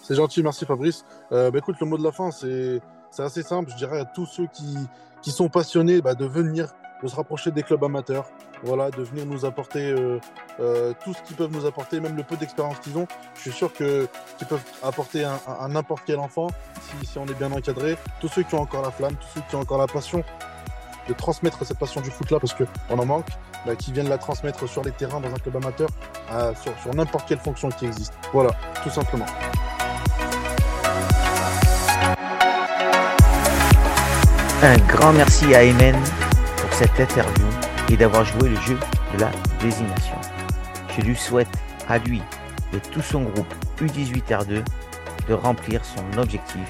C'est 0.02 0.16
gentil, 0.16 0.42
merci 0.42 0.66
Fabrice. 0.66 1.06
Euh, 1.32 1.52
bah, 1.52 1.60
écoute, 1.60 1.76
le 1.80 1.86
mot 1.86 2.00
de 2.00 2.04
la 2.04 2.12
fin, 2.12 2.32
c'est 2.32 2.82
assez 3.20 3.44
simple. 3.44 3.70
Je 3.70 3.78
dirais 3.78 4.00
à 4.00 4.06
tous 4.06 4.26
ceux 4.26 4.48
qui, 4.48 4.76
qui 5.22 5.30
sont 5.30 5.50
passionnés 5.50 6.02
bah, 6.02 6.16
de 6.16 6.26
venir 6.26 6.74
de 7.04 7.08
se 7.10 7.16
rapprocher 7.16 7.52
des 7.52 7.64
clubs 7.64 7.84
amateurs, 7.84 8.26
voilà, 8.64 8.90
de 8.90 9.04
venir 9.04 9.26
nous 9.26 9.46
apporter 9.46 9.92
euh, 9.92 10.20
euh, 10.62 10.94
tout 11.04 11.14
ce 11.14 11.22
qu'ils 11.22 11.36
peuvent 11.36 11.52
nous 11.52 11.66
apporter, 11.66 12.00
même 12.00 12.16
le 12.16 12.24
peu 12.24 12.38
d'expérience 12.38 12.80
qu'ils 12.80 12.98
ont. 12.98 13.08
Je 13.36 13.42
suis 13.42 13.52
sûr 13.52 13.74
qu'ils 13.74 14.08
peuvent 14.48 14.64
apporter 14.82 15.26
à 15.26 15.68
n'importe 15.68 16.04
quel 16.06 16.20
enfant 16.20 16.48
si, 17.04 17.18
on 17.18 17.26
est 17.26 17.38
bien 17.38 17.52
encadré. 17.52 17.98
Tous 18.22 18.30
ceux 18.30 18.44
qui 18.44 18.56
ont 18.56 18.62
encore 18.62 18.82
la 18.82 18.92
flamme, 18.92 19.16
tous 19.16 19.28
ceux 19.36 19.42
qui 19.50 19.56
ont 19.56 19.60
encore 19.60 19.78
la 19.78 19.88
passion 19.88 20.24
de 21.10 21.14
transmettre 21.14 21.66
cette 21.66 21.78
passion 21.78 22.00
du 22.00 22.10
foot 22.10 22.32
là 22.32 22.40
parce 22.40 22.54
qu'on 22.54 22.98
en 22.98 23.06
manque, 23.06 23.28
bah, 23.66 23.76
qui 23.76 23.92
viennent 23.92 24.08
la 24.08 24.18
transmettre 24.18 24.68
sur 24.70 24.82
les 24.84 24.92
terrains 24.92 25.20
dans 25.20 25.30
un 25.30 25.40
club 25.40 25.58
amateur, 25.58 25.90
à, 26.32 26.56
sur, 26.56 26.72
sur 26.82 26.96
n'importe 26.96 27.28
quelle 27.28 27.40
fonction 27.40 27.68
qui 27.68 27.86
existe. 27.86 28.14
Voilà, 28.32 28.52
tout 28.82 28.90
simplement. 28.90 29.26
Un 34.62 34.78
grand 34.88 35.12
merci 35.12 35.54
à 35.54 35.66
Emen 35.66 36.02
cette 36.74 37.00
interview 37.00 37.46
et 37.92 37.98
d'avoir 37.98 38.26
joué 38.26 38.50
le 38.50 38.56
jeu 38.62 38.78
de 39.14 39.20
la 39.20 39.30
désignation. 39.62 40.16
Je 40.98 41.02
lui 41.02 41.16
souhaite 41.16 41.50
à 41.88 42.00
lui 42.00 42.22
et 42.74 42.80
tout 42.92 43.02
son 43.02 43.22
groupe 43.22 43.54
U18R2 43.80 44.64
de 45.28 45.34
remplir 45.34 45.82
son 45.86 46.18
objectif 46.18 46.68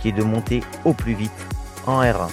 qui 0.00 0.10
est 0.10 0.12
de 0.12 0.22
monter 0.22 0.62
au 0.84 0.92
plus 0.92 1.14
vite 1.14 1.46
en 1.86 2.02
R1. 2.02 2.28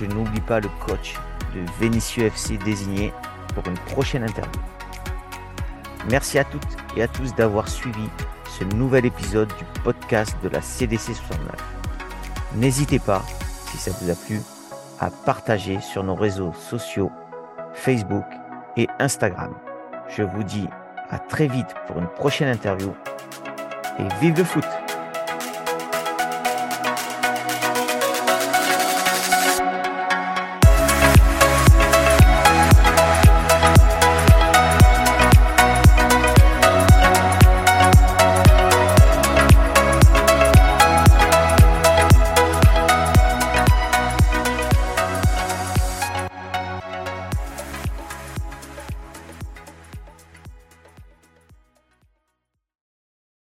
Je 0.00 0.06
n'oublie 0.06 0.40
pas 0.40 0.60
le 0.60 0.68
coach 0.86 1.14
de 1.54 1.60
Vénitieux 1.80 2.26
FC 2.26 2.56
désigné 2.58 3.12
pour 3.54 3.66
une 3.66 3.78
prochaine 3.92 4.22
interview. 4.22 4.60
Merci 6.08 6.38
à 6.38 6.44
toutes 6.44 6.76
et 6.96 7.02
à 7.02 7.08
tous 7.08 7.34
d'avoir 7.34 7.68
suivi 7.68 8.08
ce 8.58 8.62
nouvel 8.62 9.06
épisode 9.06 9.48
du 9.48 9.64
podcast 9.82 10.36
de 10.42 10.48
la 10.48 10.62
CDC 10.62 11.14
69. 11.14 11.38
N'hésitez 12.54 13.00
pas, 13.00 13.24
si 13.70 13.76
ça 13.76 13.90
vous 14.00 14.10
a 14.10 14.14
plu, 14.14 14.40
à 15.00 15.10
partager 15.10 15.80
sur 15.80 16.04
nos 16.04 16.14
réseaux 16.14 16.52
sociaux 16.52 17.10
Facebook 17.72 18.24
et 18.76 18.88
Instagram. 18.98 19.54
Je 20.08 20.22
vous 20.22 20.42
dis 20.42 20.68
à 21.10 21.18
très 21.18 21.46
vite 21.46 21.74
pour 21.86 21.98
une 21.98 22.08
prochaine 22.08 22.48
interview 22.48 22.92
et 23.98 24.04
vive 24.20 24.38
le 24.38 24.44
foot 24.44 24.64